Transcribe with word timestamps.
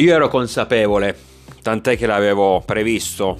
Io 0.00 0.14
ero 0.14 0.28
consapevole, 0.28 1.14
tant'è 1.60 1.94
che 1.94 2.06
l'avevo 2.06 2.62
previsto 2.64 3.36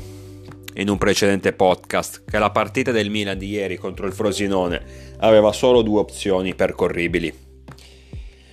in 0.74 0.90
un 0.90 0.98
precedente 0.98 1.54
podcast, 1.54 2.24
che 2.28 2.38
la 2.38 2.50
partita 2.50 2.90
del 2.90 3.08
Milan 3.08 3.38
di 3.38 3.48
ieri 3.48 3.78
contro 3.78 4.06
il 4.06 4.12
Frosinone 4.12 4.82
aveva 5.20 5.52
solo 5.52 5.80
due 5.80 6.00
opzioni 6.00 6.54
percorribili. 6.54 7.32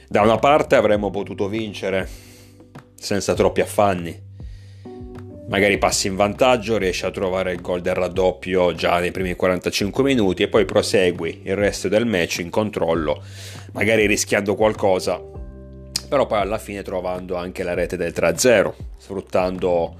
Da 0.08 0.22
una 0.22 0.38
parte 0.38 0.76
avremmo 0.76 1.10
potuto 1.10 1.50
vincere 1.50 2.08
senza 2.96 3.34
troppi 3.34 3.60
affanni. 3.60 4.18
Magari 5.50 5.78
passi 5.78 6.08
in 6.08 6.16
vantaggio, 6.16 6.78
riesci 6.78 7.04
a 7.04 7.12
trovare 7.12 7.52
il 7.52 7.62
gol 7.62 7.82
del 7.82 7.96
raddoppio 7.96 8.74
già 8.74 9.00
nei 9.00 9.12
primi 9.12 9.36
45 9.36 10.04
minuti 10.04 10.44
e 10.44 10.48
poi 10.48 10.64
prosegui 10.64 11.42
il 11.44 11.58
resto 11.58 11.90
del 11.90 12.06
match 12.06 12.38
in 12.38 12.52
controllo, 12.52 13.22
magari 13.74 14.06
rischiando 14.06 14.56
qualcosa 14.56 15.22
però 16.08 16.26
poi 16.26 16.40
alla 16.40 16.58
fine 16.58 16.82
trovando 16.82 17.36
anche 17.36 17.64
la 17.64 17.74
rete 17.74 17.98
del 17.98 18.14
3-0, 18.16 18.74
sfruttando 18.98 19.96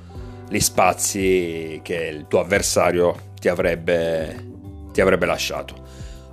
gli 0.50 0.60
spazi 0.60 1.80
che 1.84 1.96
il 1.96 2.26
tuo 2.28 2.40
avversario 2.40 3.34
ti 3.40 3.50
avrebbe, 3.50 4.46
ti 4.92 5.02
avrebbe 5.02 5.26
lasciato. 5.26 5.76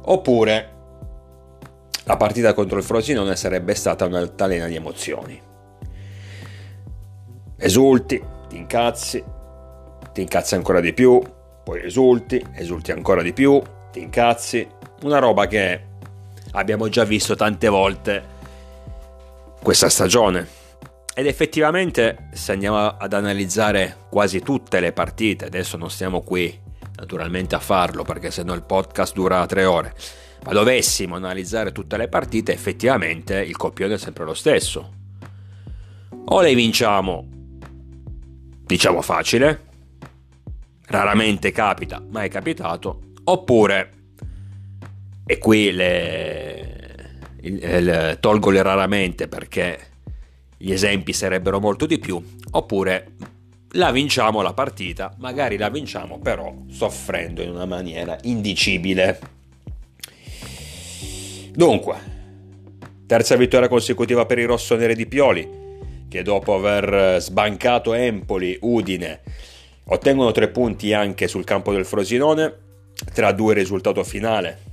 Oppure 0.03 0.73
la 2.05 2.17
partita 2.17 2.53
contro 2.53 2.79
il 2.79 2.85
Frosinone 2.85 3.35
sarebbe 3.35 3.75
stata 3.75 4.05
un'altalena 4.05 4.67
di 4.67 4.77
emozioni. 4.77 5.41
Esulti, 7.57 8.23
ti 8.49 8.57
incazzi, 8.57 9.25
ti 10.13 10.21
incazzi 10.21 10.55
ancora 10.55 10.81
di 10.81 10.93
più, 10.93 11.21
poi 11.65 11.83
esulti, 11.83 12.45
esulti 12.55 12.93
ancora 12.93 13.23
di 13.23 13.33
più, 13.33 13.61
ti 13.91 14.01
incazzi. 14.01 14.69
Una 15.03 15.19
roba 15.19 15.47
che 15.47 15.81
abbiamo 16.53 16.89
già 16.89 17.05
visto 17.05 17.35
tante 17.35 17.69
volte 17.69 18.34
questa 19.65 19.89
stagione. 19.89 20.47
Ed 21.15 21.27
effettivamente 21.27 22.29
se 22.35 22.53
andiamo 22.53 22.87
ad 22.87 23.15
analizzare 23.15 23.97
quasi 24.11 24.41
tutte 24.41 24.79
le 24.79 24.93
partite, 24.93 25.47
adesso 25.47 25.79
non 25.79 25.91
stiamo 25.91 26.21
qui 26.21 26.61
naturalmente 26.97 27.55
a 27.55 27.61
farlo 27.61 28.03
perché 28.03 28.31
se 28.31 28.43
no 28.43 28.53
il 28.53 28.63
podcast 28.63 29.15
dura 29.15 29.47
tre 29.47 29.65
ore, 29.65 29.95
ma 30.45 30.53
dovessimo 30.53 31.17
analizzare 31.17 31.73
tutte 31.73 31.97
le 31.97 32.09
partite, 32.09 32.53
effettivamente 32.53 33.41
il 33.41 33.57
copione 33.57 33.95
è 33.95 33.99
sempre 33.99 34.27
lo 34.27 34.35
stesso. 34.35 34.93
O 36.27 36.41
le 36.43 36.55
vinciamo, 36.55 37.27
diciamo 38.67 39.01
facile, 39.01 39.63
raramente 40.89 41.53
capita, 41.53 42.03
ma 42.11 42.23
è 42.23 42.29
capitato, 42.29 43.01
oppure, 43.25 43.93
e 45.25 45.39
qui 45.39 45.73
le, 45.73 46.64
il, 47.45 47.63
il, 47.63 48.17
tolgo 48.21 48.51
le 48.51 48.63
raramente 48.63 49.29
perché 49.29 49.79
gli 50.57 50.73
esempi 50.73 51.13
sarebbero 51.13 51.61
molto 51.61 51.87
di 51.87 51.99
più, 51.99 52.23
oppure 52.53 53.13
la 53.73 53.91
vinciamo 53.91 54.41
la 54.41 54.53
partita, 54.53 55.15
magari 55.19 55.57
la 55.57 55.69
vinciamo 55.69 56.19
però 56.19 56.55
soffrendo 56.71 57.43
in 57.43 57.51
una 57.51 57.67
maniera 57.67 58.17
indicibile. 58.23 59.19
Dunque, 61.53 61.97
terza 63.07 63.37
vittoria 63.37 63.69
consecutiva 63.69 64.27
per 64.27 64.39
i 64.39 64.45
rossoneri 64.45 64.95
di 64.95 65.07
Pioli, 65.07 65.63
che 66.09 66.23
dopo 66.23 66.55
aver 66.55 67.21
sbancato 67.21 67.93
Empoli, 67.93 68.57
Udine, 68.63 69.21
ottengono 69.87 70.33
tre 70.33 70.49
punti 70.49 70.93
anche 70.93 71.29
sul 71.29 71.45
campo 71.45 71.73
del 71.73 71.85
Frosinone, 71.85 72.63
tra 73.13 73.33
due 73.33 73.55
risultato 73.55 74.03
finale, 74.05 74.64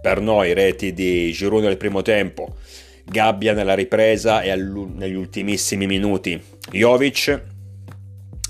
per 0.00 0.20
noi 0.20 0.54
reti 0.54 0.92
di 0.92 1.30
Giroud 1.32 1.64
nel 1.64 1.76
primo 1.76 2.02
tempo, 2.02 2.56
Gabbia 3.04 3.52
nella 3.52 3.74
ripresa 3.74 4.40
e 4.40 4.54
negli 4.54 5.14
ultimissimi 5.14 5.86
minuti 5.86 6.40
Jovic, 6.70 7.42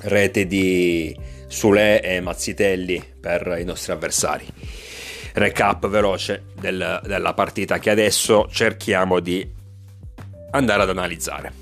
rete 0.02 0.46
di 0.46 1.16
Sule 1.46 2.02
e 2.02 2.20
Mazzitelli 2.20 3.02
per 3.20 3.56
i 3.58 3.64
nostri 3.64 3.92
avversari. 3.92 4.46
Recap 5.32 5.88
veloce 5.88 6.44
del, 6.60 7.00
della 7.04 7.34
partita 7.34 7.78
che 7.78 7.90
adesso 7.90 8.48
cerchiamo 8.50 9.20
di 9.20 9.48
andare 10.50 10.82
ad 10.82 10.90
analizzare. 10.90 11.52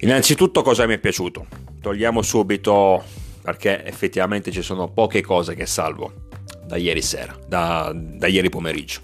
Innanzitutto 0.00 0.62
cosa 0.62 0.86
mi 0.86 0.94
è 0.94 0.98
piaciuto? 0.98 1.46
Togliamo 1.80 2.22
subito 2.22 3.02
perché 3.40 3.84
effettivamente 3.84 4.50
ci 4.50 4.62
sono 4.62 4.88
poche 4.88 5.20
cose 5.20 5.54
che 5.54 5.66
salvo 5.66 6.23
da 6.74 6.76
ieri 6.76 7.02
sera, 7.02 7.38
da, 7.46 7.92
da 7.94 8.26
ieri 8.26 8.48
pomeriggio. 8.48 9.00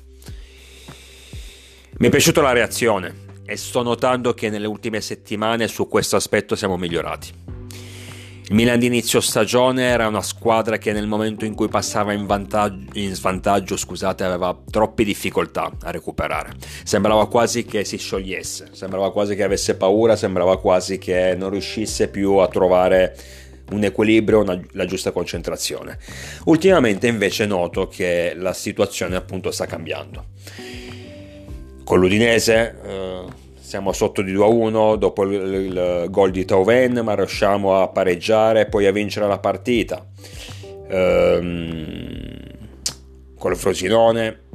Mi 1.98 2.08
è 2.08 2.10
piaciuta 2.10 2.40
la 2.40 2.52
reazione 2.52 3.28
e 3.44 3.56
sto 3.56 3.82
notando 3.82 4.34
che 4.34 4.50
nelle 4.50 4.66
ultime 4.66 5.00
settimane 5.00 5.68
su 5.68 5.86
questo 5.86 6.16
aspetto 6.16 6.56
siamo 6.56 6.76
migliorati. 6.76 7.58
Il 8.48 8.56
Milan 8.56 8.80
di 8.80 8.86
inizio 8.86 9.20
stagione 9.20 9.84
era 9.84 10.08
una 10.08 10.22
squadra 10.22 10.78
che 10.78 10.92
nel 10.92 11.06
momento 11.06 11.44
in 11.44 11.54
cui 11.54 11.68
passava 11.68 12.12
in, 12.12 12.26
in 12.94 13.14
svantaggio 13.14 13.76
scusate, 13.76 14.24
aveva 14.24 14.58
troppe 14.68 15.04
difficoltà 15.04 15.70
a 15.82 15.90
recuperare. 15.92 16.54
Sembrava 16.82 17.28
quasi 17.28 17.64
che 17.64 17.84
si 17.84 17.96
sciogliesse, 17.96 18.70
sembrava 18.72 19.12
quasi 19.12 19.36
che 19.36 19.44
avesse 19.44 19.76
paura, 19.76 20.16
sembrava 20.16 20.58
quasi 20.58 20.98
che 20.98 21.36
non 21.36 21.50
riuscisse 21.50 22.08
più 22.08 22.38
a 22.38 22.48
trovare 22.48 23.16
un 23.72 23.84
equilibrio, 23.84 24.40
una, 24.40 24.60
la 24.72 24.84
giusta 24.84 25.10
concentrazione. 25.10 25.98
Ultimamente 26.44 27.06
invece 27.06 27.46
noto 27.46 27.88
che 27.88 28.34
la 28.36 28.52
situazione 28.52 29.16
appunto 29.16 29.50
sta 29.50 29.66
cambiando. 29.66 30.24
Con 31.84 31.98
l'Udinese 31.98 32.76
eh, 32.84 33.24
siamo 33.58 33.92
sotto 33.92 34.22
di 34.22 34.32
2-1 34.32 34.96
dopo 34.96 35.24
il, 35.24 35.32
il 35.32 36.06
gol 36.10 36.30
di 36.30 36.44
Tauven, 36.44 37.00
ma 37.04 37.14
riusciamo 37.14 37.80
a 37.80 37.88
pareggiare 37.88 38.62
e 38.62 38.66
poi 38.66 38.86
a 38.86 38.92
vincere 38.92 39.26
la 39.26 39.38
partita. 39.38 40.06
Ehm, 40.88 42.38
con 43.38 43.52
il 43.52 43.56
Frosinone 43.56 44.48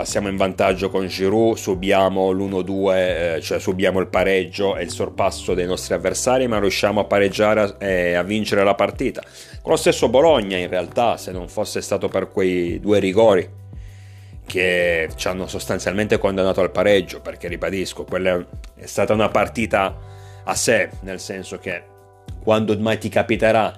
passiamo 0.00 0.28
in 0.28 0.36
vantaggio 0.38 0.88
con 0.88 1.06
Giroud, 1.08 1.58
subiamo 1.58 2.30
l'1-2, 2.30 2.94
eh, 2.94 3.40
cioè 3.42 3.60
subiamo 3.60 4.00
il 4.00 4.06
pareggio 4.06 4.74
e 4.78 4.82
il 4.82 4.88
sorpasso 4.88 5.52
dei 5.52 5.66
nostri 5.66 5.92
avversari, 5.92 6.48
ma 6.48 6.58
riusciamo 6.58 7.00
a 7.00 7.04
pareggiare 7.04 7.74
e 7.78 8.14
a 8.14 8.22
vincere 8.22 8.64
la 8.64 8.74
partita. 8.74 9.22
Con 9.60 9.72
lo 9.72 9.76
stesso 9.76 10.08
Bologna, 10.08 10.56
in 10.56 10.68
realtà, 10.68 11.18
se 11.18 11.32
non 11.32 11.48
fosse 11.48 11.82
stato 11.82 12.08
per 12.08 12.30
quei 12.30 12.80
due 12.80 12.98
rigori 12.98 13.46
che 14.46 15.10
ci 15.16 15.28
hanno 15.28 15.46
sostanzialmente 15.46 16.16
condannato 16.16 16.62
al 16.62 16.70
pareggio, 16.70 17.20
perché 17.20 17.48
ribadisco, 17.48 18.04
quella 18.04 18.42
è 18.76 18.86
stata 18.86 19.12
una 19.12 19.28
partita 19.28 19.94
a 20.44 20.54
sé, 20.54 20.88
nel 21.00 21.20
senso 21.20 21.58
che 21.58 21.82
quando 22.42 22.74
mai 22.78 22.96
ti 22.96 23.10
capiterà 23.10 23.70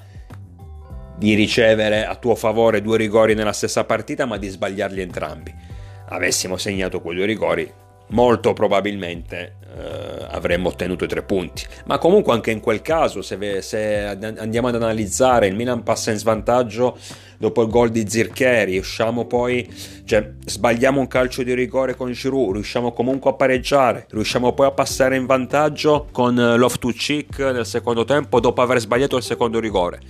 di 1.18 1.34
ricevere 1.34 2.06
a 2.06 2.14
tuo 2.14 2.36
favore 2.36 2.80
due 2.80 2.96
rigori 2.96 3.34
nella 3.34 3.52
stessa 3.52 3.82
partita, 3.82 4.24
ma 4.24 4.36
di 4.36 4.46
sbagliarli 4.46 5.00
entrambi 5.00 5.70
avessimo 6.12 6.56
segnato 6.56 7.00
quei 7.00 7.16
due 7.16 7.26
rigori, 7.26 7.72
molto 8.08 8.52
probabilmente 8.52 9.56
eh, 9.76 10.26
avremmo 10.28 10.68
ottenuto 10.68 11.04
i 11.04 11.08
tre 11.08 11.22
punti. 11.22 11.64
Ma 11.86 11.98
comunque 11.98 12.32
anche 12.32 12.50
in 12.50 12.60
quel 12.60 12.82
caso, 12.82 13.22
se, 13.22 13.62
se, 13.62 14.04
andiamo 14.04 14.68
ad 14.68 14.74
analizzare, 14.74 15.46
il 15.46 15.54
Milan 15.54 15.82
passa 15.82 16.10
in 16.10 16.18
svantaggio 16.18 16.98
dopo 17.38 17.62
il 17.62 17.68
gol 17.68 17.90
di 17.90 18.08
Zircheri, 18.08 18.72
riusciamo 18.72 19.26
poi, 19.26 19.68
cioè 20.04 20.32
sbagliamo 20.44 21.00
un 21.00 21.08
calcio 21.08 21.42
di 21.42 21.54
rigore 21.54 21.96
con 21.96 22.12
Giroud, 22.12 22.54
riusciamo 22.54 22.92
comunque 22.92 23.30
a 23.30 23.34
pareggiare, 23.34 24.06
riusciamo 24.10 24.52
poi 24.52 24.66
a 24.66 24.72
passare 24.72 25.16
in 25.16 25.26
vantaggio 25.26 26.08
con 26.12 26.34
Loftus-Cheek 26.34 27.38
nel 27.38 27.66
secondo 27.66 28.04
tempo 28.04 28.40
dopo 28.40 28.62
aver 28.62 28.78
sbagliato 28.78 29.16
il 29.16 29.22
secondo 29.22 29.58
rigore. 29.58 30.00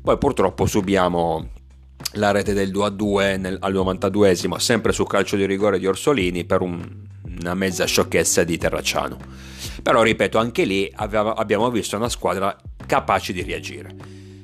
Poi 0.00 0.18
purtroppo 0.18 0.66
subiamo 0.66 1.60
la 2.14 2.30
rete 2.30 2.52
del 2.52 2.70
2-2 2.70 3.38
nel, 3.40 3.56
al 3.60 3.72
92esimo, 3.72 4.56
sempre 4.56 4.92
su 4.92 5.04
calcio 5.04 5.36
di 5.36 5.46
rigore 5.46 5.78
di 5.78 5.86
Orsolini 5.86 6.44
per 6.44 6.60
un, 6.60 6.80
una 7.40 7.54
mezza 7.54 7.84
sciocchezza 7.84 8.44
di 8.44 8.58
Terracciano. 8.58 9.16
Però 9.82 10.02
ripeto, 10.02 10.38
anche 10.38 10.64
lì 10.64 10.90
aveva, 10.96 11.34
abbiamo 11.34 11.70
visto 11.70 11.96
una 11.96 12.08
squadra 12.08 12.56
capace 12.86 13.32
di 13.32 13.42
reagire. 13.42 13.94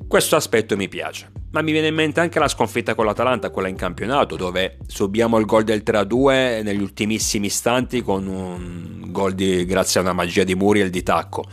Questo 0.07 0.37
aspetto 0.37 0.77
mi 0.77 0.89
piace. 0.89 1.31
Ma 1.51 1.63
mi 1.63 1.73
viene 1.73 1.89
in 1.89 1.95
mente 1.95 2.21
anche 2.21 2.39
la 2.39 2.49
sconfitta 2.49 2.95
con 2.95 3.07
l'Atalanta, 3.07 3.51
quella 3.51 3.69
in 3.69 3.77
campionato, 3.77 4.37
dove 4.37 4.79
subiamo 4.87 5.39
il 5.39 5.47
gol 5.47 5.65
del 5.65 5.83
3-2 5.85 6.63
negli 6.63 6.81
ultimissimi 6.81 7.47
istanti 7.47 8.03
con 8.03 8.27
un 8.27 9.11
gol 9.11 9.33
di, 9.33 9.65
grazie 9.65 10.01
a 10.01 10.03
una 10.03 10.13
magia 10.13 10.45
di 10.45 10.55
Muriel 10.55 10.91
di 10.91 11.03
tacco 11.03 11.45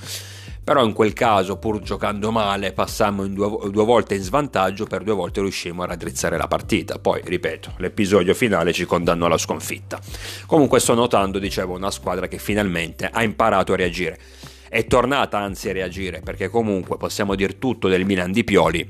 però 0.66 0.84
in 0.84 0.94
quel 0.94 1.14
caso 1.14 1.58
pur 1.58 1.80
giocando 1.80 2.32
male 2.32 2.74
passammo 2.74 3.28
due, 3.28 3.70
due, 3.70 3.86
volte 3.86 4.16
in 4.16 4.24
svantaggio, 4.24 4.88
per 4.88 5.04
due 5.04 5.14
volte 5.14 5.42
riuscimmo 5.42 5.84
a 5.84 5.86
raddrizzare 5.86 6.38
la 6.38 6.48
partita, 6.48 6.98
poi 6.98 7.22
ripeto 7.24 7.74
l'episodio 7.78 8.34
finale 8.34 8.74
ci 8.74 8.86
condannò 8.86 9.28
alla 9.28 9.38
sconfitta. 9.38 10.00
Comunque 10.48 10.80
sto 10.80 10.96
notando, 10.96 11.38
dicevo, 11.38 11.76
una 11.76 11.92
squadra 11.92 12.28
che 12.28 12.40
finalmente 12.40 13.08
ha 13.08 13.22
imparato 13.22 13.74
a 13.74 13.76
reagire, 13.76 14.20
è 14.68 14.88
tornata 14.88 15.38
anzi 15.38 15.70
a 15.70 15.74
reagire 15.74 16.22
perché 16.22 16.50
comunque 16.50 16.98
possiamo 16.98 17.36
dire 17.36 17.60
tutto 17.60 17.88
del 17.88 18.04
Milan 18.04 18.32
di 18.32 18.44
Pioli, 18.44 18.90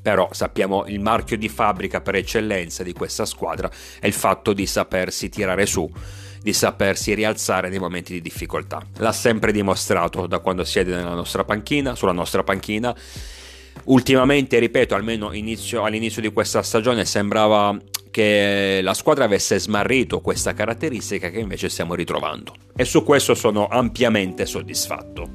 però 0.00 0.28
sappiamo 0.30 0.86
il 0.86 1.00
marchio 1.00 1.36
di 1.36 1.48
fabbrica 1.48 2.00
per 2.00 2.14
eccellenza 2.14 2.84
di 2.84 2.92
questa 2.92 3.26
squadra 3.26 3.68
è 3.98 4.06
il 4.06 4.12
fatto 4.12 4.52
di 4.52 4.64
sapersi 4.64 5.28
tirare 5.28 5.66
su 5.66 5.90
di 6.48 6.54
sapersi 6.54 7.12
rialzare 7.12 7.68
nei 7.68 7.78
momenti 7.78 8.14
di 8.14 8.22
difficoltà. 8.22 8.82
L'ha 8.96 9.12
sempre 9.12 9.52
dimostrato 9.52 10.26
da 10.26 10.38
quando 10.38 10.64
siede 10.64 10.94
nella 10.94 11.12
nostra 11.12 11.44
panchina, 11.44 11.94
sulla 11.94 12.12
nostra 12.12 12.42
panchina. 12.42 12.96
Ultimamente, 13.84 14.58
ripeto, 14.58 14.94
almeno 14.94 15.34
inizio, 15.34 15.84
all'inizio 15.84 16.22
di 16.22 16.32
questa 16.32 16.62
stagione 16.62 17.04
sembrava 17.04 17.76
che 18.10 18.80
la 18.82 18.94
squadra 18.94 19.24
avesse 19.24 19.58
smarrito 19.58 20.20
questa 20.20 20.54
caratteristica 20.54 21.28
che 21.28 21.38
invece 21.38 21.68
stiamo 21.68 21.94
ritrovando 21.94 22.54
e 22.74 22.86
su 22.86 23.04
questo 23.04 23.34
sono 23.34 23.68
ampiamente 23.68 24.46
soddisfatto. 24.46 25.28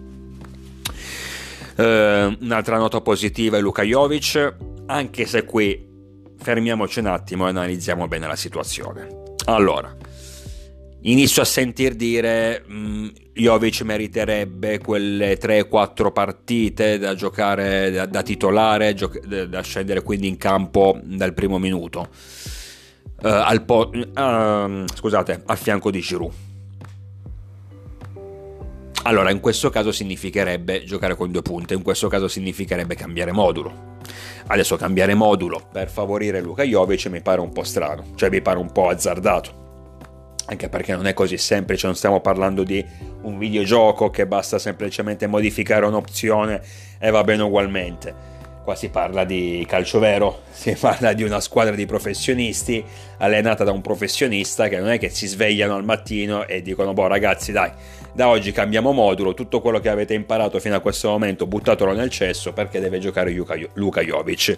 Uh, 1.75 2.35
un'altra 2.41 2.77
nota 2.77 3.01
positiva 3.01 3.57
è 3.57 3.61
Luka 3.61 3.83
Jovic, 3.83 4.55
anche 4.87 5.25
se 5.27 5.45
qui 5.45 5.91
fermiamoci 6.39 6.99
un 6.99 7.05
attimo 7.05 7.45
e 7.45 7.49
analizziamo 7.49 8.07
bene 8.07 8.25
la 8.25 8.35
situazione. 8.35 9.21
Allora, 9.45 9.95
inizio 11.03 11.41
a 11.41 11.45
sentir 11.45 11.95
dire 11.95 12.63
mh, 12.65 12.75
mm, 12.75 13.07
Jovic 13.33 13.81
meriterebbe 13.81 14.77
quelle 14.79 15.37
3-4 15.37 16.11
partite 16.11 16.97
da 16.97 17.15
giocare 17.15 17.91
da, 17.91 18.05
da 18.05 18.21
titolare, 18.21 18.93
gioc- 18.93 19.25
da 19.25 19.61
scendere 19.61 20.03
quindi 20.03 20.27
in 20.27 20.37
campo 20.37 20.99
dal 21.03 21.33
primo 21.33 21.57
minuto. 21.57 22.09
Uh, 23.21 23.27
al 23.27 23.63
po- 23.63 23.89
uh, 23.89 24.85
scusate, 24.93 25.43
al 25.45 25.57
fianco 25.57 25.89
di 25.89 25.99
Giroud. 25.99 26.33
Allora, 29.05 29.31
in 29.31 29.39
questo 29.39 29.69
caso 29.69 29.91
significherebbe 29.91 30.83
giocare 30.83 31.15
con 31.15 31.31
due 31.31 31.41
punte, 31.41 31.73
in 31.73 31.81
questo 31.81 32.07
caso 32.07 32.27
significherebbe 32.27 32.95
cambiare 32.95 33.31
modulo. 33.31 33.97
Adesso 34.47 34.77
cambiare 34.77 35.13
modulo 35.13 35.67
per 35.71 35.89
favorire 35.89 36.41
Luka 36.41 36.63
Jovic 36.63 37.07
mi 37.07 37.21
pare 37.21 37.41
un 37.41 37.51
po' 37.51 37.63
strano, 37.63 38.11
cioè 38.15 38.29
mi 38.29 38.41
pare 38.41 38.59
un 38.59 38.71
po' 38.71 38.89
azzardato. 38.89 39.62
Anche 40.45 40.69
perché 40.69 40.93
non 40.93 41.07
è 41.07 41.13
così 41.13 41.37
semplice, 41.37 41.85
non 41.85 41.95
stiamo 41.95 42.19
parlando 42.19 42.63
di 42.63 42.85
un 43.21 43.37
videogioco 43.37 44.09
che 44.09 44.27
basta 44.27 44.59
semplicemente 44.59 45.25
modificare 45.27 45.85
un'opzione 45.85 46.61
e 46.99 47.09
va 47.09 47.23
bene 47.23 47.43
ugualmente. 47.43 48.31
Qua 48.63 48.75
si 48.75 48.89
parla 48.89 49.25
di 49.25 49.65
calcio 49.67 49.99
vero, 49.99 50.41
si 50.51 50.75
parla 50.79 51.13
di 51.13 51.23
una 51.23 51.39
squadra 51.39 51.75
di 51.75 51.85
professionisti 51.85 52.83
allenata 53.17 53.63
da 53.63 53.71
un 53.71 53.81
professionista 53.81 54.67
che 54.67 54.79
non 54.79 54.89
è 54.89 54.99
che 54.99 55.09
si 55.09 55.27
svegliano 55.27 55.75
al 55.75 55.83
mattino 55.83 56.45
e 56.47 56.61
dicono 56.61 56.93
boh 56.93 57.07
ragazzi 57.07 57.51
dai 57.51 57.71
da 58.13 58.27
oggi 58.27 58.51
cambiamo 58.51 58.91
modulo, 58.91 59.33
tutto 59.33 59.59
quello 59.59 59.79
che 59.79 59.89
avete 59.89 60.13
imparato 60.13 60.59
fino 60.59 60.75
a 60.75 60.79
questo 60.79 61.09
momento 61.09 61.47
buttatelo 61.47 61.93
nel 61.93 62.11
cesso 62.11 62.53
perché 62.53 62.79
deve 62.79 62.99
giocare 62.99 63.31
Luka 63.73 64.01
Jovic. 64.01 64.57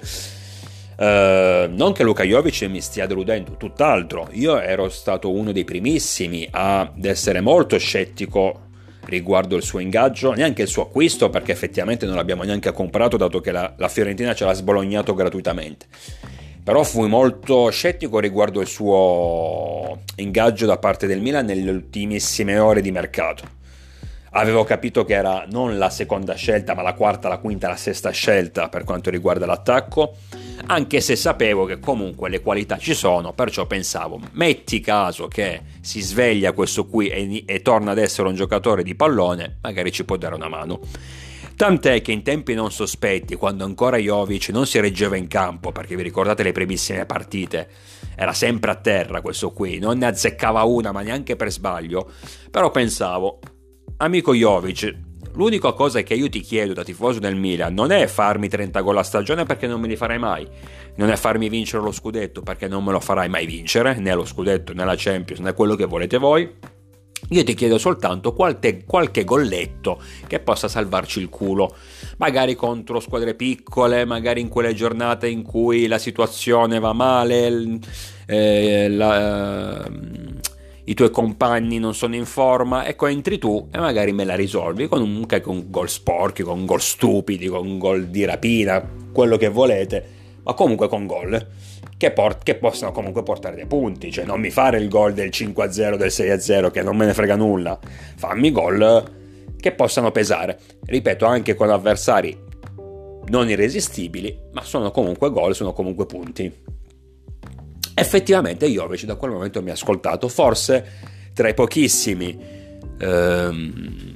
Uh, 0.97 1.69
non 1.75 1.91
che 1.93 2.03
Luka 2.03 2.23
Jovic 2.23 2.61
mi 2.63 2.79
stia 2.79 3.05
deludendo, 3.05 3.57
tutt'altro, 3.57 4.29
io 4.31 4.59
ero 4.59 4.87
stato 4.87 5.29
uno 5.29 5.51
dei 5.51 5.65
primissimi 5.65 6.47
ad 6.49 7.03
essere 7.03 7.41
molto 7.41 7.77
scettico 7.77 8.61
riguardo 9.05 9.55
il 9.55 9.63
suo 9.63 9.79
ingaggio, 9.79 10.33
neanche 10.33 10.63
il 10.63 10.67
suo 10.67 10.83
acquisto 10.83 11.29
perché 11.29 11.51
effettivamente 11.51 12.05
non 12.05 12.15
l'abbiamo 12.15 12.43
neanche 12.43 12.71
comprato 12.71 13.17
dato 13.17 13.39
che 13.39 13.51
la, 13.51 13.73
la 13.77 13.87
Fiorentina 13.87 14.33
ce 14.33 14.45
l'ha 14.45 14.53
sbolognato 14.53 15.13
gratuitamente. 15.13 15.85
Però 16.63 16.81
fui 16.83 17.07
molto 17.07 17.69
scettico 17.69 18.17
riguardo 18.19 18.59
il 18.59 18.67
suo 18.67 19.99
ingaggio 20.15 20.65
da 20.65 20.77
parte 20.77 21.05
del 21.05 21.21
Milan 21.21 21.45
nelle 21.45 21.69
ultimissime 21.69 22.57
ore 22.57 22.81
di 22.81 22.91
mercato. 22.91 23.43
Avevo 24.31 24.63
capito 24.63 25.05
che 25.05 25.13
era 25.13 25.45
non 25.49 25.77
la 25.77 25.91
seconda 25.91 26.33
scelta, 26.33 26.73
ma 26.73 26.81
la 26.81 26.93
quarta, 26.93 27.29
la 27.29 27.37
quinta, 27.37 27.67
la 27.67 27.75
sesta 27.75 28.09
scelta 28.09 28.67
per 28.67 28.83
quanto 28.83 29.11
riguarda 29.11 29.45
l'attacco, 29.45 30.15
anche 30.67 31.01
se 31.01 31.15
sapevo 31.15 31.65
che 31.65 31.79
comunque 31.79 32.29
le 32.29 32.41
qualità 32.41 32.77
ci 32.77 32.93
sono, 32.93 33.33
perciò 33.33 33.65
pensavo, 33.65 34.19
metti 34.33 34.79
caso 34.79 35.27
che 35.27 35.61
si 35.81 36.01
sveglia 36.01 36.53
questo 36.53 36.85
qui 36.85 37.07
e, 37.07 37.43
e 37.45 37.61
torna 37.61 37.91
ad 37.91 37.97
essere 37.97 38.27
un 38.27 38.35
giocatore 38.35 38.83
di 38.83 38.95
pallone, 38.95 39.57
magari 39.61 39.91
ci 39.91 40.05
può 40.05 40.17
dare 40.17 40.35
una 40.35 40.47
mano. 40.47 40.79
Tant'è 41.55 42.01
che 42.01 42.11
in 42.11 42.21
tempi 42.21 42.53
non 42.53 42.69
sospetti, 42.69 43.35
quando 43.35 43.63
ancora 43.63 43.95
Jovic 43.95 44.49
non 44.49 44.65
si 44.65 44.79
reggeva 44.79 45.15
in 45.15 45.27
campo, 45.27 45.71
perché 45.71 45.95
vi 45.95 46.03
ricordate 46.03 46.43
le 46.43 46.51
primissime 46.51 47.05
partite, 47.05 47.69
era 48.15 48.33
sempre 48.33 48.71
a 48.71 48.75
terra 48.75 49.21
questo 49.21 49.51
qui, 49.51 49.79
non 49.79 49.99
ne 49.99 50.07
azzeccava 50.07 50.63
una, 50.63 50.91
ma 50.91 51.01
neanche 51.01 51.37
per 51.37 51.51
sbaglio, 51.51 52.11
però 52.51 52.71
pensavo, 52.71 53.39
amico 53.97 54.33
Jovic, 54.33 55.04
l'unica 55.35 55.71
cosa 55.73 56.01
che 56.01 56.13
io 56.13 56.29
ti 56.29 56.41
chiedo 56.41 56.73
da 56.73 56.83
tifoso 56.83 57.19
del 57.19 57.35
Milan 57.35 57.73
non 57.73 57.91
è 57.91 58.07
farmi 58.07 58.47
30 58.47 58.81
gol 58.81 58.97
a 58.97 59.03
stagione 59.03 59.45
perché 59.45 59.67
non 59.67 59.79
me 59.79 59.87
li 59.87 59.95
farai 59.95 60.17
mai, 60.17 60.47
non 60.95 61.09
è 61.09 61.15
farmi 61.15 61.49
vincere 61.49 61.83
lo 61.83 61.91
scudetto 61.91 62.41
perché 62.41 62.67
non 62.67 62.83
me 62.83 62.91
lo 62.91 62.99
farai 62.99 63.29
mai 63.29 63.45
vincere, 63.45 63.95
né 63.99 64.13
lo 64.13 64.25
scudetto 64.25 64.73
né 64.73 64.83
la 64.83 64.95
Champions 64.97 65.41
né 65.41 65.53
quello 65.53 65.75
che 65.75 65.85
volete 65.85 66.17
voi. 66.17 66.73
Io 67.29 67.43
ti 67.43 67.55
chiedo 67.55 67.79
soltanto 67.79 68.33
qualche, 68.33 68.83
qualche, 68.85 69.23
golletto 69.23 69.99
che 70.27 70.39
possa 70.39 70.67
salvarci 70.67 71.19
il 71.19 71.29
culo, 71.29 71.75
magari 72.17 72.53
contro 72.53 72.99
squadre 72.99 73.33
piccole, 73.33 74.05
magari 74.05 74.41
in 74.41 74.47
quelle 74.47 74.75
giornate 74.75 75.27
in 75.27 75.41
cui 75.41 75.87
la 75.87 75.97
situazione 75.97 76.77
va 76.77 76.93
male, 76.93 77.79
eh, 78.27 78.89
la, 78.89 79.85
eh, 79.85 79.91
i 80.85 80.93
tuoi 80.93 81.09
compagni 81.09 81.79
non 81.79 81.93
sono 81.93 82.15
in 82.15 82.25
forma, 82.25 82.85
ecco 82.85 83.07
entri 83.07 83.37
tu 83.37 83.67
e 83.71 83.79
magari 83.79 84.11
me 84.11 84.23
la 84.23 84.35
risolvi 84.35 84.87
con 84.87 85.01
un, 85.01 85.25
con 85.41 85.65
gol 85.69 85.89
sporchi, 85.89 86.43
con 86.43 86.65
gol 86.65 86.81
stupidi, 86.81 87.47
con 87.47 87.77
gol 87.77 88.07
di 88.07 88.23
rapina, 88.25 88.87
quello 89.11 89.37
che 89.37 89.49
volete, 89.49 90.05
ma 90.43 90.53
comunque 90.53 90.87
con 90.87 91.05
gol 91.05 91.47
che, 91.97 92.11
port- 92.11 92.43
che 92.43 92.55
possano 92.55 92.91
comunque 92.91 93.23
portare 93.23 93.55
dei 93.55 93.65
punti. 93.65 94.11
Cioè, 94.11 94.25
non 94.25 94.39
mi 94.39 94.51
fare 94.51 94.77
il 94.77 94.89
gol 94.89 95.13
del 95.13 95.29
5-0, 95.29 95.95
del 95.95 96.09
6-0, 96.09 96.71
che 96.71 96.81
non 96.81 96.95
me 96.95 97.05
ne 97.05 97.13
frega 97.13 97.35
nulla. 97.35 97.79
Fammi 98.15 98.51
gol 98.51 99.13
che 99.59 99.71
possano 99.71 100.11
pesare. 100.11 100.59
Ripeto, 100.85 101.25
anche 101.25 101.55
con 101.55 101.69
avversari 101.69 102.37
non 103.27 103.49
irresistibili, 103.49 104.37
ma 104.53 104.61
sono 104.61 104.91
comunque 104.91 105.31
gol, 105.31 105.55
sono 105.55 105.73
comunque 105.73 106.05
punti. 106.05 106.53
Effettivamente 107.97 108.67
Jovic 108.67 109.05
da 109.05 109.15
quel 109.15 109.31
momento 109.31 109.61
mi 109.61 109.69
ha 109.69 109.73
ascoltato, 109.73 110.27
forse 110.27 111.13
tra 111.33 111.47
i 111.47 111.53
pochissimi 111.53 112.37
ehm, 112.97 114.15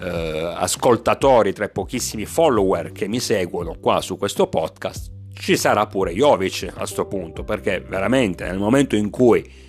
eh, 0.00 0.52
ascoltatori, 0.56 1.52
tra 1.52 1.66
i 1.66 1.70
pochissimi 1.70 2.24
follower 2.24 2.92
che 2.92 3.06
mi 3.06 3.20
seguono 3.20 3.76
qua 3.78 4.00
su 4.00 4.16
questo 4.16 4.46
podcast, 4.46 5.10
ci 5.34 5.56
sarà 5.58 5.86
pure 5.86 6.12
Jovic 6.12 6.68
a 6.72 6.78
questo 6.78 7.06
punto, 7.06 7.44
perché 7.44 7.80
veramente 7.80 8.44
nel 8.44 8.58
momento 8.58 8.96
in 8.96 9.10
cui 9.10 9.66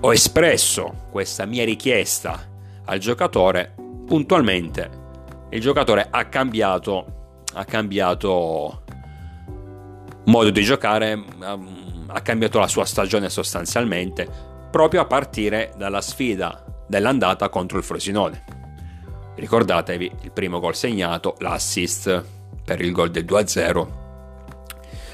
ho 0.00 0.12
espresso 0.12 1.06
questa 1.10 1.46
mia 1.46 1.64
richiesta 1.64 2.48
al 2.84 2.98
giocatore, 2.98 3.74
puntualmente 4.06 4.98
il 5.50 5.60
giocatore 5.60 6.06
ha 6.10 6.26
cambiato, 6.26 7.42
ha 7.54 7.64
cambiato 7.64 8.84
modo 10.24 10.50
di 10.50 10.62
giocare, 10.62 11.22
ha 12.06 12.20
cambiato 12.22 12.58
la 12.58 12.68
sua 12.68 12.84
stagione 12.84 13.28
sostanzialmente, 13.28 14.28
proprio 14.70 15.00
a 15.00 15.06
partire 15.06 15.72
dalla 15.76 16.00
sfida 16.00 16.64
dell'andata 16.86 17.48
contro 17.48 17.78
il 17.78 17.84
Frosinone. 17.84 18.44
Ricordatevi 19.36 20.12
il 20.22 20.32
primo 20.32 20.60
gol 20.60 20.74
segnato, 20.74 21.36
l'assist 21.38 22.24
per 22.64 22.80
il 22.80 22.92
gol 22.92 23.10
del 23.10 23.24
2-0 23.24 23.98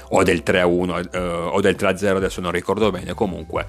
o 0.09 0.23
del 0.23 0.43
3-1 0.45 1.09
eh, 1.11 1.19
o 1.19 1.59
del 1.59 1.75
3-0 1.75 2.15
adesso 2.15 2.39
non 2.39 2.51
ricordo 2.51 2.91
bene 2.91 3.13
comunque 3.13 3.65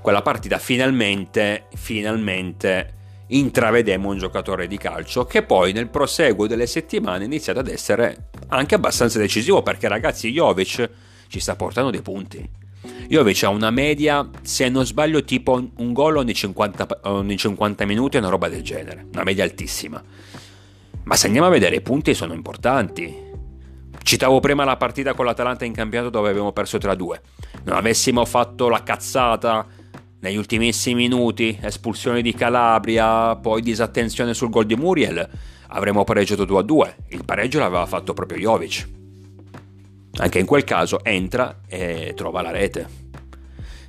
quella 0.00 0.22
partita 0.22 0.58
finalmente 0.58 1.66
finalmente 1.74 2.95
intravedemo 3.28 4.08
un 4.08 4.18
giocatore 4.18 4.66
di 4.66 4.76
calcio 4.76 5.24
che 5.24 5.42
poi 5.42 5.72
nel 5.72 5.88
proseguo 5.88 6.46
delle 6.46 6.66
settimane 6.66 7.24
è 7.24 7.26
iniziato 7.26 7.58
ad 7.58 7.68
essere 7.68 8.28
anche 8.48 8.74
abbastanza 8.74 9.18
decisivo 9.18 9.62
perché 9.62 9.88
ragazzi 9.88 10.30
Jovic 10.30 10.90
ci 11.28 11.40
sta 11.40 11.56
portando 11.56 11.90
dei 11.90 12.02
punti. 12.02 12.48
Jovic 13.08 13.42
ha 13.42 13.48
una 13.48 13.70
media 13.70 14.28
se 14.42 14.68
non 14.68 14.86
sbaglio 14.86 15.24
tipo 15.24 15.52
un 15.76 15.92
gol 15.92 16.16
ogni 16.16 16.34
50, 16.34 17.00
ogni 17.04 17.36
50 17.36 17.84
minuti 17.84 18.16
una 18.16 18.28
roba 18.28 18.48
del 18.48 18.62
genere 18.62 19.06
una 19.12 19.24
media 19.24 19.44
altissima. 19.44 20.02
Ma 21.04 21.14
se 21.14 21.26
andiamo 21.26 21.46
a 21.46 21.50
vedere 21.50 21.76
i 21.76 21.80
punti 21.80 22.14
sono 22.14 22.32
importanti. 22.32 23.24
Citavo 24.02 24.38
prima 24.38 24.64
la 24.64 24.76
partita 24.76 25.14
con 25.14 25.24
l'Atalanta 25.24 25.64
in 25.64 25.72
campionato 25.72 26.10
dove 26.10 26.30
abbiamo 26.30 26.52
perso 26.52 26.78
3-2. 26.78 27.20
Non 27.64 27.76
avessimo 27.76 28.24
fatto 28.24 28.68
la 28.68 28.82
cazzata 28.82 29.66
negli 30.26 30.36
ultimissimi 30.36 31.02
minuti, 31.02 31.56
espulsione 31.62 32.20
di 32.20 32.34
Calabria, 32.34 33.36
poi 33.36 33.62
disattenzione 33.62 34.34
sul 34.34 34.50
gol 34.50 34.66
di 34.66 34.74
Muriel, 34.74 35.28
avremmo 35.68 36.02
pareggiato 36.02 36.44
2-2. 36.44 36.94
Il 37.10 37.24
pareggio 37.24 37.60
l'aveva 37.60 37.86
fatto 37.86 38.12
proprio 38.12 38.38
Jovic. 38.38 38.88
Anche 40.16 40.38
in 40.40 40.46
quel 40.46 40.64
caso 40.64 41.04
entra 41.04 41.60
e 41.68 42.12
trova 42.16 42.42
la 42.42 42.50
rete. 42.50 43.04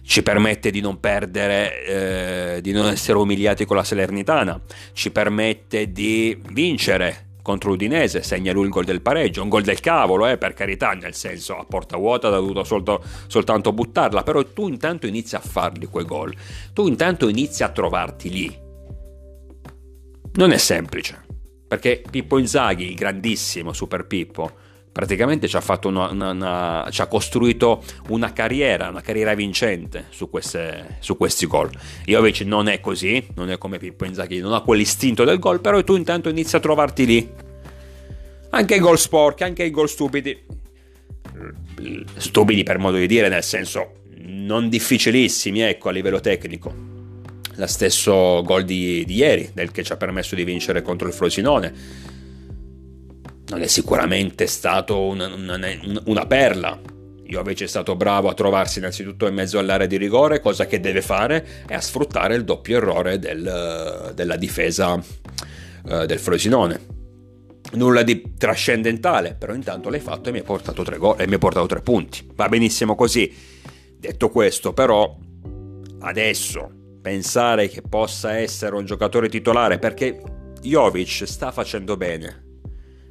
Ci 0.03 0.21
permette 0.21 0.69
di 0.69 0.79
non 0.79 0.99
perdere, 0.99 2.55
eh, 2.55 2.61
di 2.61 2.71
non 2.71 2.87
essere 2.87 3.17
umiliati 3.17 3.65
con 3.65 3.75
la 3.75 3.83
Salernitana, 3.83 4.61
ci 4.93 5.09
permette 5.09 5.91
di 5.91 6.39
vincere 6.51 7.26
contro 7.47 7.69
l'Udinese, 7.69 8.23
segna 8.23 8.51
lui 8.51 8.65
il 8.65 8.69
gol 8.69 8.83
del 8.83 9.01
pareggio, 9.01 9.41
un 9.41 9.47
gol 9.47 9.61
del 9.63 9.79
cavolo, 9.79 10.27
eh, 10.27 10.37
per 10.37 10.53
carità, 10.53 10.91
nel 10.91 11.13
senso 11.13 11.55
a 11.55 11.63
porta 11.63 11.95
vuota 11.95 12.27
ha 12.27 12.31
dovuto 12.31 12.65
solto, 12.65 13.01
soltanto 13.27 13.71
buttarla, 13.71 14.21
però 14.23 14.43
tu 14.43 14.67
intanto 14.67 15.07
inizi 15.07 15.37
a 15.37 15.39
farli 15.39 15.85
quei 15.85 16.03
gol, 16.03 16.35
tu 16.73 16.89
intanto 16.89 17.29
inizi 17.29 17.63
a 17.63 17.69
trovarti 17.69 18.29
lì. 18.29 18.59
Non 20.33 20.51
è 20.51 20.57
semplice, 20.57 21.25
perché 21.65 22.03
Pippo 22.11 22.37
Inzaghi, 22.37 22.89
il 22.89 22.95
grandissimo 22.95 23.71
Super 23.71 24.05
Pippo, 24.05 24.51
praticamente 24.97 25.47
ci 25.47 25.55
ha, 25.55 25.79
una, 25.83 26.09
una, 26.09 26.31
una, 26.31 26.87
ci 26.89 27.01
ha, 27.01 27.05
costruito 27.05 27.83
una 28.09 28.33
carriera, 28.33 28.89
una 28.89 29.01
carriera 29.01 29.35
vincente 29.35 30.05
su, 30.09 30.27
queste, 30.27 30.97
su 31.01 31.15
questi 31.15 31.45
gol. 31.45 31.69
Jovic 32.03 32.41
non 32.41 32.67
è 32.67 32.79
così, 32.79 33.23
non 33.35 33.51
è 33.51 33.59
come 33.59 33.77
Pippo 33.77 34.05
Inzaghi, 34.05 34.39
non 34.39 34.53
ha 34.53 34.61
quell'istinto 34.61 35.23
del 35.23 35.37
gol, 35.37 35.61
però 35.61 35.83
tu 35.83 35.95
intanto 35.95 36.29
inizi 36.29 36.55
a 36.55 36.59
trovarti 36.59 37.05
lì. 37.05 37.29
Anche 38.49 38.75
i 38.75 38.79
gol 38.79 38.97
sporchi, 38.97 39.43
anche 39.43 39.65
i 39.65 39.69
gol 39.69 39.87
stupidi. 39.87 40.35
Stupidi 42.15 42.63
per 42.63 42.79
modo 42.79 42.97
di 42.97 43.05
dire, 43.05 43.29
nel 43.29 43.43
senso 43.43 43.97
non 44.15 44.67
difficilissimi, 44.67 45.59
ecco, 45.61 45.89
a 45.89 45.91
livello 45.91 46.19
tecnico. 46.19 46.73
Lo 47.53 47.67
stesso 47.67 48.41
gol 48.41 48.63
di, 48.63 49.05
di 49.05 49.13
ieri, 49.13 49.51
del 49.53 49.69
che 49.69 49.83
ci 49.83 49.91
ha 49.91 49.95
permesso 49.95 50.33
di 50.33 50.43
vincere 50.43 50.81
contro 50.81 51.07
il 51.07 51.13
Frosinone 51.13 52.15
non 53.49 53.61
è 53.61 53.67
sicuramente 53.67 54.47
stato 54.47 55.01
una, 55.01 55.27
una, 55.27 55.57
una 56.05 56.25
perla. 56.25 56.79
Invece 57.29 57.65
è 57.65 57.67
stato 57.67 57.95
bravo 57.95 58.29
a 58.29 58.33
trovarsi 58.33 58.79
innanzitutto 58.79 59.27
in 59.27 59.33
mezzo 59.33 59.59
all'area 59.59 59.87
di 59.87 59.97
rigore, 59.97 60.39
cosa 60.39 60.65
che 60.65 60.79
deve 60.79 61.01
fare 61.01 61.45
è 61.65 61.73
a 61.73 61.81
sfruttare 61.81 62.35
il 62.35 62.45
doppio 62.45 62.77
errore 62.77 63.19
del, 63.19 64.13
della 64.15 64.37
difesa 64.37 64.93
uh, 64.93 66.05
del 66.05 66.19
Frosinone. 66.19 66.95
Nulla 67.73 68.03
di 68.03 68.35
trascendentale, 68.37 69.35
però 69.35 69.53
intanto 69.53 69.89
l'hai 69.89 69.99
fatto 69.99 70.29
e 70.29 70.31
mi 70.31 70.37
hai 70.37 70.45
portato 70.45 70.83
tre, 70.83 70.97
portato 70.97 71.65
tre 71.65 71.81
punti. 71.81 72.25
Va 72.33 72.47
benissimo 72.47 72.95
così. 72.95 73.33
Detto 73.99 74.29
questo, 74.29 74.71
però, 74.71 75.17
adesso 75.99 76.71
pensare 77.01 77.67
che 77.67 77.81
possa 77.81 78.37
essere 78.37 78.75
un 78.75 78.85
giocatore 78.85 79.27
titolare 79.27 79.79
perché 79.79 80.21
Jovic 80.61 81.23
sta 81.25 81.51
facendo 81.51 81.97
bene, 81.97 82.46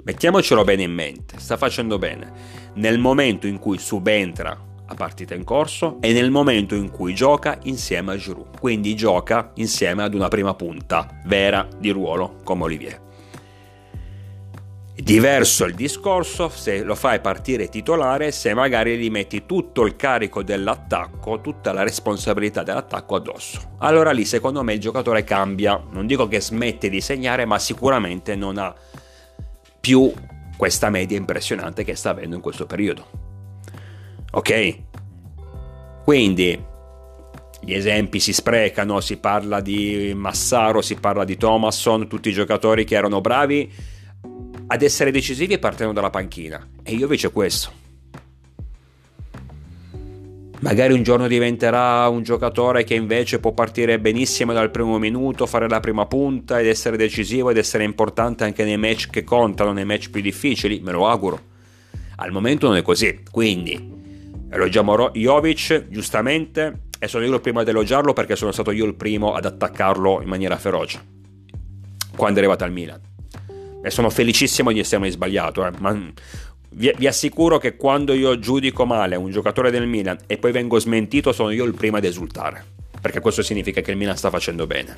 Mettiamocelo 0.07 0.63
bene 0.63 0.85
in 0.85 0.93
mente, 0.93 1.41
sta 1.41 1.57
facendo 1.57 1.99
bene 1.99 2.33
nel 2.75 2.97
momento 2.97 3.49
in 3.49 3.59
cui 3.59 3.77
subentra 3.77 4.57
a 4.87 4.95
partita 4.95 5.35
in 5.35 5.43
corso 5.43 5.97
e 6.01 6.13
nel 6.13 6.31
momento 6.31 6.77
in 6.77 6.93
cui 6.93 7.13
gioca 7.13 7.59
insieme 7.65 8.13
a 8.13 8.17
Giroud, 8.17 8.61
quindi 8.61 8.95
gioca 8.95 9.51
insieme 9.55 10.05
ad 10.05 10.15
una 10.15 10.29
prima 10.29 10.55
punta 10.55 11.09
vera 11.25 11.67
di 11.77 11.91
ruolo 11.91 12.37
come 12.45 12.63
Olivier. 12.63 13.03
Diverso 14.95 15.65
il 15.65 15.75
discorso 15.75 16.51
se 16.51 16.85
lo 16.85 16.95
fai 16.95 17.21
partire 17.21 17.69
titolare, 17.69 18.31
se 18.31 18.55
magari 18.55 18.97
gli 18.99 19.11
metti 19.11 19.45
tutto 19.45 19.85
il 19.85 19.97
carico 19.97 20.45
dell'attacco, 20.45 21.41
tutta 21.41 21.73
la 21.73 21.83
responsabilità 21.83 22.63
dell'attacco 22.63 23.17
addosso. 23.17 23.75
Allora 23.79 24.13
lì 24.13 24.25
secondo 24.25 24.63
me 24.63 24.75
il 24.75 24.81
giocatore 24.81 25.25
cambia, 25.25 25.83
non 25.91 26.07
dico 26.07 26.29
che 26.29 26.41
smette 26.41 26.89
di 26.89 27.01
segnare, 27.01 27.45
ma 27.45 27.59
sicuramente 27.59 28.37
non 28.37 28.57
ha 28.57 28.73
più 29.87 30.13
questa 30.57 30.91
media 30.91 31.17
impressionante 31.17 31.85
che 31.85 31.95
sta 31.95 32.11
avendo 32.11 32.35
in 32.35 32.43
questo 32.43 32.67
periodo. 32.67 33.07
Ok? 34.33 34.79
Quindi 36.03 36.61
gli 37.61 37.73
esempi 37.73 38.19
si 38.19 38.33
sprecano, 38.33 38.99
si 38.99 39.19
parla 39.19 39.61
di 39.61 40.13
Massaro, 40.13 40.83
si 40.83 40.97
parla 40.97 41.23
di 41.23 41.37
Thomasson, 41.37 42.09
tutti 42.09 42.31
i 42.31 42.33
giocatori 42.33 42.83
che 42.83 42.97
erano 42.97 43.21
bravi 43.21 43.73
ad 44.67 44.83
essere 44.83 45.13
decisivi 45.13 45.57
partendo 45.61 45.93
dalla 45.93 46.11
panchina. 46.11 46.69
E 46.83 46.93
io 46.93 47.03
invece 47.03 47.31
questo. 47.31 47.86
Magari 50.61 50.95
un 50.95 51.03
giorno 51.03 51.29
diventerà 51.29 52.09
un 52.09 52.23
giocatore 52.23 52.83
che 52.85 52.95
invece 52.95 53.39
può 53.39 53.53
partire 53.53 54.01
benissimo 54.01 54.53
dal 54.53 54.71
primo 54.71 54.99
minuto, 54.99 55.47
fare 55.47 55.69
la 55.69 55.81
prima 55.81 56.07
punta 56.07 56.59
ed 56.59 56.67
essere 56.67 56.97
decisivo 56.97 57.51
ed 57.51 57.59
essere 57.59 57.85
importante 57.85 58.45
anche 58.45 58.65
nei 58.65 58.79
match 58.79 59.11
che 59.11 59.23
contano, 59.23 59.73
nei 59.73 59.85
match 59.85 60.11
più 60.11 60.23
difficili, 60.23 60.81
me 60.81 60.93
lo 60.93 61.07
auguro. 61.09 61.41
Al 62.17 62.33
momento 62.33 62.69
non 62.69 62.77
è 62.77 62.83
così, 62.83 63.21
quindi 63.31 63.95
elogiamo 64.51 65.11
Jovic 65.11 65.89
giustamente 65.89 66.85
e 66.99 67.07
sono 67.07 67.25
io 67.25 67.35
il 67.35 67.41
primo 67.41 67.61
ad 67.61 67.69
elogiarlo 67.69 68.15
perché 68.15 68.35
sono 68.35 68.53
stato 68.53 68.71
io 68.71 68.87
il 68.87 68.95
primo 68.95 69.35
ad 69.35 69.45
attaccarlo 69.45 70.23
in 70.23 70.29
maniera 70.29 70.57
feroce 70.57 71.15
quando 72.17 72.39
è 72.39 72.43
arrivato 72.43 72.65
al 72.65 72.73
Milan. 72.73 73.01
E 73.83 73.91
sono 73.91 74.11
felicissimo 74.11 74.73
di 74.73 74.81
essermi 74.81 75.11
sbagliato, 75.11 75.65
eh, 75.65 75.71
ma 75.79 76.13
vi, 76.77 76.93
vi, 76.97 77.07
assicuro 77.07 77.59
che 77.59 77.77
quando 77.77 78.13
io 78.13 78.39
giudico 78.39 78.85
male 78.85 79.17
un 79.17 79.31
giocatore 79.31 79.71
del 79.71 79.87
Milan 79.87 80.19
e 80.27 80.37
poi 80.37 80.53
vengo 80.53 80.79
smentito, 80.79 81.33
sono 81.33 81.51
io 81.51 81.65
il 81.65 81.75
primo 81.75 81.97
ad 81.97 82.05
esultare. 82.05 82.65
Perché 83.01 83.21
questo 83.21 83.43
significa 83.43 83.81
che 83.81 83.93
il 83.93 83.97
Milan 83.97 84.17
sta 84.17 84.31
facendo 84.31 84.67
bene. 84.67 84.97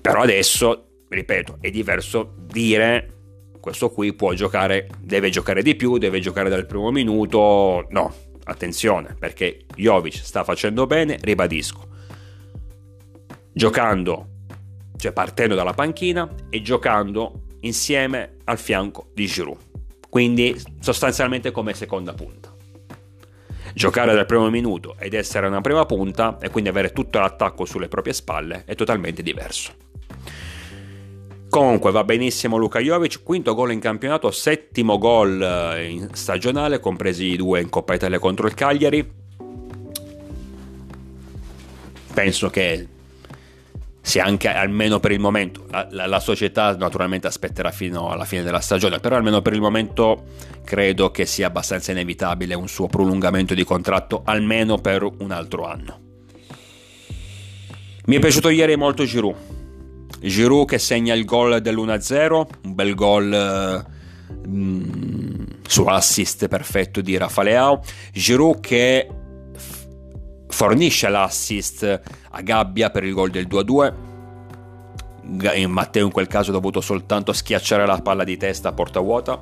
Però 0.00 0.22
adesso, 0.22 1.02
ripeto, 1.08 1.58
è 1.60 1.70
diverso 1.70 2.34
dire 2.38 3.08
questo 3.60 3.90
qui 3.90 4.14
può 4.14 4.32
giocare, 4.32 4.88
deve 4.98 5.28
giocare 5.30 5.62
di 5.62 5.74
più, 5.74 5.98
deve 5.98 6.18
giocare 6.18 6.48
dal 6.48 6.66
primo 6.66 6.90
minuto. 6.90 7.86
No, 7.90 8.14
attenzione, 8.44 9.14
perché 9.18 9.66
Jovic 9.76 10.16
sta 10.16 10.44
facendo 10.44 10.86
bene, 10.86 11.18
ribadisco. 11.20 11.88
Giocando, 13.52 14.28
cioè 14.96 15.12
partendo 15.12 15.54
dalla 15.54 15.74
panchina 15.74 16.28
e 16.48 16.62
giocando 16.62 17.48
insieme 17.60 18.38
al 18.44 18.58
fianco 18.58 19.10
di 19.12 19.26
Giroud 19.26 19.71
quindi 20.12 20.54
sostanzialmente 20.78 21.52
come 21.52 21.72
seconda 21.72 22.12
punta. 22.12 22.54
Giocare 23.72 24.12
dal 24.12 24.26
primo 24.26 24.50
minuto 24.50 24.94
ed 24.98 25.14
essere 25.14 25.46
una 25.46 25.62
prima 25.62 25.86
punta 25.86 26.36
e 26.38 26.50
quindi 26.50 26.68
avere 26.68 26.92
tutto 26.92 27.18
l'attacco 27.18 27.64
sulle 27.64 27.88
proprie 27.88 28.12
spalle 28.12 28.64
è 28.66 28.74
totalmente 28.74 29.22
diverso. 29.22 29.72
Comunque 31.48 31.92
va 31.92 32.04
benissimo 32.04 32.58
Luka 32.58 32.80
Jovic, 32.80 33.22
quinto 33.22 33.54
gol 33.54 33.72
in 33.72 33.80
campionato, 33.80 34.30
settimo 34.30 34.98
gol 34.98 35.40
eh, 35.40 35.88
in 35.88 36.08
stagionale, 36.12 36.78
compresi 36.78 37.24
i 37.28 37.36
due 37.36 37.62
in 37.62 37.70
Coppa 37.70 37.94
Italia 37.94 38.18
contro 38.18 38.46
il 38.46 38.52
Cagliari. 38.52 39.10
Penso 42.12 42.50
che 42.50 42.86
sia 44.04 44.24
anche 44.24 44.48
almeno 44.48 44.98
per 44.98 45.12
il 45.12 45.20
momento 45.20 45.64
la, 45.70 45.86
la, 45.90 46.06
la, 46.06 46.18
società 46.18 46.74
naturalmente 46.76 47.28
aspetterà 47.28 47.70
fino 47.70 48.10
alla 48.10 48.24
fine 48.24 48.42
della 48.42 48.58
stagione 48.58 48.98
però 48.98 49.14
almeno 49.14 49.40
per 49.42 49.52
il 49.52 49.60
momento 49.60 50.24
credo 50.64 51.12
che 51.12 51.24
sia 51.24 51.46
abbastanza 51.46 51.92
inevitabile 51.92 52.54
un 52.54 52.66
suo 52.66 52.88
prolungamento 52.88 53.54
di 53.54 53.62
contratto 53.64 54.22
almeno 54.24 54.78
per 54.78 55.04
un 55.04 55.30
altro 55.30 55.66
anno. 55.66 56.00
Mi 58.06 58.16
è 58.16 58.18
piaciuto 58.18 58.48
ieri 58.48 58.76
molto 58.76 59.04
Giroud. 59.04 59.36
Giroud 60.20 60.66
che 60.66 60.78
segna 60.78 61.14
il 61.14 61.24
gol 61.24 61.60
dell'1-0 61.60 62.46
un 62.64 62.74
bel 62.74 62.94
gol 62.94 63.86
mm, 64.48 65.42
su 65.66 65.84
assist 65.84 66.48
perfetto 66.48 67.00
di 67.00 67.16
Rafaleao 67.16 67.82
Giroud 68.12 68.60
che 68.60 69.08
fornisce 70.52 71.08
l'assist 71.08 72.00
a 72.30 72.40
Gabbia 72.42 72.90
per 72.90 73.04
il 73.04 73.14
gol 73.14 73.30
del 73.30 73.46
2-2. 73.48 73.92
Matteo 75.66 76.04
in 76.04 76.12
quel 76.12 76.26
caso 76.26 76.50
ha 76.50 76.52
dovuto 76.52 76.80
soltanto 76.80 77.32
schiacciare 77.32 77.86
la 77.86 78.00
palla 78.00 78.24
di 78.24 78.36
testa 78.36 78.68
a 78.68 78.72
porta 78.72 79.00
vuota. 79.00 79.40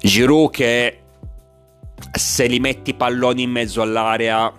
Giroud 0.00 0.50
che 0.50 0.98
se 2.12 2.46
li 2.46 2.58
metti 2.58 2.94
palloni 2.94 3.42
in 3.42 3.50
mezzo 3.50 3.82
all'area 3.82 4.50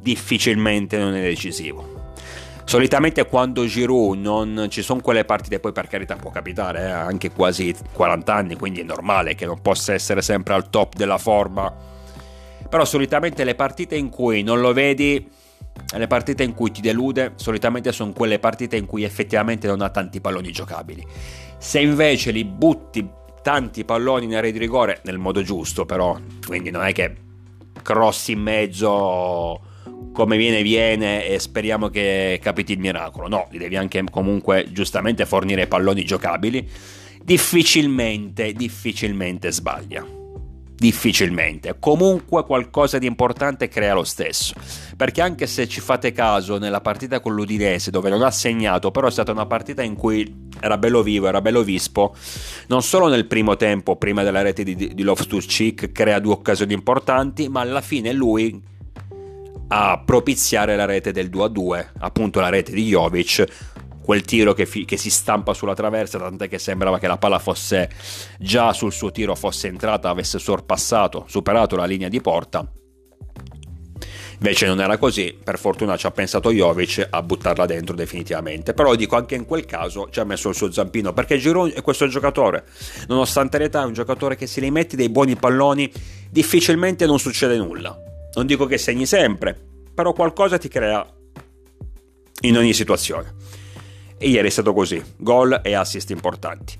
difficilmente 0.00 0.98
non 0.98 1.14
è 1.14 1.22
decisivo. 1.22 1.96
Solitamente 2.64 3.24
quando 3.26 3.64
Giroud 3.64 4.18
non 4.18 4.66
ci 4.68 4.82
sono 4.82 5.00
quelle 5.00 5.24
partite, 5.24 5.58
poi 5.60 5.72
per 5.72 5.86
carità 5.86 6.16
può 6.16 6.30
capitare, 6.30 6.80
eh, 6.80 6.90
anche 6.90 7.30
quasi 7.30 7.74
40 7.92 8.34
anni, 8.34 8.56
quindi 8.56 8.80
è 8.80 8.84
normale 8.84 9.34
che 9.34 9.46
non 9.46 9.62
possa 9.62 9.94
essere 9.94 10.20
sempre 10.20 10.54
al 10.54 10.68
top 10.68 10.94
della 10.94 11.18
forma 11.18 11.97
però 12.68 12.84
solitamente 12.84 13.44
le 13.44 13.54
partite 13.54 13.96
in 13.96 14.10
cui 14.10 14.42
non 14.42 14.60
lo 14.60 14.72
vedi, 14.72 15.26
le 15.96 16.06
partite 16.06 16.42
in 16.42 16.54
cui 16.54 16.70
ti 16.70 16.80
delude, 16.80 17.32
solitamente 17.36 17.92
sono 17.92 18.12
quelle 18.12 18.38
partite 18.38 18.76
in 18.76 18.86
cui 18.86 19.04
effettivamente 19.04 19.66
non 19.66 19.80
ha 19.80 19.88
tanti 19.88 20.20
palloni 20.20 20.50
giocabili. 20.50 21.04
Se 21.56 21.80
invece 21.80 22.30
li 22.30 22.44
butti 22.44 23.08
tanti 23.42 23.84
palloni 23.84 24.26
in 24.26 24.34
area 24.34 24.50
di 24.50 24.58
rigore, 24.58 25.00
nel 25.04 25.18
modo 25.18 25.42
giusto 25.42 25.86
però, 25.86 26.18
quindi 26.46 26.70
non 26.70 26.84
è 26.84 26.92
che 26.92 27.14
crossi 27.82 28.32
in 28.32 28.40
mezzo 28.40 29.60
come 30.12 30.36
viene 30.36 30.62
viene 30.62 31.26
e 31.26 31.38
speriamo 31.38 31.88
che 31.88 32.38
capiti 32.42 32.72
il 32.72 32.80
miracolo, 32.80 33.28
no, 33.28 33.46
li 33.50 33.58
devi 33.58 33.76
anche 33.76 34.02
comunque 34.10 34.66
giustamente 34.70 35.24
fornire 35.24 35.66
palloni 35.66 36.04
giocabili, 36.04 36.68
difficilmente, 37.22 38.52
difficilmente 38.52 39.50
sbaglia 39.50 40.17
Difficilmente. 40.78 41.74
Comunque 41.80 42.44
qualcosa 42.44 42.98
di 42.98 43.06
importante 43.06 43.66
crea 43.66 43.94
lo 43.94 44.04
stesso. 44.04 44.54
Perché 44.96 45.20
anche 45.20 45.48
se 45.48 45.66
ci 45.66 45.80
fate 45.80 46.12
caso 46.12 46.56
nella 46.56 46.80
partita 46.80 47.18
con 47.18 47.34
l'Udinese, 47.34 47.90
dove 47.90 48.08
non 48.08 48.22
ha 48.22 48.30
segnato, 48.30 48.92
però 48.92 49.08
è 49.08 49.10
stata 49.10 49.32
una 49.32 49.46
partita 49.46 49.82
in 49.82 49.96
cui 49.96 50.46
era 50.60 50.78
bello 50.78 51.02
vivo, 51.02 51.26
era 51.26 51.40
bello 51.40 51.64
vispo, 51.64 52.14
non 52.68 52.82
solo 52.82 53.08
nel 53.08 53.26
primo 53.26 53.56
tempo, 53.56 53.96
prima 53.96 54.22
della 54.22 54.42
rete 54.42 54.62
di, 54.62 54.76
di 54.76 55.02
Loftus-Cheek, 55.02 55.90
crea 55.90 56.20
due 56.20 56.34
occasioni 56.34 56.74
importanti, 56.74 57.48
ma 57.48 57.60
alla 57.60 57.80
fine 57.80 58.12
lui 58.12 58.62
a 59.70 60.00
propiziare 60.04 60.76
la 60.76 60.84
rete 60.84 61.10
del 61.10 61.28
2-2, 61.28 61.88
appunto 61.98 62.38
la 62.38 62.50
rete 62.50 62.72
di 62.72 62.86
Jovic, 62.86 63.44
quel 64.08 64.22
tiro 64.22 64.54
che, 64.54 64.64
fi- 64.64 64.86
che, 64.86 64.96
si 64.96 65.10
stampa 65.10 65.52
sulla 65.52 65.74
traversa, 65.74 66.18
tant'è 66.18 66.48
che 66.48 66.58
sembrava 66.58 66.98
che 66.98 67.06
la 67.06 67.18
palla 67.18 67.38
fosse 67.38 67.90
già 68.38 68.72
sul 68.72 68.90
suo 68.90 69.12
tiro 69.12 69.34
fosse 69.34 69.68
entrata, 69.68 70.08
avesse 70.08 70.38
sorpassato, 70.38 71.26
superato 71.28 71.76
la 71.76 71.84
linea 71.84 72.08
di 72.08 72.18
porta. 72.22 72.66
Invece 74.32 74.64
non 74.64 74.80
era 74.80 74.96
così, 74.96 75.36
per 75.44 75.58
fortuna 75.58 75.98
ci 75.98 76.06
ha 76.06 76.10
pensato 76.10 76.50
Jovic 76.50 77.06
a 77.10 77.22
buttarla 77.22 77.66
dentro 77.66 77.94
definitivamente. 77.94 78.72
Però 78.72 78.94
dico 78.94 79.14
anche 79.14 79.34
in 79.34 79.44
quel 79.44 79.66
caso 79.66 80.08
ci 80.10 80.20
ha 80.20 80.24
messo 80.24 80.48
il 80.48 80.54
suo 80.54 80.72
zampino, 80.72 81.12
perché 81.12 81.36
Giroud 81.36 81.72
è 81.72 81.82
questo 81.82 82.08
giocatore, 82.08 82.64
nonostante 83.08 83.58
l'età 83.58 83.82
è 83.82 83.84
un 83.84 83.92
giocatore 83.92 84.36
che 84.36 84.46
se 84.46 84.62
li 84.62 84.70
metti 84.70 84.96
dei 84.96 85.10
buoni 85.10 85.36
palloni 85.36 85.92
difficilmente 86.30 87.04
non 87.04 87.18
succede 87.18 87.58
nulla. 87.58 87.94
Non 88.32 88.46
dico 88.46 88.64
che 88.64 88.78
segni 88.78 89.04
sempre, 89.04 89.54
però 89.94 90.14
qualcosa 90.14 90.56
ti 90.56 90.68
crea 90.68 91.06
in 92.40 92.56
ogni 92.56 92.72
situazione. 92.72 93.57
E 94.18 94.28
ieri 94.28 94.48
è 94.48 94.50
stato 94.50 94.72
così, 94.72 95.00
gol 95.16 95.60
e 95.62 95.74
assist 95.74 96.10
importanti. 96.10 96.76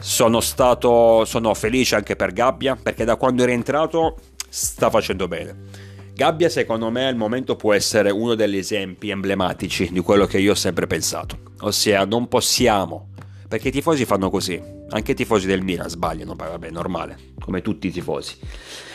Sono 0.00 0.40
stato 0.40 1.26
sono 1.26 1.52
felice 1.52 1.94
anche 1.94 2.16
per 2.16 2.32
Gabbia 2.32 2.74
perché 2.74 3.04
da 3.04 3.16
quando 3.16 3.42
è 3.42 3.46
rientrato 3.46 4.16
sta 4.48 4.88
facendo 4.88 5.28
bene. 5.28 5.88
Gabbia 6.14 6.48
secondo 6.48 6.90
me 6.90 7.06
al 7.06 7.16
momento 7.16 7.54
può 7.56 7.74
essere 7.74 8.10
uno 8.10 8.34
degli 8.34 8.56
esempi 8.56 9.10
emblematici 9.10 9.90
di 9.92 10.00
quello 10.00 10.26
che 10.26 10.38
io 10.38 10.52
ho 10.52 10.54
sempre 10.54 10.86
pensato, 10.86 11.38
ossia 11.60 12.04
non 12.04 12.28
possiamo, 12.28 13.08
perché 13.48 13.68
i 13.68 13.72
tifosi 13.72 14.04
fanno 14.04 14.28
così, 14.28 14.60
anche 14.90 15.12
i 15.12 15.14
tifosi 15.14 15.46
del 15.46 15.62
Milan 15.62 15.88
sbagliano, 15.88 16.34
vabbè, 16.34 16.70
normale, 16.70 17.16
come 17.38 17.62
tutti 17.62 17.86
i 17.86 17.90
tifosi, 17.90 18.36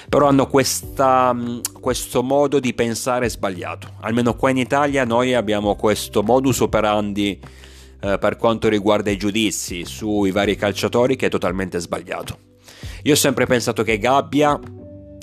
però 0.07 0.27
hanno 0.27 0.45
questa, 0.45 1.35
questo 1.79 2.21
modo 2.21 2.59
di 2.59 2.75
pensare 2.75 3.27
sbagliato, 3.27 3.93
almeno 4.01 4.35
qua 4.35 4.51
in 4.51 4.57
Italia 4.57 5.03
noi 5.03 5.33
abbiamo 5.33 5.75
questo 5.75 6.21
modus 6.21 6.59
operandi 6.59 7.39
eh, 8.01 8.17
per 8.17 8.37
quanto 8.37 8.67
riguarda 8.67 9.09
i 9.09 9.17
giudizi 9.17 9.85
sui 9.85 10.31
vari 10.31 10.55
calciatori 10.55 11.15
che 11.15 11.27
è 11.27 11.29
totalmente 11.29 11.79
sbagliato. 11.79 12.37
Io 13.03 13.13
ho 13.13 13.17
sempre 13.17 13.45
pensato 13.45 13.83
che 13.83 13.97
Gabbia, 13.97 14.59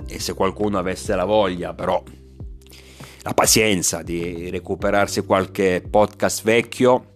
e 0.07 0.21
se 0.21 0.35
qualcuno 0.35 0.79
avesse 0.79 1.15
la 1.15 1.25
voglia 1.25 1.75
però, 1.75 2.03
la 3.23 3.35
pazienza 3.35 4.03
di 4.03 4.51
recuperarsi 4.51 5.23
qualche 5.23 5.83
podcast 5.89 6.43
vecchio, 6.43 7.07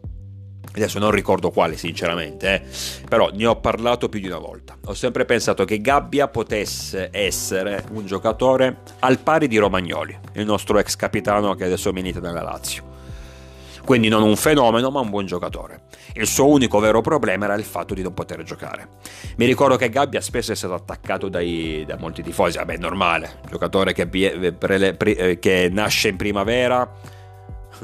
adesso 0.72 0.98
non 0.98 1.10
ricordo 1.10 1.50
quale 1.50 1.76
sinceramente, 1.76 2.54
eh, 2.54 2.62
però 3.08 3.30
ne 3.32 3.46
ho 3.46 3.56
parlato 3.60 4.08
più 4.08 4.20
di 4.20 4.26
una 4.26 4.38
volta. 4.38 4.76
Ho 4.86 4.94
sempre 4.94 5.24
pensato 5.24 5.64
che 5.64 5.80
Gabbia 5.80 6.28
potesse 6.28 7.08
essere 7.12 7.84
un 7.92 8.06
giocatore 8.06 8.82
al 9.00 9.18
pari 9.18 9.48
di 9.48 9.58
Romagnoli, 9.58 10.18
il 10.34 10.44
nostro 10.44 10.78
ex 10.78 10.96
capitano 10.96 11.54
che 11.54 11.64
adesso 11.64 11.92
milita 11.92 12.20
nella 12.20 12.42
Lazio 12.42 12.95
quindi 13.86 14.08
non 14.08 14.22
un 14.22 14.36
fenomeno 14.36 14.90
ma 14.90 15.00
un 15.00 15.08
buon 15.08 15.24
giocatore. 15.24 15.84
Il 16.14 16.26
suo 16.26 16.48
unico 16.48 16.78
vero 16.78 17.00
problema 17.00 17.46
era 17.46 17.54
il 17.54 17.64
fatto 17.64 17.94
di 17.94 18.02
non 18.02 18.12
poter 18.12 18.42
giocare. 18.42 18.88
Mi 19.36 19.46
ricordo 19.46 19.76
che 19.76 19.88
Gabbia 19.88 20.20
spesso 20.20 20.52
è 20.52 20.56
stato 20.56 20.74
attaccato 20.74 21.28
dai, 21.28 21.84
da 21.86 21.96
molti 21.96 22.22
tifosi, 22.22 22.58
vabbè 22.58 22.76
normale, 22.76 23.38
giocatore 23.48 23.94
che, 23.94 24.06
eh, 24.10 25.38
che 25.38 25.68
nasce 25.70 26.08
in 26.08 26.16
primavera, 26.16 26.90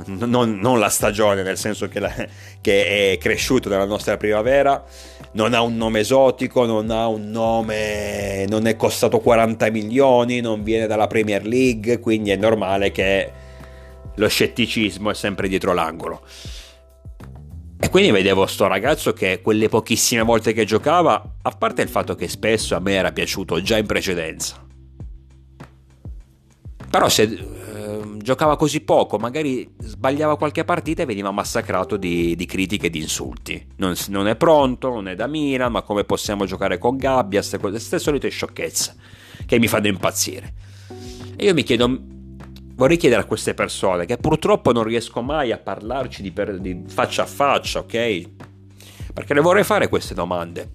non, 0.06 0.58
non, 0.58 0.78
la 0.78 0.88
stagione, 0.88 1.42
nel 1.42 1.56
senso 1.56 1.88
che, 1.88 2.00
la, 2.00 2.12
che, 2.60 3.12
è 3.12 3.18
cresciuto 3.18 3.68
nella 3.68 3.84
nostra 3.84 4.16
primavera, 4.16 4.82
non 5.32 5.54
ha 5.54 5.62
un 5.62 5.76
nome 5.76 6.00
esotico, 6.00 6.64
non 6.66 6.90
ha 6.90 7.06
un 7.06 7.30
nome, 7.30 8.44
non 8.48 8.66
è 8.66 8.76
costato 8.76 9.20
40 9.20 9.70
milioni, 9.70 10.40
non 10.40 10.62
viene 10.62 10.86
dalla 10.86 11.06
Premier 11.06 11.46
League, 11.46 12.00
quindi 12.00 12.30
è 12.30 12.36
normale 12.36 12.90
che 12.90 13.41
lo 14.16 14.28
scetticismo 14.28 15.10
è 15.10 15.14
sempre 15.14 15.48
dietro 15.48 15.72
l'angolo. 15.72 16.22
E 17.78 17.88
quindi 17.88 18.12
vedevo 18.12 18.46
sto 18.46 18.68
ragazzo 18.68 19.12
che 19.12 19.40
quelle 19.42 19.68
pochissime 19.68 20.22
volte 20.22 20.52
che 20.52 20.64
giocava, 20.64 21.36
a 21.42 21.50
parte 21.50 21.82
il 21.82 21.88
fatto 21.88 22.14
che 22.14 22.28
spesso 22.28 22.76
a 22.76 22.80
me 22.80 22.92
era 22.92 23.10
piaciuto 23.10 23.60
già 23.60 23.76
in 23.76 23.86
precedenza, 23.86 24.64
però 26.92 27.08
se 27.08 27.22
eh, 27.22 28.00
giocava 28.18 28.56
così 28.56 28.82
poco, 28.82 29.16
magari 29.16 29.66
sbagliava 29.78 30.36
qualche 30.36 30.62
partita 30.62 31.02
e 31.02 31.06
veniva 31.06 31.30
massacrato 31.30 31.96
di, 31.96 32.36
di 32.36 32.44
critiche 32.44 32.88
e 32.88 32.90
di 32.90 33.00
insulti. 33.00 33.66
Non, 33.76 33.94
non, 34.08 34.28
è 34.28 34.36
pronto, 34.36 34.90
non 34.90 35.08
è 35.08 35.14
da 35.14 35.26
Milan, 35.26 35.72
ma 35.72 35.80
come 35.80 36.04
possiamo 36.04 36.44
giocare 36.44 36.76
con 36.76 36.98
Gabbia, 36.98 37.42
queste 37.58 37.98
solite 37.98 38.28
sciocchezze 38.28 38.94
che 39.46 39.58
mi 39.58 39.68
fanno 39.68 39.86
impazzire. 39.86 40.52
E 41.34 41.46
io 41.46 41.54
mi 41.54 41.62
chiedo, 41.62 41.98
vorrei 42.82 42.96
chiedere 42.96 43.20
a 43.20 43.26
queste 43.26 43.54
persone 43.54 44.06
che 44.06 44.16
purtroppo 44.16 44.72
non 44.72 44.82
riesco 44.82 45.22
mai 45.22 45.52
a 45.52 45.56
parlarci 45.58 46.20
di, 46.20 46.32
per, 46.32 46.58
di 46.58 46.82
faccia 46.88 47.22
a 47.22 47.26
faccia, 47.26 47.78
ok? 47.78 48.28
Perché 49.14 49.34
le 49.34 49.40
vorrei 49.40 49.62
fare 49.62 49.88
queste 49.88 50.14
domande. 50.14 50.70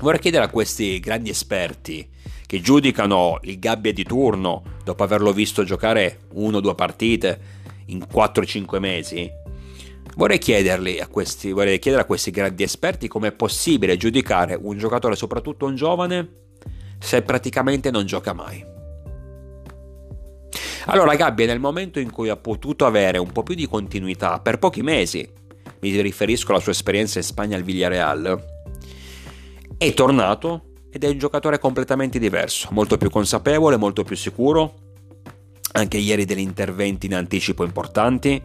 Vorrei 0.00 0.20
chiedere 0.20 0.44
a 0.44 0.48
questi 0.48 0.98
grandi 1.00 1.28
esperti 1.28 2.08
che 2.46 2.62
giudicano 2.62 3.40
il 3.42 3.58
gabbia 3.58 3.92
di 3.92 4.04
turno 4.04 4.62
dopo 4.82 5.02
averlo 5.02 5.34
visto 5.34 5.64
giocare 5.64 6.20
uno 6.32 6.56
o 6.56 6.60
due 6.60 6.74
partite 6.74 7.40
in 7.88 8.06
4-5 8.10 8.78
mesi. 8.78 9.30
Vorrei, 10.16 10.40
a 10.98 11.08
questi, 11.08 11.52
vorrei 11.52 11.78
chiedere 11.78 12.04
a 12.04 12.06
questi 12.06 12.30
grandi 12.30 12.62
esperti 12.62 13.06
come 13.06 13.28
è 13.28 13.32
possibile 13.32 13.98
giudicare 13.98 14.58
un 14.58 14.78
giocatore, 14.78 15.14
soprattutto 15.14 15.66
un 15.66 15.74
giovane, 15.74 16.28
se 16.98 17.20
praticamente 17.20 17.90
non 17.90 18.06
gioca 18.06 18.32
mai. 18.32 18.76
Allora 20.90 21.16
Gabbia 21.16 21.44
nel 21.44 21.60
momento 21.60 22.00
in 22.00 22.10
cui 22.10 22.30
ha 22.30 22.36
potuto 22.36 22.86
avere 22.86 23.18
un 23.18 23.30
po' 23.30 23.42
più 23.42 23.54
di 23.54 23.68
continuità 23.68 24.40
per 24.40 24.58
pochi 24.58 24.80
mesi, 24.80 25.28
mi 25.80 26.00
riferisco 26.00 26.50
alla 26.50 26.62
sua 26.62 26.72
esperienza 26.72 27.18
in 27.18 27.24
Spagna 27.24 27.58
al 27.58 27.62
Villarreal, 27.62 28.42
è 29.76 29.92
tornato 29.92 30.62
ed 30.90 31.04
è 31.04 31.08
un 31.08 31.18
giocatore 31.18 31.58
completamente 31.58 32.18
diverso, 32.18 32.68
molto 32.70 32.96
più 32.96 33.10
consapevole, 33.10 33.76
molto 33.76 34.02
più 34.02 34.16
sicuro, 34.16 34.76
anche 35.72 35.98
ieri 35.98 36.24
degli 36.24 36.38
interventi 36.38 37.04
in 37.04 37.14
anticipo 37.14 37.64
importanti, 37.64 38.42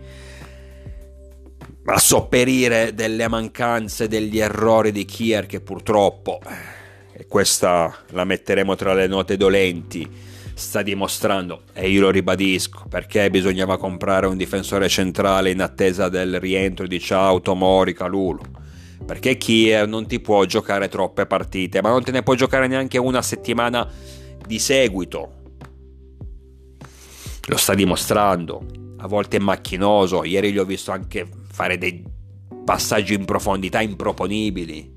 a 1.86 1.98
sopperire 1.98 2.94
delle 2.94 3.30
mancanze, 3.30 4.10
degli 4.10 4.40
errori 4.40 4.92
di 4.92 5.06
Kier 5.06 5.46
che 5.46 5.62
purtroppo, 5.62 6.42
eh, 6.46 7.22
e 7.22 7.26
questa 7.26 7.96
la 8.10 8.26
metteremo 8.26 8.76
tra 8.76 8.94
le 8.94 9.08
note 9.08 9.38
dolenti, 9.38 10.33
sta 10.54 10.82
dimostrando, 10.82 11.64
e 11.74 11.90
io 11.90 12.02
lo 12.02 12.10
ribadisco, 12.10 12.86
perché 12.88 13.30
bisognava 13.30 13.78
comprare 13.78 14.28
un 14.28 14.38
difensore 14.38 14.88
centrale 14.88 15.52
in 15.52 15.62
attesa 15.62 16.10
del 16.10 16.40
rientro 16.40 16.88
di 16.88 17.00
Ciao, 17.00 17.42
Tomori, 17.42 17.94
Calulu. 17.94 18.42
Perché 19.06 19.38
Kiev 19.38 19.88
non 19.88 20.08
ti 20.08 20.20
può 20.20 20.46
giocare 20.46 20.88
troppe 20.88 21.26
partite, 21.26 21.82
ma 21.82 21.90
non 21.90 22.04
te 22.04 22.12
ne 22.12 22.24
può 22.24 22.36
giocare 22.36 22.68
neanche 22.68 22.98
una 22.98 23.22
settimana 23.22 23.90
di 24.46 24.60
seguito. 24.60 25.42
Lo 27.48 27.58
sta 27.58 27.74
dimostrando, 27.74 28.66
a 28.98 29.08
volte 29.08 29.38
è 29.38 29.40
macchinoso, 29.42 30.24
ieri 30.24 30.54
gli 30.54 30.58
ho 30.58 30.66
visto 30.66 30.92
anche 30.92 31.28
fare 31.52 31.78
dei 31.78 32.04
passaggi 32.64 33.14
in 33.14 33.26
profondità 33.26 33.82
improponibili. 33.82 34.92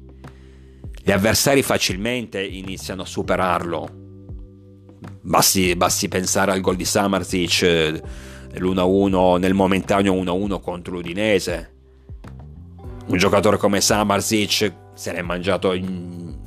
Gli 1.02 1.10
avversari 1.10 1.62
facilmente 1.62 2.44
iniziano 2.44 3.02
a 3.02 3.06
superarlo 3.06 4.04
Basti, 5.20 5.74
basti 5.76 6.08
pensare 6.08 6.52
al 6.52 6.60
gol 6.60 6.76
di 6.76 6.84
Samarzic 6.84 8.02
l'1-1 8.52 9.38
nel 9.38 9.54
momentaneo 9.54 10.14
1-1 10.14 10.60
contro 10.60 10.94
l'Udinese. 10.94 11.74
Un 13.06 13.16
giocatore 13.16 13.56
come 13.56 13.80
Samarzic 13.80 14.72
se 14.94 15.12
l'è 15.12 15.22
mangiato 15.22 15.72
in... 15.72 16.38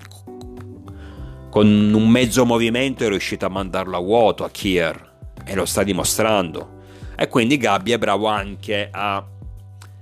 con 1.50 1.68
un 1.68 2.10
mezzo 2.10 2.46
movimento 2.46 3.04
è 3.04 3.10
riuscito 3.10 3.46
a 3.46 3.50
mandarlo 3.50 3.98
a 3.98 4.02
vuoto 4.02 4.44
a 4.44 4.50
Kier 4.50 5.18
e 5.46 5.56
lo 5.56 5.66
sta 5.66 5.84
dimostrando. 5.84 6.78
E 7.16 7.28
quindi 7.28 7.58
Gabbi 7.58 7.92
è 7.92 7.98
bravo 7.98 8.28
anche 8.28 8.90
a 8.92 9.26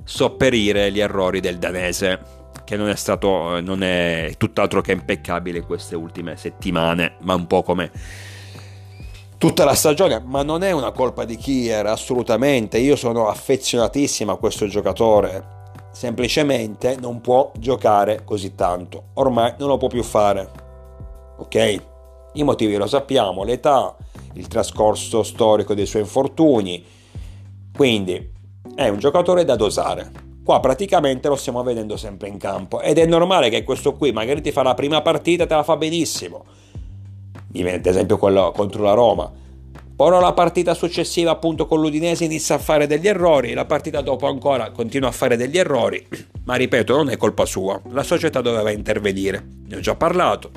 sopperire 0.04 0.92
gli 0.92 1.00
errori 1.00 1.40
del 1.40 1.58
danese 1.58 2.36
che 2.64 2.76
non 2.76 2.90
è 2.90 2.96
stato 2.96 3.60
non 3.62 3.82
è 3.82 4.34
tutt'altro 4.38 4.82
che 4.82 4.92
impeccabile 4.92 5.62
queste 5.62 5.96
ultime 5.96 6.36
settimane, 6.38 7.16
ma 7.22 7.34
un 7.34 7.48
po' 7.48 7.64
come 7.64 7.92
tutta 9.38 9.66
la 9.66 9.76
stagione, 9.76 10.22
ma 10.26 10.44
non 10.44 10.64
è 10.64 10.72
una 10.72 10.92
colpa 10.92 11.24
di 11.24 11.38
Kier, 11.38 11.86
assolutamente. 11.86 12.78
Io 12.80 12.96
sono 12.96 13.28
affezionatissimo 13.28 14.32
a 14.32 14.38
questo 14.38 14.68
giocatore. 14.68 15.56
Semplicemente 15.92 16.98
non 17.00 17.22
può 17.22 17.52
giocare 17.58 18.24
così 18.24 18.56
tanto. 18.56 19.10
Ormai 19.16 19.54
non 19.58 19.70
lo 19.70 19.78
può 19.78 19.88
più 19.88 20.04
fare. 20.04 20.50
Ok? 21.38 21.82
I 22.34 22.44
motivi 22.44 22.76
lo 22.76 22.88
sappiamo, 22.88 23.44
l'età, 23.44 23.96
il 24.34 24.48
trascorso 24.48 25.24
storico 25.24 25.74
dei 25.74 25.88
suoi 25.88 26.04
infortuni, 26.04 26.84
quindi 27.76 28.32
è 28.76 28.88
un 28.90 29.00
giocatore 29.00 29.44
da 29.44 29.56
dosare. 29.56 30.12
Qua 30.44 30.60
praticamente 30.60 31.28
lo 31.28 31.36
stiamo 31.36 31.64
vedendo 31.64 31.98
sempre 31.98 32.28
in 32.28 32.38
campo 32.38 32.80
ed 32.80 33.00
è 33.00 33.06
normale 33.06 33.50
che 33.50 33.64
questo 33.64 33.96
qui 33.96 34.12
magari 34.12 34.42
ti 34.42 34.52
fa 34.52 34.62
la 34.64 34.76
prima 34.76 35.02
partita 35.02 35.46
te 35.46 35.56
la 35.56 35.64
fa 35.64 35.78
benissimo. 35.78 36.46
Mi 37.54 37.62
viene 37.62 37.78
ad 37.78 37.86
esempio 37.86 38.18
quello 38.18 38.52
contro 38.56 38.84
la 38.84 38.94
Roma. 38.94 39.32
Però 39.96 40.20
la 40.20 40.34
partita 40.34 40.76
successiva 40.76 41.32
appunto 41.32 41.66
con 41.66 41.82
l'Udinese 41.82 42.24
inizia 42.24 42.56
a 42.56 42.60
fare 42.60 42.86
degli 42.86 43.08
errori, 43.08 43.54
la 43.54 43.66
partita 43.66 44.02
dopo 44.02 44.28
ancora 44.28 44.70
continua 44.70 45.10
a 45.10 45.12
fare 45.12 45.36
degli 45.38 45.58
errori, 45.58 46.06
ma 46.44 46.54
ripeto 46.54 46.96
non 46.96 47.10
è 47.10 47.18
colpa 47.18 47.46
sua, 47.46 47.82
la 47.90 48.04
società 48.04 48.42
doveva 48.42 48.70
intervenire, 48.70 49.44
ne 49.66 49.78
ho 49.78 49.80
già 49.80 49.96
parlato 49.96 50.52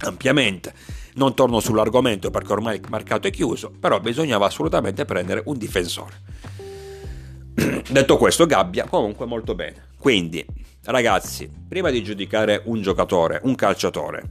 ampiamente, 0.00 0.74
non 1.14 1.34
torno 1.34 1.60
sull'argomento 1.60 2.30
perché 2.30 2.52
ormai 2.52 2.76
il 2.76 2.86
mercato 2.90 3.28
è 3.28 3.30
chiuso, 3.30 3.72
però 3.78 4.00
bisognava 4.00 4.46
assolutamente 4.46 5.04
prendere 5.04 5.42
un 5.46 5.56
difensore. 5.56 6.14
Detto 7.88 8.16
questo, 8.16 8.46
Gabbia 8.46 8.86
comunque 8.86 9.26
molto 9.26 9.54
bene. 9.54 9.90
Quindi, 9.98 10.44
ragazzi, 10.84 11.48
prima 11.68 11.90
di 11.90 12.02
giudicare 12.02 12.62
un 12.64 12.82
giocatore, 12.82 13.40
un 13.44 13.54
calciatore, 13.54 14.22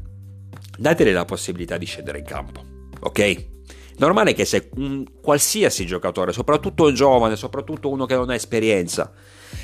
datele 0.78 1.12
la 1.12 1.26
possibilità 1.26 1.78
di 1.78 1.86
scendere 1.86 2.20
in 2.20 2.26
campo, 2.26 2.64
ok? 3.00 3.54
Normale 3.98 4.34
che 4.34 4.44
se 4.44 4.70
un 4.76 5.06
qualsiasi 5.22 5.86
giocatore, 5.86 6.34
soprattutto 6.34 6.86
un 6.86 6.94
giovane, 6.94 7.36
soprattutto 7.36 7.90
uno 7.90 8.06
che 8.06 8.16
non 8.16 8.30
ha 8.30 8.36
esperienza, 8.36 9.12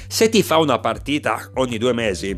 se 0.07 0.29
ti 0.29 0.41
fa 0.41 0.57
una 0.57 0.79
partita 0.79 1.51
ogni 1.55 1.77
due 1.77 1.93
mesi, 1.93 2.37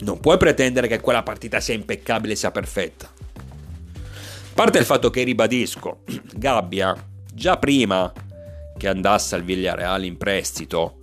non 0.00 0.20
puoi 0.20 0.36
pretendere 0.36 0.86
che 0.86 1.00
quella 1.00 1.24
partita 1.24 1.58
sia 1.58 1.74
impeccabile, 1.74 2.36
sia 2.36 2.52
perfetta. 2.52 3.10
A 3.10 4.54
parte 4.54 4.78
il 4.78 4.84
fatto 4.84 5.10
che 5.10 5.24
ribadisco, 5.24 6.00
Gabbia, 6.34 6.94
già 7.32 7.56
prima 7.58 8.12
che 8.76 8.88
andasse 8.88 9.34
al 9.34 9.42
Villareal 9.42 10.04
in 10.04 10.16
prestito, 10.16 10.97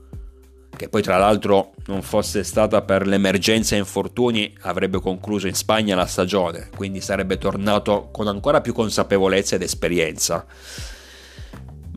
che 0.76 0.90
poi 0.90 1.02
tra 1.02 1.18
l'altro 1.18 1.74
non 1.88 2.02
fosse 2.02 2.44
stata 2.44 2.82
per 2.82 3.08
l'emergenza 3.08 3.76
infortuni, 3.76 4.54
avrebbe 4.62 5.00
concluso 5.00 5.48
in 5.48 5.54
Spagna 5.54 5.96
la 5.96 6.06
stagione, 6.06 6.70
quindi 6.76 7.02
sarebbe 7.02 7.38
tornato 7.38 8.10
con 8.12 8.28
ancora 8.28 8.62
più 8.62 8.74
consapevolezza 8.74 9.56
ed 9.56 9.62
esperienza. 9.62 10.46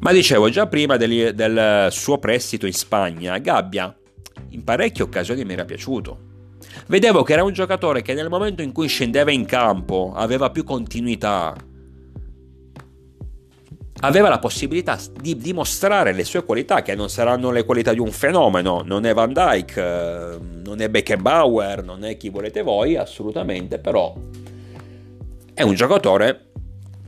Ma 0.00 0.12
dicevo, 0.12 0.48
già 0.48 0.66
prima 0.66 0.96
del, 0.96 1.34
del 1.34 1.88
suo 1.90 2.18
prestito 2.18 2.66
in 2.66 2.72
Spagna, 2.72 3.38
Gabbia 3.38 3.94
in 4.50 4.64
parecchie 4.64 5.04
occasioni 5.04 5.44
mi 5.44 5.52
era 5.54 5.64
piaciuto. 5.64 6.26
Vedevo 6.86 7.22
che 7.22 7.32
era 7.32 7.44
un 7.44 7.52
giocatore 7.52 8.02
che 8.02 8.14
nel 8.14 8.28
momento 8.28 8.62
in 8.62 8.72
cui 8.72 8.88
scendeva 8.88 9.30
in 9.30 9.44
campo 9.44 10.12
aveva 10.14 10.50
più 10.50 10.64
continuità, 10.64 11.54
aveva 14.00 14.28
la 14.28 14.38
possibilità 14.38 14.98
di 15.20 15.36
dimostrare 15.36 16.12
le 16.12 16.24
sue 16.24 16.44
qualità, 16.44 16.82
che 16.82 16.94
non 16.94 17.08
saranno 17.08 17.50
le 17.50 17.64
qualità 17.64 17.92
di 17.92 17.98
un 17.98 18.12
fenomeno, 18.12 18.82
non 18.84 19.04
è 19.04 19.14
Van 19.14 19.32
Dyke, 19.32 19.80
eh, 19.80 20.38
non 20.64 20.80
è 20.80 20.88
Beckenbauer, 20.88 21.82
non 21.82 22.04
è 22.04 22.16
chi 22.16 22.28
volete 22.28 22.62
voi, 22.62 22.96
assolutamente, 22.96 23.78
però 23.78 24.14
è 25.52 25.62
un 25.62 25.74
giocatore 25.74 26.44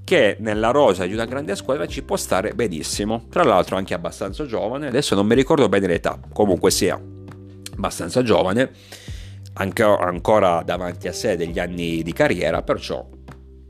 che 0.02 0.36
nella 0.40 0.72
rosa 0.72 1.06
di 1.06 1.12
una 1.12 1.24
grande 1.24 1.54
squadra 1.54 1.86
ci 1.86 2.02
può 2.02 2.16
stare 2.16 2.52
benissimo, 2.52 3.26
tra 3.30 3.44
l'altro 3.44 3.76
anche 3.76 3.94
abbastanza 3.94 4.44
giovane, 4.44 4.88
adesso 4.88 5.14
non 5.14 5.26
mi 5.26 5.36
ricordo 5.36 5.68
bene 5.68 5.86
l'età, 5.86 6.18
comunque 6.32 6.72
sia 6.72 7.00
abbastanza 7.74 8.20
giovane, 8.24 8.70
ancora 9.52 10.62
davanti 10.64 11.06
a 11.06 11.12
sé 11.12 11.36
degli 11.36 11.60
anni 11.60 12.02
di 12.02 12.12
carriera, 12.12 12.62
perciò 12.62 13.06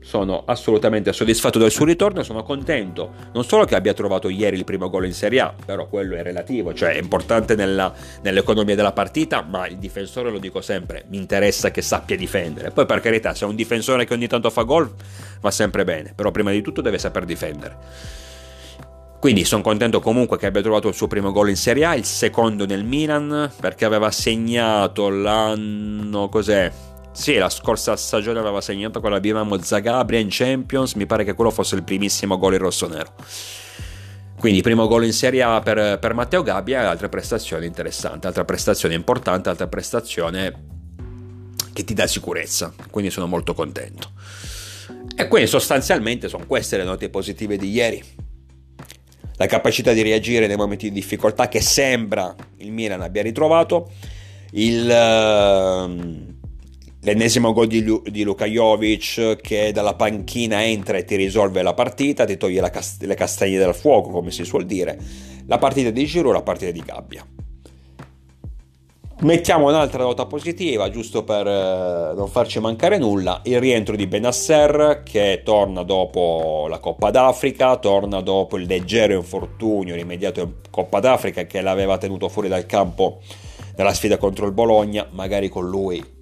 sono 0.01 0.43
assolutamente 0.45 1.13
soddisfatto 1.13 1.59
del 1.59 1.71
suo 1.71 1.85
ritorno 1.85 2.21
e 2.21 2.23
sono 2.23 2.41
contento 2.43 3.13
non 3.33 3.43
solo 3.43 3.65
che 3.65 3.75
abbia 3.75 3.93
trovato 3.93 4.29
ieri 4.29 4.57
il 4.57 4.63
primo 4.63 4.89
gol 4.89 5.05
in 5.05 5.13
Serie 5.13 5.39
A, 5.41 5.53
però 5.65 5.87
quello 5.87 6.15
è 6.15 6.23
relativo, 6.23 6.73
cioè 6.73 6.93
è 6.93 6.99
importante 6.99 7.55
nella, 7.55 7.93
nell'economia 8.23 8.75
della 8.75 8.93
partita, 8.93 9.41
ma 9.43 9.67
il 9.67 9.77
difensore 9.77 10.31
lo 10.31 10.39
dico 10.39 10.61
sempre, 10.61 11.05
mi 11.09 11.17
interessa 11.17 11.71
che 11.71 11.81
sappia 11.81 12.15
difendere. 12.15 12.71
Poi 12.71 12.85
per 12.85 12.99
carità, 12.99 13.33
se 13.35 13.45
è 13.45 13.47
un 13.47 13.55
difensore 13.55 14.05
che 14.05 14.13
ogni 14.13 14.27
tanto 14.27 14.49
fa 14.49 14.63
gol 14.63 14.91
va 15.39 15.51
sempre 15.51 15.83
bene, 15.83 16.13
però 16.15 16.31
prima 16.31 16.51
di 16.51 16.61
tutto 16.61 16.81
deve 16.81 16.97
saper 16.97 17.25
difendere. 17.25 17.77
Quindi 19.19 19.45
sono 19.45 19.61
contento 19.61 19.99
comunque 19.99 20.37
che 20.39 20.47
abbia 20.47 20.63
trovato 20.63 20.87
il 20.87 20.95
suo 20.95 21.05
primo 21.05 21.31
gol 21.31 21.49
in 21.49 21.55
Serie 21.55 21.85
A, 21.85 21.93
il 21.93 22.05
secondo 22.05 22.65
nel 22.65 22.83
Milan, 22.83 23.51
perché 23.59 23.85
aveva 23.85 24.09
segnato 24.09 25.09
l'anno 25.09 26.27
cos'è? 26.27 26.90
Sì, 27.13 27.35
la 27.35 27.49
scorsa 27.49 27.95
stagione 27.97 28.39
aveva 28.39 28.61
segnato 28.61 29.01
con 29.01 29.11
la 29.11 29.19
Dinamo 29.19 29.61
Zagabria 29.61 30.17
in 30.17 30.29
Champions, 30.29 30.93
mi 30.93 31.05
pare 31.05 31.23
che 31.23 31.33
quello 31.33 31.51
fosse 31.51 31.75
il 31.75 31.83
primissimo 31.83 32.37
gol 32.37 32.53
in 32.53 32.59
rosso-nero. 32.59 33.13
Quindi 34.39 34.61
primo 34.61 34.87
gol 34.87 35.05
in 35.05 35.13
Serie 35.13 35.43
A 35.43 35.59
per, 35.59 35.99
per 35.99 36.13
Matteo 36.15 36.41
Gabbia 36.41 36.81
e 36.81 36.85
altre 36.85 37.09
prestazioni 37.09 37.67
interessanti, 37.67 38.25
altra 38.25 38.43
prestazione 38.43 38.95
importante, 38.95 39.49
altra 39.49 39.67
prestazione 39.67 40.69
che 41.73 41.83
ti 41.83 41.93
dà 41.93 42.07
sicurezza, 42.07 42.73
quindi 42.89 43.11
sono 43.11 43.27
molto 43.27 43.53
contento. 43.53 44.13
E 45.15 45.27
quindi 45.27 45.47
sostanzialmente 45.47 46.27
sono 46.27 46.45
queste 46.47 46.77
le 46.77 46.85
note 46.85 47.09
positive 47.09 47.57
di 47.57 47.69
ieri. 47.69 48.03
La 49.35 49.45
capacità 49.45 49.91
di 49.91 50.01
reagire 50.01 50.47
nei 50.47 50.55
momenti 50.55 50.87
di 50.87 50.95
difficoltà 50.95 51.47
che 51.47 51.61
sembra 51.61 52.33
il 52.57 52.71
Milan 52.71 53.01
abbia 53.01 53.21
ritrovato, 53.21 53.91
il, 54.53 54.87
uh, 54.87 56.40
L'ennesimo 57.03 57.51
gol 57.51 57.65
di, 57.65 57.83
Lu- 57.83 58.03
di 58.07 58.21
Luka 58.21 58.45
Jovic 58.45 59.37
che 59.41 59.71
dalla 59.71 59.95
panchina 59.95 60.63
entra 60.63 60.97
e 60.97 61.03
ti 61.03 61.15
risolve 61.15 61.63
la 61.63 61.73
partita, 61.73 62.25
ti 62.25 62.37
toglie 62.37 62.61
cast- 62.69 63.01
le 63.03 63.15
castagne 63.15 63.57
dal 63.57 63.73
fuoco, 63.73 64.11
come 64.11 64.29
si 64.29 64.43
suol 64.45 64.67
dire. 64.67 64.99
La 65.47 65.57
partita 65.57 65.89
di 65.89 66.05
Giroud, 66.05 66.35
la 66.35 66.43
partita 66.43 66.69
di 66.69 66.83
Gabbia. 66.85 67.25
Mettiamo 69.21 69.67
un'altra 69.67 70.03
nota 70.03 70.27
positiva, 70.27 70.91
giusto 70.91 71.23
per 71.23 71.47
eh, 71.47 72.13
non 72.15 72.27
farci 72.27 72.59
mancare 72.59 72.99
nulla, 72.99 73.41
il 73.45 73.59
rientro 73.59 73.95
di 73.95 74.05
Benasser 74.05 75.01
che 75.03 75.41
torna 75.43 75.81
dopo 75.81 76.67
la 76.69 76.77
Coppa 76.77 77.09
d'Africa, 77.09 77.77
torna 77.77 78.21
dopo 78.21 78.57
il 78.57 78.67
leggero 78.67 79.13
infortunio 79.13 79.95
rimediato 79.95 80.41
in 80.41 80.53
Coppa 80.69 80.99
d'Africa 80.99 81.45
che 81.45 81.61
l'aveva 81.61 81.97
tenuto 81.97 82.29
fuori 82.29 82.47
dal 82.47 82.67
campo 82.67 83.21
nella 83.75 83.93
sfida 83.93 84.17
contro 84.17 84.45
il 84.45 84.53
Bologna, 84.53 85.07
magari 85.11 85.49
con 85.49 85.67
lui 85.67 86.19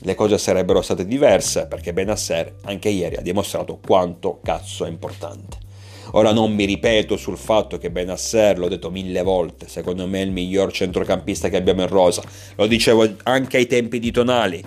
le 0.00 0.14
cose 0.14 0.36
sarebbero 0.36 0.82
state 0.82 1.06
diverse 1.06 1.66
perché 1.66 1.92
Benasser 1.92 2.56
anche 2.64 2.88
ieri 2.90 3.16
ha 3.16 3.22
dimostrato 3.22 3.78
quanto 3.84 4.40
cazzo 4.42 4.84
è 4.84 4.88
importante. 4.88 5.64
Ora 6.12 6.32
non 6.32 6.54
mi 6.54 6.64
ripeto 6.64 7.16
sul 7.16 7.36
fatto 7.36 7.78
che 7.78 7.90
Benasser, 7.90 8.58
l'ho 8.58 8.68
detto 8.68 8.90
mille 8.90 9.22
volte, 9.22 9.68
secondo 9.68 10.06
me 10.06 10.20
è 10.20 10.24
il 10.24 10.30
miglior 10.30 10.70
centrocampista 10.70 11.48
che 11.48 11.56
abbiamo 11.56 11.82
in 11.82 11.88
rosa. 11.88 12.22
Lo 12.54 12.66
dicevo 12.66 13.16
anche 13.24 13.56
ai 13.56 13.66
tempi 13.66 13.98
di 13.98 14.10
Tonali. 14.12 14.64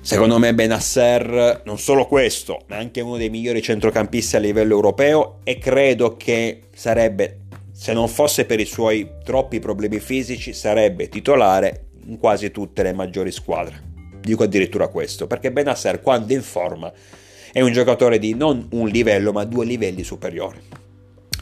Secondo 0.00 0.38
me 0.38 0.54
Benasser 0.54 1.62
non 1.64 1.78
solo 1.78 2.06
questo, 2.06 2.62
ma 2.68 2.76
anche 2.76 3.00
uno 3.00 3.16
dei 3.16 3.30
migliori 3.30 3.60
centrocampisti 3.60 4.36
a 4.36 4.38
livello 4.38 4.74
europeo 4.74 5.38
e 5.44 5.58
credo 5.58 6.16
che 6.16 6.64
sarebbe, 6.74 7.40
se 7.72 7.92
non 7.92 8.06
fosse 8.06 8.44
per 8.44 8.60
i 8.60 8.66
suoi 8.66 9.08
troppi 9.24 9.58
problemi 9.58 9.98
fisici, 9.98 10.52
sarebbe 10.52 11.08
titolare 11.08 11.86
in 12.06 12.18
quasi 12.18 12.50
tutte 12.50 12.82
le 12.82 12.92
maggiori 12.92 13.30
squadre. 13.30 13.92
Dico 14.20 14.44
addirittura 14.44 14.88
questo, 14.88 15.26
perché 15.26 15.52
Benasser 15.52 16.00
quando 16.00 16.32
in 16.32 16.42
forma 16.42 16.92
è 17.52 17.60
un 17.60 17.72
giocatore 17.72 18.18
di 18.18 18.34
non 18.34 18.66
un 18.72 18.88
livello 18.88 19.32
ma 19.32 19.44
due 19.44 19.64
livelli 19.64 20.02
superiori. 20.02 20.58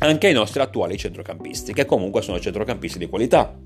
Anche 0.01 0.27
ai 0.27 0.33
nostri 0.33 0.61
attuali 0.61 0.97
centrocampisti, 0.97 1.73
che 1.73 1.85
comunque 1.85 2.23
sono 2.23 2.41
centrocampisti 2.41 2.99
di 2.99 3.07
qualità. 3.07 3.57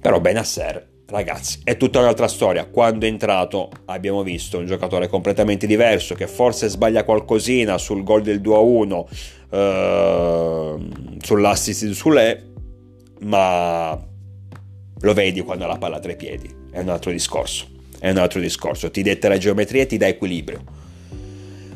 Però 0.00 0.20
Benasser, 0.20 0.86
ragazzi, 1.06 1.60
è 1.64 1.78
tutta 1.78 2.00
un'altra 2.00 2.28
storia. 2.28 2.66
Quando 2.66 3.06
è 3.06 3.08
entrato 3.08 3.70
abbiamo 3.86 4.22
visto 4.22 4.58
un 4.58 4.66
giocatore 4.66 5.08
completamente 5.08 5.66
diverso, 5.66 6.14
che 6.14 6.26
forse 6.26 6.68
sbaglia 6.68 7.04
qualcosina 7.04 7.78
sul 7.78 8.02
gol 8.02 8.20
del 8.20 8.40
2-1, 8.42 9.06
eh, 9.50 10.76
sull'assist 11.22 11.86
di 11.86 11.94
Sule, 11.94 12.52
ma 13.20 13.98
lo 15.04 15.12
vedi 15.12 15.42
quando 15.42 15.64
ha 15.64 15.66
la 15.66 15.76
palla 15.76 15.96
a 15.96 16.00
tre 16.00 16.16
piedi, 16.16 16.50
è 16.70 16.80
un 16.80 16.88
altro 16.88 17.10
discorso, 17.10 17.66
è 17.98 18.10
un 18.10 18.16
altro 18.16 18.40
discorso, 18.40 18.90
ti 18.90 19.02
detta 19.02 19.28
la 19.28 19.36
geometria 19.36 19.82
e 19.82 19.86
ti 19.86 19.98
dà 19.98 20.06
equilibrio. 20.06 20.82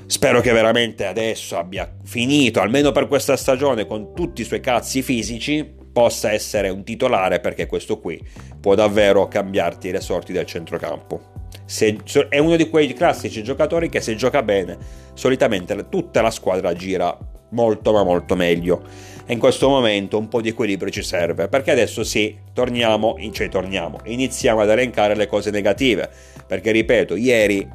Spero 0.07 0.41
che 0.41 0.53
veramente 0.53 1.05
adesso 1.05 1.59
abbia 1.59 1.93
finito, 2.05 2.61
almeno 2.63 2.91
per 2.91 3.07
questa 3.07 3.37
stagione, 3.37 3.87
con 3.87 4.15
tutti 4.15 4.41
i 4.41 4.45
suoi 4.45 4.61
cazzi 4.61 5.03
fisici, 5.03 5.63
possa 5.93 6.33
essere 6.33 6.71
un 6.71 6.85
titolare 6.85 7.41
perché 7.41 7.67
questo 7.67 7.99
qui 7.99 8.19
può 8.59 8.75
davvero 8.75 9.29
cambiarti 9.29 9.91
le 9.91 10.01
sorti 10.01 10.33
del 10.33 10.47
centrocampo. 10.47 11.33
Se, 11.67 11.99
è 12.31 12.39
uno 12.39 12.57
di 12.57 12.71
quei 12.71 12.95
classici 12.95 13.43
giocatori 13.43 13.91
che 13.91 14.01
se 14.01 14.15
gioca 14.15 14.43
bene, 14.43 14.79
solitamente 15.13 15.91
tutta 15.91 16.23
la 16.23 16.31
squadra 16.31 16.73
gira 16.73 17.15
molto 17.51 17.93
ma 17.93 18.05
molto 18.05 18.37
meglio 18.37 18.83
e 19.31 19.35
in 19.35 19.39
questo 19.39 19.69
momento 19.69 20.17
un 20.17 20.27
po' 20.27 20.41
di 20.41 20.49
equilibrio 20.49 20.91
ci 20.91 21.03
serve, 21.03 21.49
perché 21.49 21.71
adesso 21.71 22.03
sì, 22.03 22.35
torniamo, 22.55 23.19
cioè 23.31 23.51
torniamo, 23.51 24.01
iniziamo 24.05 24.63
ad 24.63 24.71
elencare 24.71 25.15
le 25.15 25.27
cose 25.27 25.51
negative, 25.51 26.09
perché 26.47 26.71
ripeto, 26.71 27.15
ieri 27.15 27.69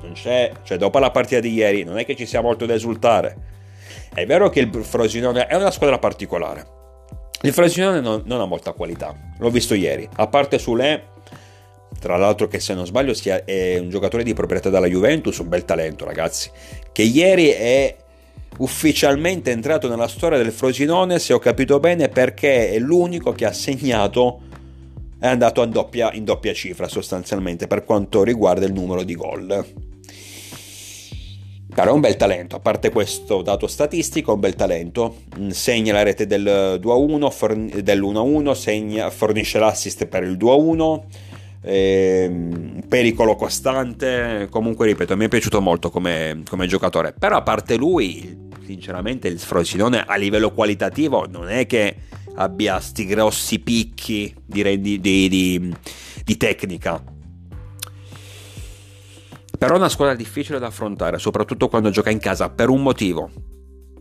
non 0.00 0.12
c'è, 0.14 0.50
cioè 0.62 0.78
dopo 0.78 0.98
la 0.98 1.10
partita 1.10 1.40
di 1.40 1.52
ieri 1.52 1.84
non 1.84 1.98
è 1.98 2.06
che 2.06 2.16
ci 2.16 2.24
sia 2.24 2.40
molto 2.40 2.64
da 2.64 2.72
esultare. 2.72 3.36
È 4.14 4.24
vero 4.24 4.48
che 4.48 4.60
il 4.60 4.70
Frosinone 4.82 5.46
è 5.46 5.54
una 5.56 5.70
squadra 5.70 5.98
particolare. 5.98 6.64
Il 7.42 7.52
Frosinone 7.52 8.00
non, 8.00 8.22
non 8.24 8.40
ha 8.40 8.46
molta 8.46 8.72
qualità, 8.72 9.14
l'ho 9.36 9.50
visto 9.50 9.74
ieri, 9.74 10.08
a 10.16 10.26
parte 10.26 10.58
Sule, 10.58 11.08
tra 12.00 12.16
l'altro 12.16 12.48
che 12.48 12.60
se 12.60 12.72
non 12.72 12.86
sbaglio 12.86 13.12
è 13.44 13.76
un 13.78 13.90
giocatore 13.90 14.22
di 14.22 14.32
proprietà 14.32 14.70
della 14.70 14.86
Juventus, 14.86 15.36
un 15.36 15.48
bel 15.50 15.66
talento 15.66 16.06
ragazzi, 16.06 16.50
che 16.92 17.02
ieri 17.02 17.48
è 17.48 17.94
ufficialmente 18.58 19.50
entrato 19.50 19.88
nella 19.88 20.08
storia 20.08 20.38
del 20.38 20.52
Frosinone, 20.52 21.18
se 21.18 21.32
ho 21.32 21.38
capito 21.38 21.80
bene, 21.80 22.08
perché 22.08 22.70
è 22.70 22.78
l'unico 22.78 23.32
che 23.32 23.46
ha 23.46 23.52
segnato, 23.52 24.40
è 25.18 25.26
andato 25.26 25.62
in 25.62 25.70
doppia, 25.70 26.12
in 26.12 26.24
doppia 26.24 26.52
cifra 26.52 26.88
sostanzialmente 26.88 27.66
per 27.66 27.84
quanto 27.84 28.22
riguarda 28.22 28.66
il 28.66 28.72
numero 28.72 29.02
di 29.02 29.14
gol. 29.14 29.64
Però 31.74 31.90
è 31.90 31.92
un 31.94 32.00
bel 32.00 32.16
talento, 32.16 32.54
a 32.54 32.60
parte 32.60 32.90
questo 32.90 33.42
dato 33.42 33.66
statistico, 33.66 34.30
è 34.30 34.34
un 34.34 34.40
bel 34.40 34.54
talento. 34.54 35.22
Mm, 35.38 35.48
segna 35.48 35.92
la 35.92 36.04
rete 36.04 36.24
del 36.24 36.78
2-1, 36.80 37.30
forn- 37.30 37.82
dell'1-1, 37.82 38.52
segna, 38.52 39.10
fornisce 39.10 39.58
l'assist 39.58 40.06
per 40.06 40.22
il 40.22 40.36
2-1 40.36 41.02
eh, 41.64 42.82
pericolo 42.86 43.34
costante. 43.34 44.48
Comunque, 44.50 44.86
ripeto, 44.86 45.16
mi 45.16 45.24
è 45.24 45.28
piaciuto 45.28 45.60
molto 45.60 45.90
come, 45.90 46.42
come, 46.48 46.66
giocatore. 46.66 47.14
Però 47.18 47.36
a 47.36 47.42
parte 47.42 47.76
lui, 47.76 48.48
sinceramente, 48.64 49.28
il 49.28 49.38
Frosinone 49.38 50.04
a 50.06 50.16
livello 50.16 50.52
qualitativo 50.52 51.26
non 51.26 51.48
è 51.48 51.66
che 51.66 51.96
abbia 52.36 52.78
sti 52.78 53.06
grossi 53.06 53.58
picchi 53.60 54.34
di, 54.44 54.80
di, 54.80 55.00
di, 55.00 55.74
di 56.22 56.36
tecnica. 56.36 57.02
Però 59.56 59.74
è 59.74 59.78
una 59.78 59.88
squadra 59.88 60.14
difficile 60.14 60.58
da 60.58 60.66
affrontare, 60.66 61.18
soprattutto 61.18 61.68
quando 61.68 61.88
gioca 61.88 62.10
in 62.10 62.18
casa, 62.18 62.50
per 62.50 62.68
un 62.68 62.82
motivo. 62.82 63.30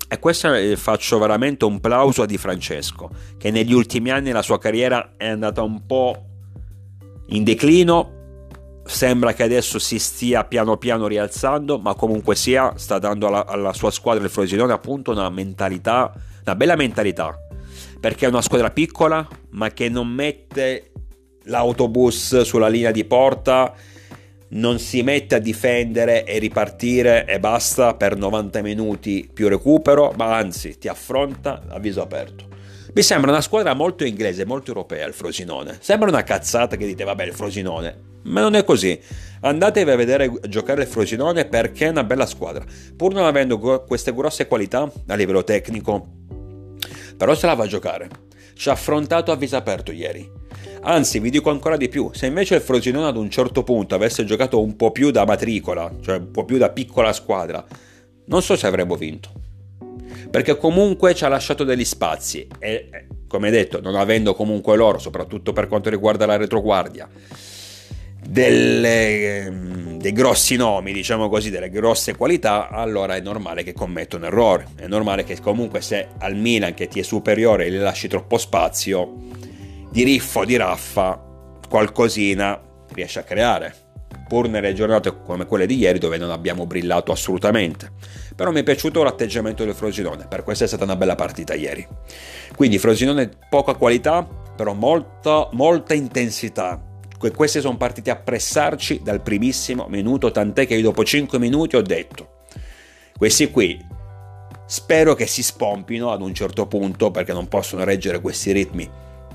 E 0.09 0.19
questo 0.19 0.53
eh, 0.53 0.75
faccio 0.75 1.17
veramente 1.19 1.63
un 1.63 1.79
plauso 1.79 2.23
a 2.23 2.25
Di 2.25 2.37
Francesco, 2.37 3.09
che 3.37 3.49
negli 3.49 3.71
ultimi 3.71 4.11
anni 4.11 4.31
la 4.31 4.41
sua 4.41 4.59
carriera 4.59 5.13
è 5.15 5.29
andata 5.29 5.61
un 5.61 5.85
po' 5.85 6.32
in 7.27 7.43
declino. 7.43 8.21
Sembra 8.85 9.33
che 9.33 9.43
adesso 9.43 9.79
si 9.79 9.97
stia 9.97 10.43
piano 10.43 10.77
piano 10.77 11.07
rialzando, 11.07 11.79
ma 11.79 11.95
comunque 11.95 12.35
sia, 12.35 12.73
sta 12.75 12.99
dando 12.99 13.27
alla, 13.27 13.45
alla 13.45 13.73
sua 13.73 13.91
squadra 13.91 14.23
il 14.23 14.29
Frosinone 14.29 14.73
appunto 14.73 15.11
una 15.11 15.29
mentalità, 15.29 16.13
una 16.43 16.55
bella 16.55 16.75
mentalità, 16.75 17.37
perché 17.99 18.25
è 18.25 18.29
una 18.29 18.41
squadra 18.41 18.71
piccola, 18.71 19.25
ma 19.51 19.69
che 19.71 19.87
non 19.87 20.09
mette 20.09 20.91
l'autobus 21.43 22.41
sulla 22.41 22.67
linea 22.67 22.91
di 22.91 23.05
porta, 23.05 23.73
non 24.49 24.79
si 24.79 25.01
mette 25.01 25.35
a 25.35 25.39
difendere 25.39 26.25
e 26.25 26.37
ripartire 26.37 27.25
e 27.25 27.39
basta 27.39 27.95
per 27.95 28.17
90 28.17 28.61
minuti 28.61 29.29
più 29.31 29.47
recupero, 29.47 30.13
ma 30.15 30.35
anzi 30.35 30.77
ti 30.77 30.87
affronta 30.87 31.63
a 31.67 31.79
viso 31.79 32.01
aperto. 32.01 32.52
Mi 32.95 33.01
sembra 33.01 33.31
una 33.31 33.41
squadra 33.41 33.73
molto 33.73 34.05
inglese, 34.05 34.45
molto 34.45 34.67
europea 34.67 35.07
il 35.07 35.15
Frosinone. 35.15 35.77
Sembra 35.79 36.09
una 36.09 36.21
cazzata 36.21 36.75
che 36.75 36.85
dite, 36.85 37.03
vabbè, 37.03 37.23
il 37.23 37.33
Frosinone. 37.33 38.01
Ma 38.25 38.41
non 38.41 38.53
è 38.53 38.63
così. 38.63 38.99
Andatevi 39.41 39.89
a 39.89 39.95
vedere 39.95 40.31
giocare 40.47 40.83
il 40.83 40.87
Frosinone 40.87 41.45
perché 41.45 41.87
è 41.87 41.89
una 41.89 42.03
bella 42.03 42.27
squadra. 42.27 42.63
Pur 42.95 43.15
non 43.15 43.25
avendo 43.25 43.57
queste 43.87 44.13
grosse 44.13 44.45
qualità 44.45 44.91
a 45.07 45.15
livello 45.15 45.43
tecnico, 45.43 46.07
però 47.17 47.33
se 47.33 47.47
la 47.47 47.55
va 47.55 47.63
a 47.63 47.67
giocare. 47.67 48.09
Ci 48.53 48.69
ha 48.69 48.73
affrontato 48.73 49.31
a 49.31 49.35
viso 49.37 49.57
aperto 49.57 49.91
ieri. 49.91 50.29
Anzi, 50.81 51.17
vi 51.17 51.31
dico 51.31 51.49
ancora 51.49 51.77
di 51.77 51.89
più, 51.89 52.11
se 52.13 52.27
invece 52.27 52.55
il 52.55 52.61
Frosinone 52.61 53.07
ad 53.07 53.17
un 53.17 53.31
certo 53.31 53.63
punto 53.63 53.95
avesse 53.95 54.23
giocato 54.23 54.61
un 54.61 54.75
po' 54.75 54.91
più 54.91 55.09
da 55.09 55.25
matricola, 55.25 55.91
cioè 55.99 56.17
un 56.17 56.29
po' 56.29 56.45
più 56.45 56.59
da 56.59 56.69
piccola 56.69 57.11
squadra, 57.11 57.65
non 58.25 58.43
so 58.43 58.55
se 58.55 58.67
avremmo 58.67 58.95
vinto 58.95 59.42
perché 60.33 60.57
comunque 60.57 61.13
ci 61.13 61.25
ha 61.25 61.27
lasciato 61.27 61.63
degli 61.63 61.85
spazi. 61.85 62.47
E 62.57 62.89
come 63.27 63.51
detto 63.51 63.79
non 63.81 63.93
avendo 63.93 64.33
comunque 64.33 64.75
loro 64.75 64.97
soprattutto 64.97 65.53
per 65.53 65.67
quanto 65.67 65.91
riguarda 65.91 66.25
la 66.25 66.37
retroguardia 66.37 67.07
delle, 68.27 69.45
ehm, 69.45 69.97
dei 69.99 70.11
grossi 70.11 70.55
nomi 70.55 70.91
diciamo 70.91 71.29
così 71.29 71.51
delle 71.51 71.69
grosse 71.69 72.15
qualità 72.15 72.69
allora 72.69 73.15
è 73.15 73.19
normale 73.19 73.61
che 73.61 73.73
commetta 73.73 74.15
un 74.15 74.25
errore. 74.25 74.69
È 74.75 74.87
normale 74.87 75.23
che 75.23 75.39
comunque 75.39 75.81
se 75.81 76.07
al 76.17 76.35
Milan 76.35 76.73
che 76.73 76.87
ti 76.87 76.99
è 76.99 77.03
superiore 77.03 77.69
gli 77.69 77.77
lasci 77.77 78.07
troppo 78.07 78.39
spazio 78.39 79.13
di 79.91 80.01
riffo 80.01 80.45
di 80.45 80.55
raffa 80.55 81.23
qualcosina 81.69 82.59
riesce 82.91 83.19
a 83.19 83.23
creare. 83.23 83.75
Pur 84.27 84.49
nelle 84.49 84.73
giornate 84.73 85.15
come 85.23 85.45
quelle 85.45 85.67
di 85.67 85.77
ieri 85.77 85.99
dove 85.99 86.17
non 86.17 86.31
abbiamo 86.31 86.65
brillato 86.65 87.11
assolutamente. 87.11 87.91
Però 88.35 88.51
mi 88.51 88.61
è 88.61 88.63
piaciuto 88.63 89.03
l'atteggiamento 89.03 89.63
del 89.63 89.73
Frosinone, 89.73 90.27
per 90.27 90.43
questo 90.43 90.63
è 90.63 90.67
stata 90.67 90.83
una 90.83 90.95
bella 90.95 91.15
partita 91.15 91.53
ieri. 91.53 91.87
Quindi 92.55 92.79
Frosinone 92.79 93.29
poca 93.49 93.73
qualità, 93.75 94.27
però 94.55 94.73
molta, 94.73 95.49
molta 95.51 95.93
intensità. 95.93 96.81
Queste 97.33 97.61
sono 97.61 97.77
partite 97.77 98.11
a 98.11 98.17
pressarci 98.17 99.01
dal 99.01 99.21
primissimo 99.21 99.87
minuto, 99.87 100.31
tant'è 100.31 100.67
che 100.67 100.75
io 100.75 100.81
dopo 100.81 101.05
5 101.05 101.39
minuti 101.39 101.77
ho 101.77 101.81
detto, 101.81 102.41
questi 103.17 103.49
qui 103.49 103.79
spero 104.65 105.13
che 105.13 105.25
si 105.25 105.41
spompino 105.41 106.11
ad 106.11 106.21
un 106.21 106.33
certo 106.33 106.67
punto 106.67 107.11
perché 107.11 107.31
non 107.31 107.47
possono 107.47 107.83
reggere 107.83 108.19
questi 108.19 108.51
ritmi 108.51 108.89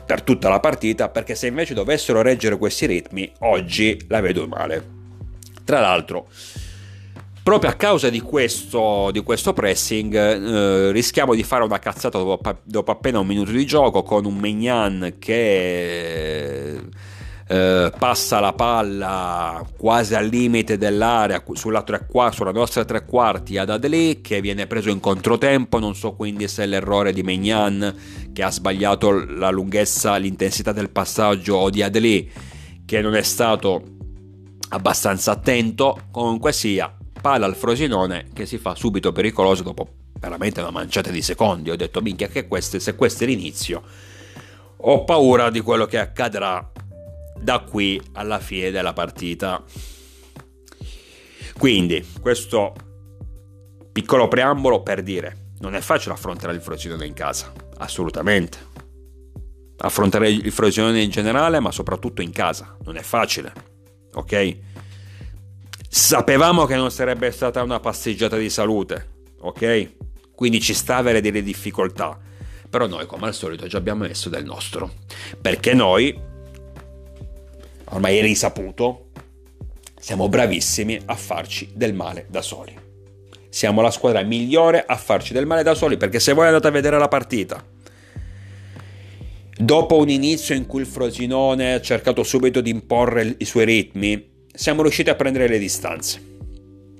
per 0.04 0.22
tutta 0.22 0.48
la 0.48 0.58
partita, 0.58 1.11
perché 1.11 1.34
se 1.34 1.46
invece 1.46 1.74
dovessero 1.74 2.22
reggere 2.22 2.56
questi 2.56 2.87
ritmi, 2.87 3.30
oggi 3.40 3.98
la 4.08 4.20
vedo 4.20 4.46
male. 4.46 4.96
Tra 5.64 5.80
l'altro, 5.80 6.28
proprio 7.48 7.70
a 7.70 7.74
causa 7.76 8.11
di 8.11 8.20
questo, 8.20 9.08
di 9.11 9.22
questo 9.22 9.54
pressing, 9.54 10.14
eh, 10.14 10.92
rischiamo 10.92 11.34
di 11.34 11.42
fare 11.42 11.64
una 11.64 11.78
cazzata 11.78 12.18
dopo, 12.18 12.58
dopo, 12.62 12.90
appena 12.90 13.20
un 13.20 13.26
minuto 13.26 13.52
di 13.52 13.64
gioco 13.64 14.02
con 14.02 14.26
un 14.26 14.37
Mignan 14.37 15.14
che 15.18 16.78
eh, 17.46 17.92
passa 17.98 18.40
la 18.40 18.52
palla 18.52 19.66
quasi 19.78 20.14
al 20.14 20.26
limite 20.26 20.76
dell'area 20.76 21.42
sulla, 21.54 21.80
tre, 21.80 22.06
sulla 22.32 22.52
nostra 22.52 22.84
tre 22.84 23.06
quarti 23.06 23.56
ad 23.56 23.70
Adli 23.70 24.20
che 24.20 24.42
viene 24.42 24.66
preso 24.66 24.90
in 24.90 25.00
controtempo. 25.00 25.78
Non 25.78 25.94
so 25.94 26.12
quindi 26.12 26.48
se 26.48 26.64
è 26.64 26.66
l'errore 26.66 27.14
di 27.14 27.22
Megnan 27.22 27.94
che 28.30 28.42
ha 28.42 28.50
sbagliato 28.50 29.24
la 29.24 29.48
lunghezza 29.48 30.16
l'intensità 30.16 30.72
del 30.72 30.90
passaggio 30.90 31.54
o 31.54 31.70
di 31.70 31.80
Adli 31.80 32.30
che 32.84 33.00
non 33.00 33.14
è 33.14 33.22
stato 33.22 33.82
abbastanza 34.68 35.30
attento. 35.32 35.98
Comunque 36.11 36.52
sia 36.52 36.92
palla 37.20 37.46
al 37.46 37.57
Frosinone 37.57 38.28
che 38.33 38.46
si 38.46 38.59
fa 38.59 38.74
subito 38.74 39.12
pericoloso 39.12 39.62
dopo 39.62 39.88
veramente 40.18 40.61
una 40.61 40.70
manciata 40.70 41.11
di 41.11 41.22
secondi 41.22 41.70
ho 41.70 41.76
detto 41.76 42.00
minchia 42.00 42.28
che 42.28 42.48
questo, 42.48 42.78
se 42.78 42.94
questo 42.94 43.24
è 43.24 43.26
l'inizio 43.26 43.83
ho 44.81 45.04
paura 45.04 45.50
di 45.50 45.61
quello 45.61 45.87
che 45.87 45.98
accadrà 45.98 46.70
da 47.40 47.61
qui 47.61 48.00
alla 48.12 48.38
fine 48.38 48.70
della 48.70 48.92
partita. 48.92 49.62
Quindi, 51.57 52.07
questo 52.20 52.74
piccolo 53.92 54.28
preambolo 54.28 54.83
per 54.83 55.02
dire, 55.02 55.52
non 55.61 55.74
è 55.74 55.81
facile 55.81 56.14
affrontare 56.14 56.52
il 56.52 56.61
Frosinone 56.61 57.07
in 57.07 57.14
casa, 57.14 57.52
assolutamente. 57.78 58.66
Affrontare 59.78 60.31
il 60.31 60.52
Frosinone 60.52 61.02
in 61.02 61.11
generale, 61.11 61.61
ma 61.61 61.72
soprattutto 61.72 62.22
in 62.22 62.31
casa, 62.31 62.76
non 62.85 62.96
è 62.96 63.02
facile, 63.02 63.52
ok? 64.12 64.59
Sapevamo 65.88 66.66
che 66.66 66.77
non 66.77 66.90
sarebbe 66.90 67.31
stata 67.31 67.62
una 67.62 67.81
passeggiata 67.81 68.37
di 68.37 68.51
salute, 68.51 69.09
ok? 69.40 69.92
Quindi 70.35 70.61
ci 70.61 70.74
sta 70.74 70.96
avere 70.96 71.20
delle 71.20 71.42
difficoltà. 71.42 72.18
Però 72.68 72.87
noi, 72.87 73.07
come 73.07 73.27
al 73.27 73.35
solito, 73.35 73.66
già 73.66 73.79
abbiamo 73.79 74.05
messo 74.05 74.29
del 74.29 74.44
nostro. 74.44 74.92
Perché 75.40 75.72
noi 75.72 76.16
ormai 77.90 78.18
è 78.18 78.22
risaputo, 78.22 79.07
siamo 79.98 80.29
bravissimi 80.29 81.01
a 81.07 81.14
farci 81.14 81.70
del 81.74 81.94
male 81.94 82.27
da 82.29 82.42
soli. 82.42 82.77
Siamo 83.48 83.81
la 83.81 83.90
squadra 83.90 84.22
migliore 84.22 84.85
a 84.85 84.96
farci 84.96 85.33
del 85.33 85.46
male 85.46 85.62
da 85.62 85.74
soli 85.74 85.96
perché 85.96 86.20
se 86.20 86.35
voi 86.35 86.46
andate 86.46 86.68
a 86.68 86.70
vedere 86.70 86.98
la 86.98 87.09
partita, 87.09 87.64
dopo 89.57 89.96
un 89.96 90.09
inizio 90.11 90.55
in 90.55 90.66
cui 90.66 90.83
il 90.83 90.87
Frosinone 90.87 91.74
ha 91.74 91.81
cercato 91.81 92.22
subito 92.22 92.61
di 92.61 92.70
imporre 92.70 93.37
i 93.38 93.44
suoi 93.44 93.64
ritmi, 93.64 94.28
siamo 94.59 94.83
riusciti 94.83 95.09
a 95.09 95.14
prendere 95.14 95.47
le 95.47 95.57
distanze. 95.57 96.21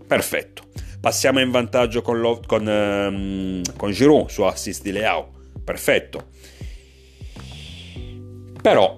Perfetto. 0.07 0.68
Passiamo 1.01 1.40
in 1.40 1.51
vantaggio 1.51 2.03
con, 2.03 2.21
lo, 2.21 2.40
con, 2.47 2.64
um, 2.64 3.62
con 3.77 3.90
Giroud 3.90 4.29
su 4.29 4.42
assist 4.42 4.83
di 4.83 4.92
Leao. 4.92 5.33
Perfetto. 5.64 6.29
Però 8.62 8.97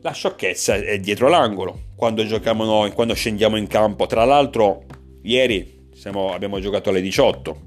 la 0.00 0.10
sciocchezza 0.10 0.76
è 0.76 0.98
dietro 1.00 1.28
l'angolo 1.28 1.90
quando 1.94 2.24
giochiamo 2.24 2.64
noi, 2.64 2.92
quando 2.92 3.12
scendiamo 3.12 3.58
in 3.58 3.66
campo. 3.66 4.06
Tra 4.06 4.24
l'altro, 4.24 4.84
ieri 5.20 5.90
siamo, 5.92 6.32
abbiamo 6.32 6.60
giocato 6.60 6.88
alle 6.88 7.02
18, 7.02 7.60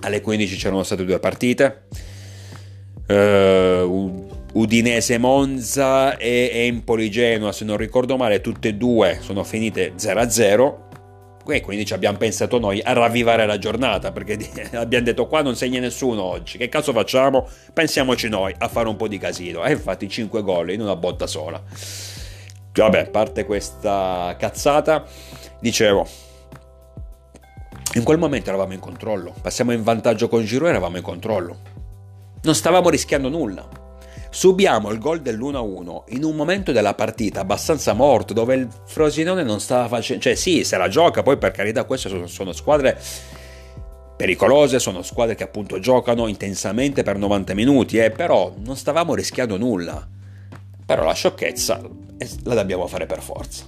alle 0.00 0.20
15 0.20 0.56
c'erano 0.56 0.82
state 0.82 1.04
due 1.04 1.20
partite. 1.20 1.86
Uh, 3.06 4.23
Udinese 4.54 5.18
Monza 5.18 6.16
e 6.16 6.48
Empoli 6.52 7.10
Genoa, 7.10 7.50
se 7.50 7.64
non 7.64 7.76
ricordo 7.76 8.16
male, 8.16 8.40
tutte 8.40 8.68
e 8.68 8.74
due 8.74 9.18
sono 9.20 9.42
finite 9.42 9.94
0-0. 9.96 10.82
E 11.46 11.60
quindi 11.60 11.84
ci 11.84 11.92
abbiamo 11.92 12.16
pensato 12.16 12.58
noi 12.58 12.80
a 12.80 12.92
ravvivare 12.92 13.44
la 13.46 13.58
giornata 13.58 14.12
perché 14.12 14.38
abbiamo 14.74 15.04
detto 15.04 15.26
qua 15.26 15.42
non 15.42 15.56
segna 15.56 15.80
nessuno 15.80 16.22
oggi, 16.22 16.56
che 16.56 16.68
cazzo 16.68 16.92
facciamo? 16.92 17.46
Pensiamoci 17.72 18.28
noi 18.28 18.54
a 18.56 18.68
fare 18.68 18.88
un 18.88 18.96
po' 18.96 19.08
di 19.08 19.18
casino. 19.18 19.64
E 19.64 19.72
infatti 19.72 20.08
5 20.08 20.42
gol 20.42 20.70
in 20.70 20.80
una 20.80 20.96
botta 20.96 21.26
sola. 21.26 21.60
Vabbè, 22.72 22.98
a 22.98 23.10
parte 23.10 23.44
questa 23.44 24.36
cazzata, 24.38 25.04
dicevo, 25.60 26.06
in 27.94 28.04
quel 28.04 28.18
momento 28.18 28.48
eravamo 28.48 28.72
in 28.72 28.80
controllo, 28.80 29.34
passiamo 29.40 29.72
in 29.72 29.82
vantaggio 29.82 30.28
con 30.28 30.44
Giro 30.44 30.66
e 30.66 30.70
eravamo 30.70 30.96
in 30.96 31.02
controllo. 31.02 31.56
Non 32.42 32.54
stavamo 32.54 32.88
rischiando 32.88 33.28
nulla. 33.28 33.82
Subiamo 34.34 34.90
il 34.90 34.98
gol 34.98 35.20
dell'1-1 35.20 36.02
in 36.08 36.24
un 36.24 36.34
momento 36.34 36.72
della 36.72 36.94
partita 36.94 37.38
abbastanza 37.38 37.92
morto, 37.92 38.34
dove 38.34 38.56
il 38.56 38.68
Frosinone 38.84 39.44
non 39.44 39.60
stava 39.60 39.86
facendo... 39.86 40.24
Cioè 40.24 40.34
sì, 40.34 40.64
se 40.64 40.76
la 40.76 40.88
gioca, 40.88 41.22
poi 41.22 41.38
per 41.38 41.52
carità 41.52 41.84
queste 41.84 42.08
sono, 42.08 42.26
sono 42.26 42.50
squadre 42.50 43.00
pericolose, 44.16 44.80
sono 44.80 45.02
squadre 45.02 45.36
che 45.36 45.44
appunto 45.44 45.78
giocano 45.78 46.26
intensamente 46.26 47.04
per 47.04 47.16
90 47.16 47.54
minuti, 47.54 47.98
eh, 47.98 48.10
però 48.10 48.52
non 48.56 48.76
stavamo 48.76 49.14
rischiando 49.14 49.56
nulla. 49.56 50.04
Però 50.84 51.04
la 51.04 51.14
sciocchezza 51.14 51.80
la 52.42 52.54
dobbiamo 52.54 52.88
fare 52.88 53.06
per 53.06 53.20
forza. 53.22 53.64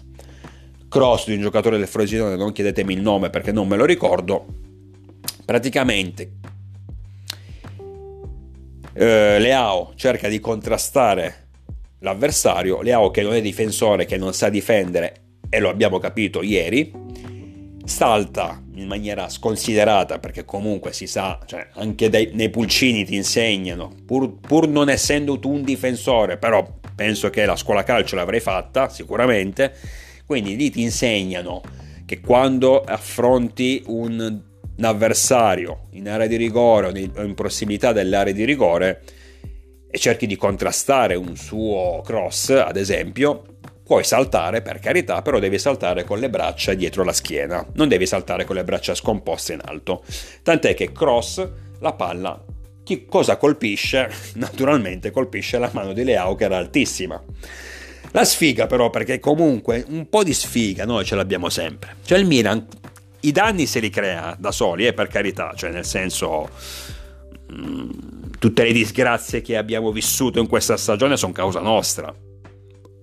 Cross 0.89 1.27
di 1.27 1.35
un 1.35 1.43
giocatore 1.43 1.79
del 1.79 1.87
Frosinone, 1.87 2.35
non 2.35 2.51
chiedetemi 2.51 2.93
il 2.93 3.03
nome 3.03 3.31
perché 3.31 3.53
non 3.53 3.69
me 3.69 3.77
lo 3.77 3.85
ricordo, 3.85 4.45
praticamente 5.45 6.56
eh, 8.97 9.39
Leao 9.39 9.93
cerca 9.95 10.29
di 10.29 10.41
contrastare 10.41 11.49
l'avversario, 12.01 12.81
Leao 12.81 13.11
che 13.11 13.23
non 13.23 13.35
è 13.35 13.41
difensore, 13.41 14.07
che 14.07 14.17
non 14.17 14.33
sa 14.33 14.49
difendere, 14.49 15.15
e 15.49 15.61
lo 15.61 15.69
abbiamo 15.69 15.99
capito 15.99 16.43
ieri, 16.43 16.93
salta 17.85 18.63
in 18.75 18.87
maniera 18.87 19.29
sconsiderata 19.29 20.19
perché 20.19 20.45
comunque 20.45 20.93
si 20.93 21.07
sa, 21.07 21.39
cioè, 21.47 21.69
anche 21.75 22.09
dai, 22.09 22.31
nei 22.33 22.51
pulcini 22.51 23.05
ti 23.05 23.15
insegnano, 23.15 23.93
pur, 24.05 24.39
pur, 24.41 24.69
non 24.69 24.89
essendo 24.89 25.39
tu 25.39 25.53
un 25.53 25.63
difensore, 25.63 26.37
però 26.37 26.67
penso 26.95 27.31
che 27.31 27.45
la 27.45 27.57
scuola 27.57 27.85
calcio 27.85 28.17
l'avrei 28.17 28.41
fatta 28.41 28.89
sicuramente, 28.89 29.75
quindi 30.25 30.57
lì 30.57 30.71
ti 30.71 30.83
insegnano 30.83 31.63
che 32.05 32.21
quando 32.21 32.81
affronti 32.83 33.83
un, 33.87 34.41
un 34.77 34.85
avversario 34.85 35.89
in 35.93 36.09
area 36.09 36.27
di 36.27 36.37
rigore 36.37 37.11
o 37.15 37.23
in 37.23 37.35
prossimità 37.35 37.93
dell'area 37.93 38.33
di 38.33 38.45
rigore 38.45 39.03
e 39.91 39.99
cerchi 39.99 40.27
di 40.27 40.37
contrastare 40.37 41.15
un 41.15 41.37
suo 41.37 42.03
cross, 42.05 42.51
ad 42.51 42.77
esempio, 42.77 43.45
puoi 43.83 44.05
saltare 44.05 44.63
per 44.63 44.79
carità, 44.79 45.23
però 45.23 45.39
devi 45.39 45.59
saltare 45.59 46.05
con 46.05 46.19
le 46.19 46.29
braccia 46.29 46.75
dietro 46.75 47.05
la 47.05 47.13
schiena, 47.13 47.65
non 47.75 47.89
devi 47.89 48.07
saltare 48.07 48.45
con 48.45 48.57
le 48.57 48.65
braccia 48.65 48.95
scomposte 48.95 49.55
in 49.55 49.61
alto. 49.65 50.03
Tant'è 50.43 50.75
che 50.75 50.93
cross 50.93 51.49
la 51.79 51.93
palla 51.93 52.45
chi 52.87 53.05
cosa 53.05 53.37
colpisce? 53.37 54.09
Naturalmente 54.35 55.11
colpisce 55.11 55.59
la 55.59 55.69
mano 55.73 55.93
di 55.93 56.05
Leao 56.05 56.37
che 56.37 56.45
era 56.45 56.57
altissima. 56.57 57.21
La 58.13 58.25
sfiga 58.25 58.69
però, 58.69 58.91
perché 58.91 59.19
comunque 59.19 59.85
un 59.89 60.09
po' 60.09 60.23
di 60.23 60.33
sfiga 60.33 60.85
noi 60.85 61.05
ce 61.05 61.17
l'abbiamo 61.17 61.49
sempre. 61.49 61.97
Cioè 62.05 62.17
il 62.17 62.27
Milan 62.27 62.65
i 63.21 63.33
danni 63.33 63.67
se 63.67 63.81
li 63.81 63.91
crea 63.91 64.37
da 64.39 64.53
soli, 64.53 64.87
eh, 64.87 64.93
per 64.93 65.09
carità, 65.09 65.53
cioè 65.55 65.71
nel 65.71 65.85
senso 65.85 66.49
mm, 67.53 67.91
tutte 68.39 68.63
le 68.65 68.73
disgrazie 68.73 69.43
che 69.43 69.57
abbiamo 69.57 69.91
vissuto 69.93 70.39
in 70.39 70.47
questa 70.47 70.77
stagione 70.77 71.17
sono 71.17 71.33
causa 71.33 71.61
nostra. 71.61 72.15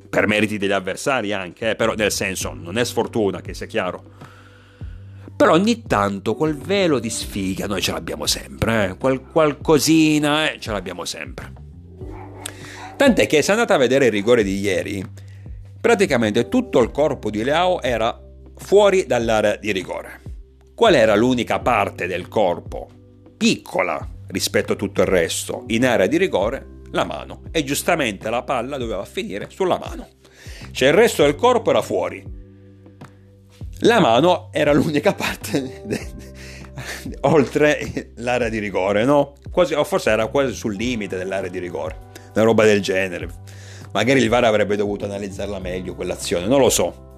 Per 0.10 0.28
meriti 0.28 0.58
degli 0.58 0.72
avversari 0.72 1.34
anche, 1.34 1.72
eh, 1.72 1.76
però 1.76 1.94
nel 1.96 2.12
senso 2.12 2.54
non 2.54 2.78
è 2.78 2.86
sfortuna 2.86 3.42
che 3.42 3.54
sia 3.54 3.66
chiaro. 3.66 4.04
Però 5.36 5.54
ogni 5.54 5.84
tanto 5.88 6.36
quel 6.36 6.56
velo 6.56 7.00
di 7.00 7.10
sfiga 7.10 7.66
noi 7.66 7.82
ce 7.82 7.92
l'abbiamo 7.92 8.28
sempre, 8.28 8.90
eh? 8.90 8.98
Qual- 8.98 9.24
qualcosina 9.32 10.52
eh, 10.52 10.60
ce 10.60 10.72
l'abbiamo 10.72 11.06
sempre. 11.06 11.52
Tant'è 12.96 13.26
che 13.26 13.42
se 13.42 13.52
andate 13.52 13.74
a 13.74 13.78
vedere 13.78 14.06
il 14.06 14.12
rigore 14.12 14.44
di 14.44 14.60
ieri, 14.60 15.04
praticamente 15.82 16.48
tutto 16.48 16.80
il 16.80 16.92
corpo 16.92 17.32
di 17.32 17.44
Leao 17.44 17.82
era 17.82 18.23
fuori 18.64 19.06
dall'area 19.06 19.58
di 19.58 19.72
rigore. 19.72 20.22
Qual 20.74 20.96
era 20.96 21.16
l'unica 21.16 21.60
parte 21.60 22.08
del 22.08 22.28
corpo 22.30 22.88
piccola 23.38 24.08
rispetto 24.28 24.74
a 24.74 24.76
tutto 24.76 25.02
il 25.02 25.08
resto 25.08 25.66
in 25.68 25.86
area 25.86 26.08
di 26.08 26.18
rigore? 26.18 26.82
La 26.92 27.04
mano. 27.04 27.44
E 27.52 27.64
giustamente 27.64 28.30
la 28.30 28.42
palla 28.44 28.78
doveva 28.78 29.06
finire 29.06 29.48
sulla 29.50 29.78
mano. 29.78 30.08
Cioè 30.72 30.90
il 30.90 30.94
resto 30.94 31.24
del 31.24 31.36
corpo 31.36 31.70
era 31.70 31.82
fuori. 31.82 32.42
La 33.80 34.00
mano 34.00 34.48
era 34.52 34.72
l'unica 34.72 35.14
parte 35.14 35.84
oltre 37.22 38.14
l'area 38.16 38.48
di 38.48 38.60
rigore, 38.60 39.04
no? 39.04 39.34
Quasi, 39.52 39.74
o 39.74 39.84
forse 39.84 40.10
era 40.10 40.28
quasi 40.28 40.54
sul 40.54 40.76
limite 40.76 41.18
dell'area 41.18 41.50
di 41.50 41.60
rigore, 41.60 41.98
una 42.34 42.44
roba 42.46 42.64
del 42.64 42.82
genere. 42.82 43.28
Magari 43.92 44.22
il 44.22 44.30
VAR 44.30 44.46
avrebbe 44.46 44.76
dovuto 44.76 45.06
analizzarla 45.06 45.60
meglio 45.60 45.96
quell'azione, 45.96 46.48
non 46.48 46.60
lo 46.60 46.70
so. 46.70 47.12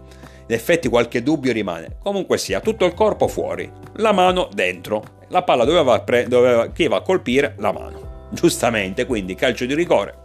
In 0.47 0.53
effetti 0.53 0.89
qualche 0.89 1.23
dubbio 1.23 1.51
rimane. 1.51 1.97
Comunque 2.01 2.37
sia, 2.37 2.59
tutto 2.59 2.85
il 2.85 2.93
corpo 2.93 3.27
fuori, 3.27 3.71
la 3.95 4.11
mano 4.11 4.49
dentro. 4.53 5.03
La 5.29 5.41
palla 5.41 5.63
doveva, 5.65 5.99
pre- 6.01 6.27
doveva 6.27 6.67
chi 6.67 6.87
va 6.87 6.97
a 6.97 7.01
colpire 7.01 7.55
la 7.57 7.71
mano. 7.71 8.27
Giustamente, 8.31 9.05
quindi 9.05 9.33
calcio 9.35 9.65
di 9.65 9.73
rigore. 9.73 10.15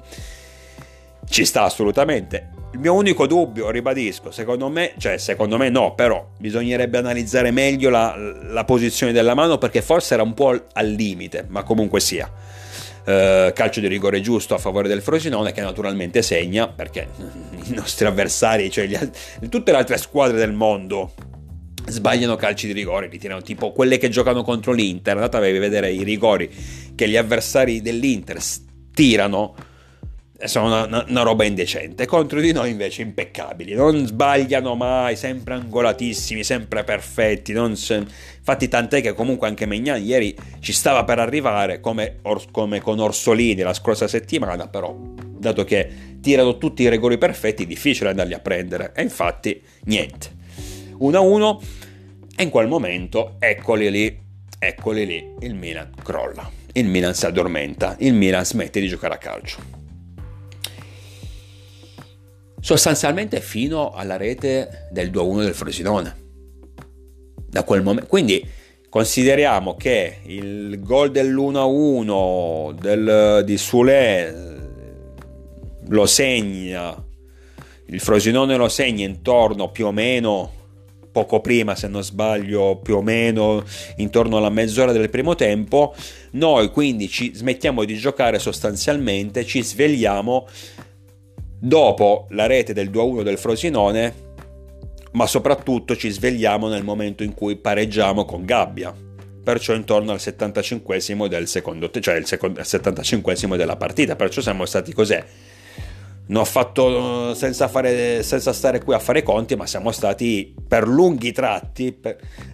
Ci 1.28 1.44
sta 1.44 1.62
assolutamente. 1.62 2.50
Il 2.72 2.78
mio 2.78 2.94
unico 2.94 3.26
dubbio, 3.26 3.70
ribadisco, 3.70 4.30
secondo 4.30 4.68
me, 4.68 4.92
cioè 4.98 5.18
secondo 5.18 5.56
me 5.56 5.70
no, 5.70 5.94
però 5.94 6.24
bisognerebbe 6.38 6.98
analizzare 6.98 7.50
meglio 7.50 7.90
la, 7.90 8.14
la 8.16 8.64
posizione 8.64 9.12
della 9.12 9.34
mano 9.34 9.58
perché 9.58 9.82
forse 9.82 10.14
era 10.14 10.22
un 10.22 10.34
po' 10.34 10.56
al 10.72 10.86
limite, 10.86 11.46
ma 11.48 11.64
comunque 11.64 11.98
sia 11.98 12.30
eh, 13.04 13.52
calcio 13.54 13.80
di 13.80 13.86
rigore 13.86 14.20
giusto 14.20 14.54
a 14.54 14.58
favore 14.58 14.88
del 14.88 15.02
Frosinone 15.02 15.52
che 15.52 15.60
naturalmente 15.60 16.22
segna 16.22 16.68
perché 16.68 17.08
i 17.64 17.74
nostri 17.74 18.06
avversari, 18.06 18.70
cioè 18.70 18.86
gli, 18.86 18.98
tutte 19.48 19.72
le 19.72 19.78
altre 19.78 19.96
squadre 19.96 20.36
del 20.36 20.52
mondo 20.52 21.12
sbagliano 21.86 22.36
calci 22.36 22.66
di 22.66 22.72
rigore, 22.72 23.08
li 23.08 23.18
tirano 23.18 23.42
tipo 23.42 23.72
quelle 23.72 23.98
che 23.98 24.08
giocano 24.08 24.42
contro 24.42 24.72
l'Inter, 24.72 25.16
andate 25.16 25.36
a 25.36 25.40
vedere 25.40 25.90
i 25.90 26.02
rigori 26.02 26.50
che 26.94 27.08
gli 27.08 27.16
avversari 27.16 27.80
dell'Inter 27.80 28.38
tirano 28.92 29.54
sono 30.46 30.84
una, 30.84 31.04
una, 31.06 31.22
roba 31.22 31.44
indecente. 31.44 32.06
Contro 32.06 32.40
di 32.40 32.52
noi 32.52 32.70
invece 32.70 33.02
impeccabili, 33.02 33.74
non 33.74 34.06
sbagliano 34.06 34.74
mai, 34.74 35.16
sempre 35.16 35.54
angolatissimi, 35.54 36.42
sempre 36.44 36.84
perfetti. 36.84 37.54
Se... 37.74 38.04
Infatti 38.38 38.68
tant'è 38.68 39.00
che 39.02 39.12
comunque 39.12 39.48
anche 39.48 39.66
Megnan 39.66 40.02
ieri 40.02 40.34
ci 40.60 40.72
stava 40.72 41.04
per 41.04 41.18
arrivare 41.18 41.80
come, 41.80 42.16
or, 42.22 42.50
come, 42.50 42.80
con 42.80 42.98
Orsolini 42.98 43.62
la 43.62 43.74
scorsa 43.74 44.08
settimana, 44.08 44.68
però 44.68 44.96
dato 44.96 45.64
che 45.64 45.88
tirano 46.20 46.58
tutti 46.58 46.82
i 46.82 46.88
rigori 46.88 47.18
perfetti 47.18 47.66
difficile 47.66 48.10
andarli 48.10 48.34
a 48.34 48.40
prendere. 48.40 48.92
E 48.94 49.02
infatti 49.02 49.60
niente. 49.84 50.38
1-1 51.00 51.58
e 52.36 52.42
in 52.42 52.50
quel 52.50 52.68
momento 52.68 53.36
eccoli 53.38 53.90
lì, 53.90 54.18
eccoli 54.58 55.06
lì, 55.06 55.34
il 55.40 55.54
Milan 55.54 55.90
crolla. 56.02 56.50
Il 56.72 56.86
Milan 56.86 57.14
si 57.14 57.26
addormenta, 57.26 57.96
il 57.98 58.14
Milan 58.14 58.44
smette 58.44 58.80
di 58.80 58.86
giocare 58.86 59.14
a 59.14 59.18
calcio 59.18 59.79
sostanzialmente 62.60 63.40
fino 63.40 63.92
alla 63.92 64.16
rete 64.16 64.88
del 64.90 65.10
2-1 65.10 65.42
del 65.42 65.54
Frosinone. 65.54 66.16
Da 67.48 67.64
quel 67.64 67.82
momento, 67.82 68.08
quindi 68.08 68.46
consideriamo 68.88 69.76
che 69.76 70.18
il 70.24 70.80
gol 70.80 71.10
dell'1-1 71.10 72.74
del, 72.74 73.42
di 73.44 73.56
Sule 73.56 74.58
lo 75.88 76.06
segna, 76.06 77.04
il 77.86 78.00
Frosinone 78.00 78.56
lo 78.56 78.68
segna 78.68 79.04
intorno 79.04 79.70
più 79.70 79.86
o 79.86 79.92
meno 79.92 80.58
poco 81.10 81.40
prima, 81.40 81.74
se 81.74 81.88
non 81.88 82.04
sbaglio, 82.04 82.76
più 82.76 82.96
o 82.96 83.02
meno 83.02 83.64
intorno 83.96 84.36
alla 84.36 84.48
mezz'ora 84.48 84.92
del 84.92 85.10
primo 85.10 85.34
tempo. 85.34 85.94
Noi 86.32 86.70
quindi 86.70 87.08
ci 87.08 87.34
smettiamo 87.34 87.84
di 87.84 87.96
giocare 87.96 88.38
sostanzialmente, 88.38 89.44
ci 89.44 89.62
svegliamo 89.62 90.46
dopo 91.60 92.26
la 92.30 92.46
rete 92.46 92.72
del 92.72 92.90
2-1 92.90 93.22
del 93.22 93.38
Frosinone, 93.38 94.28
ma 95.12 95.26
soprattutto 95.26 95.94
ci 95.94 96.08
svegliamo 96.08 96.68
nel 96.68 96.84
momento 96.84 97.22
in 97.22 97.34
cui 97.34 97.56
pareggiamo 97.56 98.24
con 98.24 98.44
Gabbia, 98.44 98.94
perciò 99.42 99.74
intorno 99.74 100.12
al 100.12 100.20
75 100.20 101.28
del 101.28 101.46
secondo, 101.46 101.90
cioè 101.90 102.16
il, 102.16 102.26
secondo, 102.26 102.60
il 102.60 102.66
75 102.66 103.56
della 103.56 103.76
partita, 103.76 104.16
perciò 104.16 104.40
siamo 104.40 104.64
stati 104.64 104.92
cos'è? 104.92 105.24
Non 106.26 106.42
ho 106.42 106.44
fatto 106.44 107.34
senza, 107.34 107.66
fare, 107.66 108.22
senza 108.22 108.52
stare 108.52 108.82
qui 108.82 108.94
a 108.94 109.00
fare 109.00 109.22
conti, 109.22 109.56
ma 109.56 109.66
siamo 109.66 109.90
stati 109.90 110.54
per 110.66 110.86
lunghi 110.86 111.32
tratti 111.32 111.98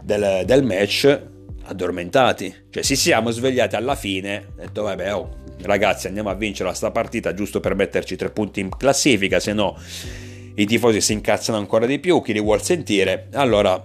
del, 0.02 0.42
del 0.46 0.64
match 0.64 1.20
addormentati. 1.64 2.54
Cioè, 2.70 2.82
ci 2.82 2.96
siamo 2.96 3.30
svegliati 3.30 3.76
alla 3.76 3.94
fine, 3.94 4.48
detto 4.56 4.82
vabbè, 4.82 5.14
oh, 5.14 5.44
ragazzi 5.62 6.06
andiamo 6.06 6.30
a 6.30 6.34
vincere 6.34 6.68
questa 6.68 6.90
partita 6.90 7.34
giusto 7.34 7.60
per 7.60 7.74
metterci 7.74 8.16
tre 8.16 8.30
punti 8.30 8.60
in 8.60 8.70
classifica, 8.70 9.40
se 9.40 9.52
no 9.52 9.78
i 10.54 10.66
tifosi 10.66 11.00
si 11.00 11.12
incazzano 11.12 11.58
ancora 11.58 11.86
di 11.86 11.98
più, 11.98 12.22
chi 12.22 12.32
li 12.32 12.40
vuol 12.40 12.62
sentire, 12.62 13.28
allora 13.32 13.82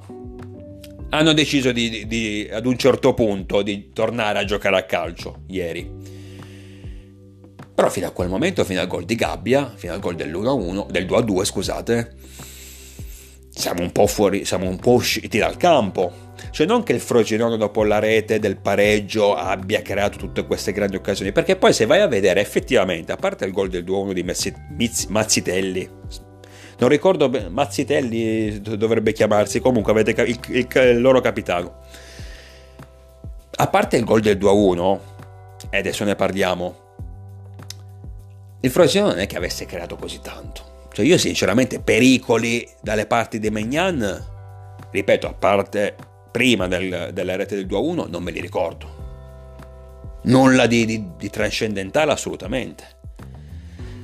hanno 1.09 1.33
deciso 1.33 1.71
di, 1.71 2.07
di, 2.07 2.49
ad 2.51 2.65
un 2.65 2.77
certo 2.77 3.13
punto 3.13 3.61
di 3.61 3.91
tornare 3.93 4.39
a 4.39 4.45
giocare 4.45 4.77
a 4.77 4.83
calcio 4.83 5.41
ieri. 5.47 5.89
Però 7.73 7.89
fino 7.89 8.07
a 8.07 8.11
quel 8.11 8.29
momento, 8.29 8.63
fino 8.63 8.79
al 8.79 8.87
gol 8.87 9.03
di 9.03 9.15
Gabbia, 9.15 9.73
fino 9.75 9.93
al 9.93 9.99
gol 9.99 10.15
dell'1-1, 10.15 10.89
del 10.89 11.05
2-2, 11.05 11.43
scusate, 11.43 12.15
siamo 13.53 13.81
un 13.81 13.91
po' 13.91 14.07
fuori, 14.07 14.45
siamo 14.45 14.67
un 14.67 14.77
po' 14.77 14.93
usciti 14.93 15.37
dal 15.37 15.57
campo. 15.57 16.29
Cioè 16.49 16.65
non 16.65 16.83
che 16.83 16.93
il 16.93 16.99
Frosinone 16.99 17.57
dopo 17.57 17.83
la 17.83 17.99
rete 17.99 18.39
del 18.39 18.57
pareggio 18.57 19.35
abbia 19.35 19.81
creato 19.81 20.17
tutte 20.17 20.45
queste 20.45 20.71
grandi 20.71 20.95
occasioni, 20.95 21.31
perché 21.31 21.55
poi 21.55 21.71
se 21.71 21.85
vai 21.85 22.01
a 22.01 22.07
vedere 22.07 22.41
effettivamente, 22.41 23.11
a 23.11 23.17
parte 23.17 23.45
il 23.45 23.51
gol 23.51 23.69
del 23.69 23.83
2-1 23.83 24.11
di 24.11 24.23
Messi, 24.23 24.53
Mazzitelli, 25.09 25.89
non 26.79 26.89
ricordo, 26.89 27.29
Mazzitelli 27.29 28.59
dovrebbe 28.59 29.13
chiamarsi, 29.13 29.59
comunque 29.59 29.91
avete 29.91 30.19
il, 30.23 30.39
il, 30.47 30.67
il 30.73 30.99
loro 30.99 31.21
capitano. 31.21 31.75
A 33.57 33.67
parte 33.67 33.97
il 33.97 34.03
gol 34.03 34.21
del 34.21 34.37
2-1, 34.37 34.99
e 35.69 35.77
adesso 35.77 36.03
ne 36.03 36.15
parliamo, 36.15 36.75
il 38.61 38.71
Frosinone 38.71 39.11
non 39.11 39.21
è 39.21 39.27
che 39.27 39.37
avesse 39.37 39.65
creato 39.65 39.95
così 39.95 40.19
tanto. 40.21 40.70
Cioè 40.93 41.05
io 41.05 41.17
sinceramente 41.17 41.79
pericoli 41.79 42.67
dalle 42.81 43.05
parti 43.05 43.39
di 43.39 43.49
Megnan, 43.49 44.25
ripeto, 44.91 45.27
a 45.27 45.33
parte 45.33 45.95
prima 46.31 46.67
del, 46.67 47.11
della 47.13 47.35
rete 47.35 47.55
del 47.55 47.65
2-1, 47.65 48.09
non 48.09 48.23
me 48.23 48.31
li 48.31 48.41
ricordo. 48.41 48.99
Nulla 50.23 50.67
di, 50.67 50.85
di, 50.85 51.03
di 51.17 51.29
trascendentale 51.29 52.11
assolutamente. 52.11 52.99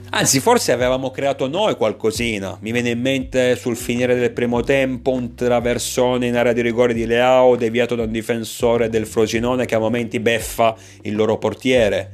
Anzi, 0.10 0.40
forse 0.40 0.72
avevamo 0.72 1.12
creato 1.12 1.50
noi 1.50 1.76
qualcosina. 1.76 2.58
Mi 2.62 2.72
viene 2.72 2.92
in 2.92 3.02
mente 3.02 3.58
sul 3.58 3.76
finire 3.76 4.16
del 4.16 4.32
primo 4.32 4.62
tempo 4.62 5.12
un 5.12 5.36
traversone 5.36 6.28
in 6.28 6.38
area 6.38 6.54
di 6.54 6.62
rigore 6.62 6.94
di 6.94 7.06
Leao 7.06 7.58
deviato 7.58 7.94
da 7.96 8.04
un 8.04 8.12
difensore 8.12 8.88
del 8.88 9.06
Frosinone 9.06 9.66
che 9.66 9.76
a 9.76 9.80
momenti 9.80 10.22
beffa 10.22 10.74
il 11.02 11.14
loro 11.14 11.38
portiere. 11.38 12.12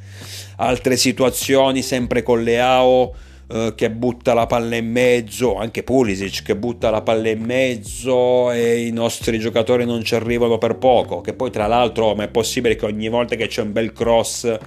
Altre 0.58 0.98
situazioni 0.98 1.84
sempre 1.84 2.24
con 2.24 2.42
Leao 2.42 3.14
eh, 3.48 3.74
che 3.76 3.92
butta 3.92 4.34
la 4.34 4.46
palla 4.46 4.76
in 4.76 4.90
mezzo, 4.90 5.56
anche 5.56 5.84
Pulisic 5.84 6.44
che 6.44 6.56
butta 6.56 6.90
la 6.90 7.02
palla 7.02 7.30
in 7.30 7.44
mezzo 7.44 8.52
e 8.52 8.86
i 8.86 8.92
nostri 8.92 9.38
giocatori 9.40 9.86
non 9.86 10.04
ci 10.04 10.16
arrivano 10.16 10.58
per 10.58 10.78
poco. 10.78 11.22
Che 11.22 11.34
poi 11.34 11.52
tra 11.52 11.68
l'altro 11.68 12.16
ma 12.16 12.24
è 12.24 12.30
possibile 12.30 12.76
che 12.76 12.86
ogni 12.86 13.10
volta 13.10 13.36
che 13.36 13.48
c'è 13.48 13.62
un 13.62 13.72
bel 13.72 13.92
cross, 13.92 14.58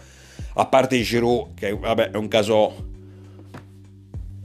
a 0.54 0.66
parte 0.66 1.00
Giroud, 1.00 1.54
che 1.54 1.72
vabbè 1.74 2.10
è 2.10 2.16
un 2.16 2.28
caso 2.28 2.94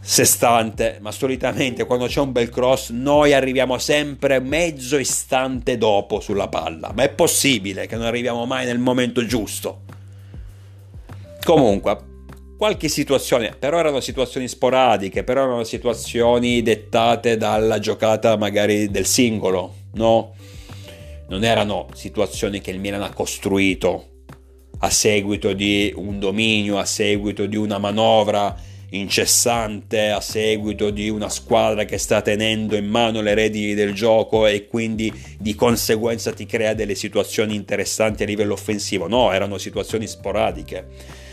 sestante, 0.04 0.98
ma 1.00 1.12
solitamente 1.12 1.86
quando 1.86 2.08
c'è 2.08 2.22
un 2.22 2.32
bel 2.32 2.50
cross 2.50 2.90
noi 2.90 3.34
arriviamo 3.34 3.78
sempre 3.78 4.40
mezzo 4.40 4.98
istante 4.98 5.78
dopo 5.78 6.20
sulla 6.20 6.48
palla, 6.48 6.92
ma 6.96 7.04
è 7.04 7.10
possibile 7.10 7.86
che 7.86 7.96
non 7.96 8.06
arriviamo 8.06 8.46
mai 8.46 8.66
nel 8.66 8.80
momento 8.80 9.26
giusto. 9.26 9.82
Comunque, 11.44 12.11
qualche 12.62 12.89
situazione, 12.89 13.55
però 13.57 13.80
erano 13.80 14.01
situazioni 14.01 14.47
sporadiche, 14.47 15.24
però 15.24 15.45
erano 15.45 15.64
situazioni 15.64 16.62
dettate 16.62 17.36
dalla 17.36 17.80
giocata 17.80 18.38
magari 18.38 18.91
del 18.91 19.07
singolo, 19.07 19.74
no? 19.93 20.36
Non 21.30 21.43
erano 21.43 21.88
situazioni 21.95 22.62
che 22.62 22.70
il 22.70 22.80
Milan 22.80 23.01
ha 23.01 23.14
costruito 23.14 24.09
a 24.78 24.91
seguito 24.91 25.53
di 25.53 25.91
un 25.95 26.20
dominio, 26.20 26.78
a 26.78 26.86
seguito 26.86 27.47
di 27.47 27.55
una 27.55 27.80
manovra 27.80 28.55
incessante 28.91 30.09
a 30.09 30.20
seguito 30.20 30.91
di 30.91 31.09
una 31.09 31.30
squadra 31.30 31.86
che 31.86 31.97
sta 31.97 32.22
tenendo 32.22 32.76
in 32.76 32.86
mano 32.86 33.22
le 33.22 33.34
redini 33.34 33.74
del 33.74 33.93
gioco 33.93 34.45
e 34.45 34.68
quindi 34.68 35.12
di 35.39 35.55
conseguenza 35.55 36.32
ti 36.32 36.45
crea 36.45 36.76
delle 36.76 36.93
situazioni 36.93 37.55
interessanti 37.55 38.22
a 38.22 38.28
livello 38.28 38.53
offensivo. 38.53 39.07
No, 39.07 39.32
erano 39.32 39.57
situazioni 39.57 40.05
sporadiche. 40.05 41.30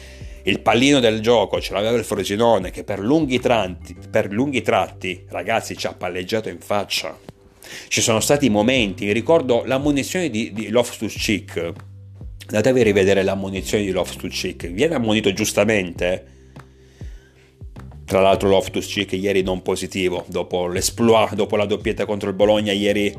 Il 0.48 0.60
pallino 0.60 0.98
del 0.98 1.20
gioco 1.20 1.60
ce 1.60 1.74
l'aveva 1.74 1.94
il 1.94 2.04
Frosinone 2.04 2.70
che 2.70 2.82
per 2.82 3.00
lunghi, 3.00 3.38
tratti, 3.38 3.94
per 4.10 4.32
lunghi 4.32 4.62
tratti, 4.62 5.26
ragazzi, 5.28 5.76
ci 5.76 5.86
ha 5.86 5.92
palleggiato 5.92 6.48
in 6.48 6.58
faccia. 6.58 7.14
Ci 7.88 8.00
sono 8.00 8.18
stati 8.20 8.48
momenti, 8.48 9.12
ricordo 9.12 9.62
la 9.66 9.76
munizione 9.76 10.30
di, 10.30 10.50
di 10.54 10.70
Loftus 10.70 11.12
Cheek. 11.12 11.72
Andatevi 12.46 12.80
a 12.80 12.82
rivedere 12.82 13.22
la 13.24 13.34
munizione 13.34 13.84
di 13.84 13.90
Loftus 13.90 14.34
Cheek. 14.34 14.68
Viene 14.68 14.94
ammonito 14.94 15.30
giustamente 15.34 16.36
tra 18.06 18.22
l'altro 18.22 18.48
Loftus 18.48 18.86
Cheek 18.86 19.12
ieri 19.12 19.42
non 19.42 19.60
positivo, 19.60 20.24
dopo 20.28 20.66
l'esploit, 20.66 21.34
dopo 21.34 21.56
la 21.56 21.66
doppietta 21.66 22.06
contro 22.06 22.30
il 22.30 22.34
Bologna 22.34 22.72
ieri 22.72 23.14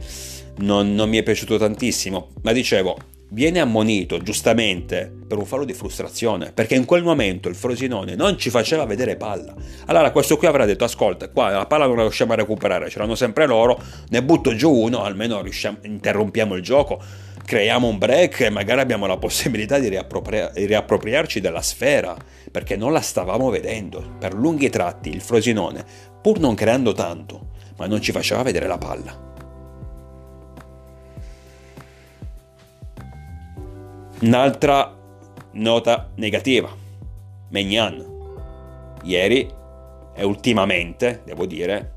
non, 0.61 0.95
non 0.95 1.07
mi 1.07 1.17
è 1.17 1.23
piaciuto 1.23 1.59
tantissimo. 1.59 2.29
Ma 2.41 2.53
dicevo, 2.53 2.97
viene 3.29 3.59
ammonito 3.59 4.17
giustamente 4.19 5.11
per 5.27 5.37
un 5.37 5.45
fallo 5.45 5.65
di 5.65 5.73
frustrazione, 5.73 6.51
perché 6.51 6.75
in 6.75 6.85
quel 6.85 7.03
momento 7.03 7.49
il 7.49 7.55
Frosinone 7.55 8.15
non 8.15 8.37
ci 8.37 8.49
faceva 8.49 8.85
vedere 8.85 9.15
palla. 9.15 9.53
Allora 9.85 10.11
questo 10.11 10.37
qui 10.37 10.47
avrà 10.47 10.65
detto, 10.65 10.83
ascolta, 10.83 11.29
qua 11.29 11.49
la 11.49 11.65
palla 11.65 11.85
non 11.85 11.97
la 11.97 12.01
riusciamo 12.03 12.33
a 12.33 12.37
recuperare, 12.37 12.89
ce 12.89 12.99
l'hanno 12.99 13.15
sempre 13.15 13.45
loro, 13.45 13.79
ne 14.09 14.23
butto 14.23 14.55
giù 14.55 14.71
uno, 14.71 15.03
almeno 15.03 15.43
interrompiamo 15.83 16.55
il 16.55 16.61
gioco 16.61 17.27
creiamo 17.49 17.87
un 17.87 17.97
break 17.97 18.41
e 18.41 18.49
magari 18.51 18.79
abbiamo 18.79 19.07
la 19.07 19.17
possibilità 19.17 19.79
di, 19.79 19.87
riappropria- 19.87 20.51
riappropriarci 20.53 21.41
della 21.41 21.63
sfera, 21.63 22.15
perché 22.51 22.77
non 22.77 22.93
la 22.93 23.01
stavamo 23.01 23.49
vedendo. 23.49 24.17
Per 24.19 24.35
lunghi 24.35 24.69
tratti 24.69 25.09
il 25.09 25.21
Frosinone, 25.21 25.83
pur 26.21 26.39
non 26.39 26.53
creando 26.53 26.93
tanto, 26.93 27.47
ma 27.77 27.87
non 27.87 28.01
ci 28.01 28.11
faceva 28.11 28.43
vedere 28.43 28.67
la 28.67 28.77
palla. 28.77 29.28
Un'altra 34.21 34.97
nota 35.53 36.11
negativa, 36.15 36.69
Megnan. 37.49 38.17
Ieri 39.03 39.49
e 40.13 40.23
ultimamente, 40.25 41.21
devo 41.23 41.45
dire, 41.45 41.93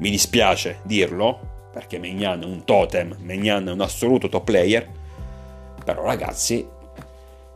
mi 0.00 0.10
dispiace 0.10 0.80
dirlo, 0.82 1.68
perché 1.72 1.98
Megnan 1.98 2.42
è 2.42 2.44
un 2.44 2.64
totem, 2.64 3.16
Megnan 3.20 3.68
è 3.68 3.72
un 3.72 3.80
assoluto 3.80 4.28
top 4.28 4.44
player, 4.44 4.86
però 5.82 6.04
ragazzi, 6.04 6.66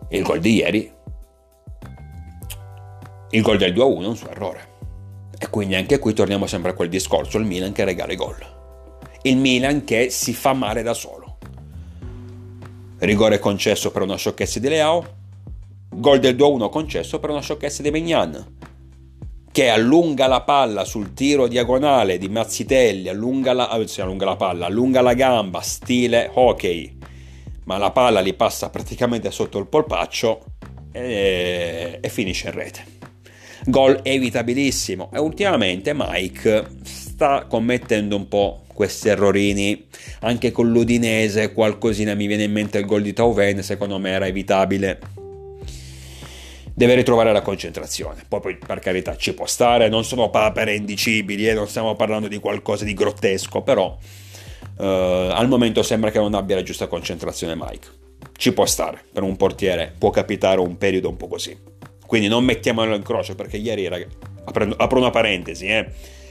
il 0.09 0.23
gol 0.23 0.41
di 0.41 0.55
ieri, 0.55 0.93
il 3.31 3.43
gol 3.43 3.59
del 3.59 3.75
2-1 3.75 4.03
è 4.03 4.07
un 4.07 4.17
suo 4.17 4.31
errore. 4.31 4.69
E 5.39 5.51
quindi 5.51 5.75
anche 5.75 5.99
qui 5.99 6.15
torniamo 6.15 6.47
sempre 6.47 6.71
a 6.71 6.75
quel 6.75 6.89
discorso, 6.89 7.37
il 7.37 7.45
Milan 7.45 7.73
che 7.73 7.85
regala 7.85 8.13
i 8.13 8.17
gol. 8.17 8.37
Il 9.23 9.37
Milan 9.37 9.85
che 9.85 10.09
si 10.09 10.33
fa 10.33 10.55
male 10.55 10.83
da 10.83 10.95
solo. 10.95 11.24
Rigore 13.05 13.39
concesso 13.39 13.91
per 13.91 14.03
una 14.03 14.17
sciocchezza 14.17 14.59
di 14.59 14.69
Leao, 14.69 15.05
gol 15.91 16.21
del 16.21 16.35
2-1 16.35 16.71
concesso 16.71 17.21
per 17.21 17.31
una 17.31 17.41
sciocchezza 17.41 17.83
di 17.83 17.91
Megnan 17.91 18.73
che 19.55 19.69
allunga 19.69 20.27
la 20.27 20.41
palla 20.41 20.85
sul 20.85 21.15
tiro 21.15 21.47
diagonale 21.47 22.19
di 22.19 22.29
Mazzitelli, 22.29 23.09
allunga 23.09 23.53
la, 23.53 23.69
anzi, 23.69 24.01
allunga 24.01 24.25
la 24.25 24.35
palla, 24.35 24.67
allunga 24.67 25.01
la 25.01 25.15
gamba, 25.15 25.61
stile 25.61 26.29
hockey, 26.35 26.99
ma 27.67 27.79
la 27.79 27.93
palla 27.93 28.21
gli 28.21 28.35
passa 28.35 28.69
praticamente 28.69 29.31
sotto 29.31 29.59
il 29.59 29.69
polpaccio 29.69 30.41
e, 30.91 32.01
e 32.01 32.09
finisce 32.09 32.49
in 32.49 32.55
rete. 32.55 32.85
Gol 33.67 34.01
evitabilissimo. 34.03 35.11
E 35.13 35.21
ultimamente 35.21 35.93
Mike 35.95 36.71
sta 36.83 37.45
commettendo 37.47 38.17
un 38.17 38.27
po' 38.27 38.64
questi 38.75 39.09
errorini 39.09 39.87
anche 40.21 40.53
con 40.53 40.71
l'Udinese 40.71 41.53
qualcosina 41.53 42.15
mi 42.15 42.27
viene 42.27 42.45
in 42.45 42.53
mente 42.53 42.79
il 42.79 42.85
gol 42.85 43.03
di 43.03 43.15
Tauven 43.15 43.63
secondo 43.63 43.99
me 43.99 44.11
era 44.11 44.27
evitabile 44.27 44.99
deve 46.75 46.95
ritrovare 46.97 47.33
la 47.33 47.41
concentrazione. 47.41 48.25
Poi, 48.27 48.57
per 48.57 48.81
carità, 48.81 49.17
ci 49.17 49.33
può 49.33 49.47
stare, 49.47 49.89
non 49.89 50.05
sono 50.05 50.29
papere 50.31 50.75
indicibili, 50.75 51.49
eh, 51.49 51.55
non 51.55 51.69
stiamo 51.69 51.95
parlando 51.95 52.27
di 52.29 52.39
qualcosa 52.39 52.85
di 52.85 52.95
grottesco, 52.95 53.63
però 53.63 53.97
eh, 54.79 55.31
al 55.33 55.49
momento 55.49 55.83
sembra 55.83 56.11
che 56.11 56.19
non 56.19 56.35
abbia 56.35 56.57
la 56.57 56.63
giusta 56.63 56.89
concentrazione 56.89 57.55
Mike. 57.55 58.03
Ci 58.37 58.53
può 58.53 58.67
stare, 58.67 59.05
per 59.13 59.23
un 59.23 59.37
portiere 59.37 59.95
può 59.97 60.11
capitare 60.11 60.59
un 60.61 60.77
periodo 60.77 61.09
un 61.09 61.17
po' 61.17 61.29
così. 61.29 61.57
Quindi 62.05 62.29
non 62.29 62.45
mettiamolo 62.45 62.95
in 62.95 63.03
croce 63.03 63.35
perché 63.35 63.57
ieri, 63.57 63.87
ragazzi, 63.87 64.17
apro 64.77 64.99
una 64.99 65.11
parentesi, 65.11 65.67
eh, 65.67 65.87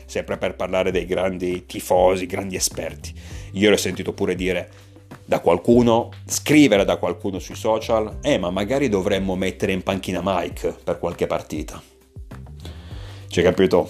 sempre 0.05 0.37
per 0.37 0.55
parlare 0.55 0.91
dei 0.91 1.05
grandi 1.05 1.65
tifosi, 1.65 2.25
grandi 2.25 2.55
esperti. 2.55 3.13
Io 3.53 3.69
l'ho 3.69 3.77
sentito 3.77 4.13
pure 4.13 4.35
dire 4.35 4.69
da 5.25 5.39
qualcuno, 5.39 6.09
scrivere 6.25 6.85
da 6.85 6.97
qualcuno 6.97 7.39
sui 7.39 7.55
social, 7.55 8.19
eh 8.21 8.37
ma 8.37 8.49
magari 8.49 8.89
dovremmo 8.89 9.35
mettere 9.35 9.71
in 9.71 9.83
panchina 9.83 10.21
Mike 10.23 10.75
per 10.83 10.99
qualche 10.99 11.27
partita. 11.27 11.81
Ci 13.27 13.39
hai 13.39 13.45
capito? 13.45 13.89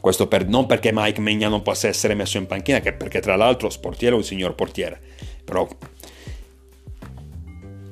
Questo 0.00 0.28
per, 0.28 0.46
non 0.46 0.66
perché 0.66 0.90
Mike 0.92 1.20
Megna 1.20 1.48
non 1.48 1.62
possa 1.62 1.88
essere 1.88 2.14
messo 2.14 2.36
in 2.36 2.46
panchina, 2.46 2.80
che 2.80 2.92
perché 2.92 3.20
tra 3.20 3.36
l'altro 3.36 3.70
sportiere 3.70 4.14
è 4.14 4.18
un 4.18 4.24
signor 4.24 4.54
portiere, 4.54 5.00
però 5.44 5.66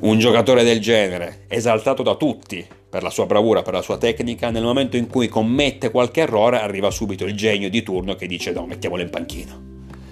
un 0.01 0.19
giocatore 0.19 0.63
del 0.65 0.81
genere, 0.81 1.45
esaltato 1.49 2.03
da 2.03 2.15
tutti 2.17 2.67
per 2.93 3.03
la 3.03 3.09
sua 3.09 3.25
bravura, 3.25 3.63
per 3.63 3.73
la 3.73 3.81
sua 3.81 3.97
tecnica, 3.97 4.51
nel 4.51 4.65
momento 4.65 4.99
in 4.99 5.07
cui 5.07 5.27
commette 5.27 5.91
qualche 5.91 6.21
errore 6.21 6.61
arriva 6.61 6.91
subito 6.91 7.25
il 7.25 7.35
genio 7.35 7.71
di 7.71 7.83
turno 7.83 8.17
che 8.17 8.27
dice 8.27 8.53
no, 8.53 8.67
mettiamolo 8.67 9.01
in 9.01 9.09
panchina 9.09 9.59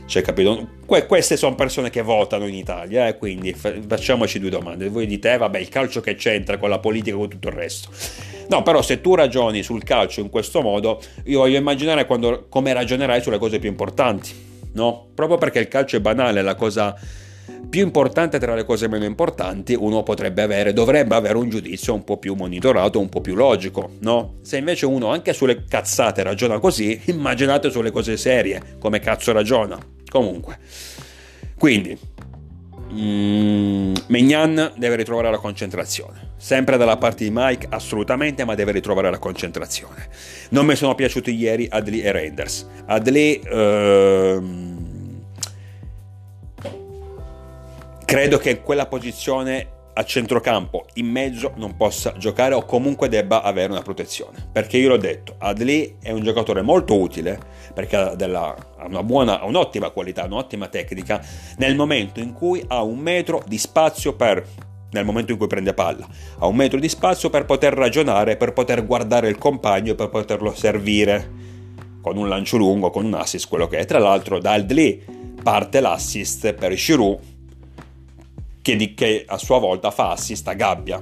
Cioè, 0.07 0.23
capito? 0.23 0.67
Que- 0.87 1.05
queste 1.05 1.37
sono 1.37 1.55
persone 1.55 1.91
che 1.91 2.01
votano 2.01 2.47
in 2.47 2.55
Italia, 2.55 3.07
eh? 3.07 3.19
quindi 3.19 3.53
fa- 3.53 3.75
facciamoci 3.87 4.39
due 4.39 4.49
domande. 4.49 4.89
Voi 4.89 5.07
dite, 5.07 5.35
eh, 5.35 5.37
vabbè, 5.37 5.59
il 5.59 5.69
calcio 5.69 6.01
che 6.01 6.15
c'entra 6.15 6.57
con 6.57 6.71
la 6.71 6.79
politica 6.79 7.15
e 7.15 7.19
con 7.19 7.29
tutto 7.29 7.49
il 7.49 7.55
resto. 7.55 7.91
No, 8.49 8.63
però 8.63 8.81
se 8.81 9.03
tu 9.03 9.15
ragioni 9.15 9.63
sul 9.63 9.85
calcio 9.85 10.21
in 10.21 10.31
questo 10.31 10.63
modo, 10.63 11.03
io 11.25 11.41
voglio 11.41 11.59
immaginare 11.59 12.07
quando, 12.07 12.47
come 12.49 12.73
ragionerai 12.73 13.21
sulle 13.21 13.37
cose 13.37 13.59
più 13.59 13.69
importanti, 13.69 14.31
no? 14.73 15.09
Proprio 15.15 15.37
perché 15.37 15.59
il 15.59 15.69
calcio 15.69 15.99
è 15.99 16.01
banale, 16.01 16.41
la 16.41 16.55
cosa 16.55 16.97
più 17.71 17.83
importante 17.83 18.39
tra 18.39 18.55
le 18.55 18.65
cose 18.65 18.89
meno 18.89 19.05
importanti, 19.05 19.75
uno 19.75 20.03
potrebbe 20.03 20.43
avere, 20.43 20.73
dovrebbe 20.73 21.15
avere 21.15 21.39
un 21.39 21.49
giudizio 21.49 21.95
un 21.95 22.03
po' 22.03 22.19
più 22.19 22.35
monitorato, 22.35 22.99
un 22.99 23.09
po' 23.09 23.21
più 23.21 23.35
logico, 23.35 23.91
no? 24.01 24.39
Se 24.43 24.59
invece 24.59 24.87
uno 24.87 25.09
anche 25.11 25.33
sulle 25.33 25.65
cazzate 25.65 26.23
ragiona 26.23 26.59
così, 26.59 27.01
immaginate 27.07 27.71
sulle 27.71 27.93
cose 27.93 28.17
serie, 28.17 28.77
come 28.81 28.99
cazzo 28.99 29.33
ragiona. 29.33 29.79
Comunque, 30.11 30.59
quindi, 31.57 31.97
mm, 32.93 33.95
Megnan 34.09 34.73
deve 34.77 34.97
ritrovare 34.97 35.31
la 35.31 35.39
concentrazione. 35.39 36.31
Sempre 36.37 36.77
dalla 36.77 36.97
parte 36.97 37.23
di 37.23 37.31
Mike, 37.33 37.67
assolutamente, 37.71 38.45
ma 38.45 38.55
deve 38.55 38.73
ritrovare 38.73 39.11
la 39.11 39.19
concentrazione. 39.19 40.09
Non 40.51 40.67
mi 40.67 40.75
sono 40.75 40.95
piaciuti 40.95 41.33
ieri 41.35 41.69
Adli 41.71 42.01
e 42.01 42.11
Reinders. 42.11 42.67
Adli... 42.87 43.41
Ehm, 43.45 44.70
credo 48.11 48.39
che 48.39 48.61
quella 48.61 48.87
posizione 48.87 49.79
a 49.93 50.05
centrocampo 50.05 50.87
in 50.95 51.07
mezzo 51.07 51.53
non 51.55 51.77
possa 51.77 52.13
giocare 52.17 52.55
o 52.55 52.65
comunque 52.65 53.09
debba 53.09 53.43
avere 53.43 53.71
una 53.71 53.83
protezione. 53.83 54.49
Perché 54.51 54.79
io 54.79 54.89
l'ho 54.89 54.97
detto 54.97 55.37
Adli 55.39 55.99
è 56.03 56.11
un 56.11 56.25
giocatore 56.25 56.61
molto 56.61 56.99
utile 56.99 57.39
perché 57.73 57.95
ha, 57.95 58.15
della, 58.17 58.53
ha 58.77 58.87
una 58.87 59.05
buona 59.05 59.45
un'ottima 59.45 59.91
qualità 59.91 60.25
un'ottima 60.25 60.67
tecnica 60.67 61.25
nel 61.59 61.77
momento 61.77 62.19
in 62.19 62.33
cui 62.33 62.65
ha 62.67 62.83
un 62.83 62.99
metro 62.99 63.45
di 63.47 63.59
spazio 63.59 64.15
per 64.15 64.45
nel 64.91 65.05
momento 65.05 65.31
in 65.31 65.39
cui 65.39 65.47
prende 65.47 65.73
palla 65.73 66.05
ha 66.39 66.47
un 66.47 66.57
metro 66.57 66.81
di 66.81 66.89
spazio 66.89 67.31
per 67.31 67.45
poter 67.45 67.75
ragionare 67.75 68.37
per 68.37 68.53
poter 68.53 68.85
guardare 68.85 69.29
il 69.29 69.39
compagno 69.39 69.95
per 69.95 70.09
poterlo 70.09 70.53
servire 70.53 71.31
con 72.01 72.17
un 72.17 72.29
lancio 72.29 72.57
lungo 72.57 72.91
con 72.91 73.05
un 73.05 73.15
assist 73.15 73.47
quello 73.47 73.69
che 73.69 73.79
è. 73.79 73.85
Tra 73.85 74.01
l'altro 74.01 74.41
da 74.41 74.55
Adli 74.55 75.01
parte 75.45 75.81
l'assist 75.81 76.53
per 76.55 76.75
Giroud 76.75 77.30
che, 78.63 78.77
di, 78.77 78.95
che 78.95 79.25
a 79.27 79.39
sua 79.39 79.59
volta 79.59 79.91
fa 79.91 80.11
assist 80.11 80.47
a 80.49 80.55
Gabbia. 80.55 81.01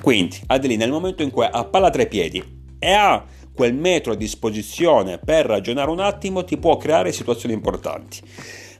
Quindi 0.00 0.38
Adli 0.46 0.76
nel 0.76 0.90
momento 0.90 1.22
in 1.22 1.30
cui 1.30 1.46
ha 1.50 1.64
palla 1.64 1.90
tra 1.90 2.02
i 2.02 2.08
piedi 2.08 2.42
e 2.78 2.92
ha 2.92 3.24
quel 3.52 3.74
metro 3.74 4.12
a 4.12 4.16
disposizione 4.16 5.18
per 5.18 5.44
ragionare 5.44 5.90
un 5.90 6.00
attimo 6.00 6.44
ti 6.44 6.56
può 6.56 6.76
creare 6.76 7.12
situazioni 7.12 7.54
importanti. 7.54 8.20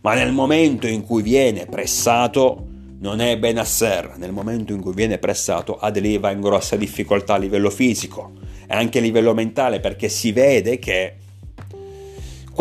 Ma 0.01 0.15
nel 0.15 0.33
momento 0.33 0.87
in 0.87 1.05
cui 1.05 1.23
viene 1.23 1.67
pressato 1.67 2.67
non 3.01 3.21
è 3.21 3.39
Benasser, 3.39 4.15
nel 4.17 4.33
momento 4.33 4.73
in 4.73 4.81
cui 4.81 4.95
viene 4.95 5.19
pressato 5.19 5.77
Adli 5.77 6.19
va 6.19 6.31
in 6.31 6.41
grossa 6.41 6.77
difficoltà 6.77 7.35
a 7.35 7.39
livello 7.39 7.71
fisico 7.71 8.33
e 8.67 8.75
anche 8.75 8.99
a 8.99 9.03
livello 9.03 9.35
mentale 9.35 9.81
perché 9.81 10.09
si 10.09 10.33
vede 10.33 10.79
che 10.79 11.17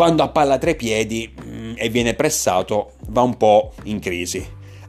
quando 0.00 0.22
ha 0.22 0.30
palla 0.30 0.56
tra 0.56 0.70
i 0.70 0.76
piedi 0.76 1.30
mm, 1.30 1.74
e 1.76 1.90
viene 1.90 2.14
pressato 2.14 2.92
va 3.08 3.20
un 3.20 3.36
po' 3.36 3.74
in 3.82 4.00
crisi. 4.00 4.42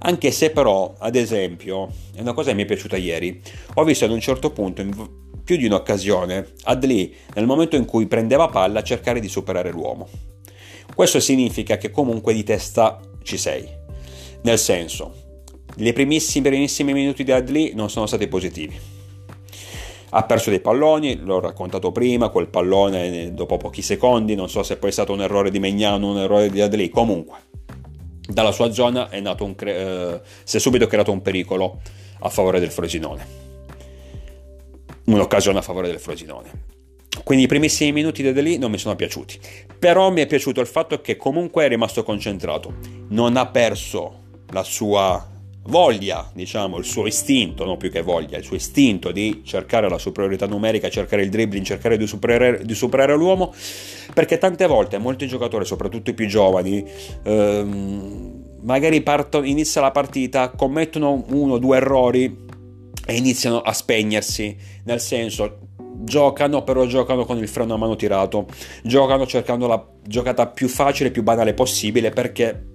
Anche 0.03 0.31
se 0.31 0.51
però, 0.51 0.93
ad 0.99 1.15
esempio, 1.15 1.89
è 2.15 2.21
una 2.21 2.31
cosa 2.31 2.51
che 2.51 2.55
mi 2.55 2.63
è 2.63 2.65
piaciuta 2.65 2.95
ieri, 2.95 3.41
ho 3.73 3.83
visto 3.83 4.05
ad 4.05 4.11
un 4.11 4.21
certo 4.21 4.51
punto, 4.51 4.79
in 4.79 5.09
più 5.43 5.57
di 5.57 5.65
un'occasione, 5.65 6.53
Adli, 6.63 7.13
nel 7.33 7.45
momento 7.45 7.75
in 7.75 7.83
cui 7.83 8.07
prendeva 8.07 8.47
palla, 8.47 8.83
cercare 8.83 9.19
di 9.19 9.27
superare 9.27 9.69
l'uomo. 9.71 10.07
Questo 10.95 11.19
significa 11.19 11.75
che 11.75 11.91
comunque 11.91 12.33
di 12.33 12.43
testa 12.43 13.01
ci 13.21 13.35
sei. 13.35 13.67
Nel 14.43 14.59
senso, 14.59 15.13
i 15.75 15.91
primissimi, 15.91 16.47
primissimi 16.47 16.93
minuti 16.93 17.25
di 17.25 17.33
Adli 17.33 17.73
non 17.75 17.89
sono 17.89 18.05
stati 18.05 18.29
positivi 18.29 18.90
ha 20.13 20.23
perso 20.23 20.49
dei 20.49 20.59
palloni, 20.59 21.17
l'ho 21.17 21.39
raccontato 21.39 21.91
prima, 21.91 22.29
quel 22.29 22.47
pallone 22.47 23.33
dopo 23.33 23.57
pochi 23.57 23.81
secondi, 23.81 24.35
non 24.35 24.49
so 24.49 24.61
se 24.63 24.77
poi 24.77 24.89
è 24.89 24.93
stato 24.93 25.13
un 25.13 25.21
errore 25.21 25.51
di 25.51 25.59
Megnano 25.59 26.11
un 26.11 26.17
errore 26.17 26.49
di 26.49 26.61
Adli, 26.61 26.89
comunque 26.89 27.49
dalla 28.27 28.51
sua 28.51 28.71
zona 28.71 29.09
è 29.09 29.19
nato 29.19 29.43
un 29.43 29.55
cre- 29.55 29.77
eh, 29.77 30.21
si 30.43 30.57
è 30.57 30.59
subito 30.59 30.87
creato 30.87 31.11
un 31.11 31.21
pericolo 31.21 31.81
a 32.19 32.29
favore 32.29 32.59
del 32.59 32.71
Frosinone. 32.71 33.39
Un'occasione 35.05 35.59
a 35.59 35.61
favore 35.61 35.87
del 35.87 35.99
Frosinone. 35.99 36.69
Quindi 37.23 37.45
i 37.45 37.47
primissimi 37.47 37.91
minuti 37.91 38.21
di 38.21 38.29
Adli 38.29 38.57
non 38.57 38.71
mi 38.71 38.77
sono 38.77 38.95
piaciuti, 38.95 39.39
però 39.77 40.11
mi 40.11 40.21
è 40.21 40.27
piaciuto 40.27 40.59
il 40.59 40.67
fatto 40.67 41.01
che 41.01 41.17
comunque 41.17 41.65
è 41.65 41.67
rimasto 41.67 42.03
concentrato, 42.03 42.73
non 43.09 43.37
ha 43.37 43.47
perso 43.47 44.19
la 44.51 44.63
sua 44.63 45.29
voglia, 45.63 46.29
diciamo, 46.33 46.77
il 46.77 46.85
suo 46.85 47.05
istinto, 47.05 47.65
non 47.65 47.77
più 47.77 47.91
che 47.91 48.01
voglia, 48.01 48.37
il 48.37 48.43
suo 48.43 48.55
istinto 48.55 49.11
di 49.11 49.41
cercare 49.43 49.89
la 49.89 49.97
superiorità 49.97 50.47
numerica, 50.47 50.89
cercare 50.89 51.23
il 51.23 51.29
dribbling, 51.29 51.63
cercare 51.63 51.97
di 51.97 52.07
superare, 52.07 52.63
di 52.63 52.73
superare 52.73 53.15
l'uomo, 53.15 53.53
perché 54.13 54.37
tante 54.37 54.65
volte 54.65 54.97
molti 54.97 55.27
giocatori, 55.27 55.65
soprattutto 55.65 56.09
i 56.09 56.13
più 56.13 56.27
giovani, 56.27 56.83
ehm, 57.23 58.43
magari 58.61 59.01
partono, 59.01 59.45
inizia 59.45 59.81
la 59.81 59.91
partita, 59.91 60.49
commettono 60.49 61.25
uno 61.29 61.53
o 61.53 61.57
due 61.59 61.77
errori 61.77 62.49
e 63.05 63.15
iniziano 63.15 63.61
a 63.61 63.73
spegnersi, 63.73 64.55
nel 64.85 64.99
senso 64.99 65.59
giocano, 66.03 66.63
però 66.63 66.85
giocano 66.85 67.25
con 67.25 67.37
il 67.37 67.47
freno 67.47 67.75
a 67.75 67.77
mano 67.77 67.95
tirato, 67.95 68.47
giocano 68.83 69.27
cercando 69.27 69.67
la 69.67 69.85
giocata 70.03 70.47
più 70.47 70.67
facile, 70.67 71.11
più 71.11 71.21
banale 71.21 71.53
possibile 71.53 72.09
perché 72.09 72.69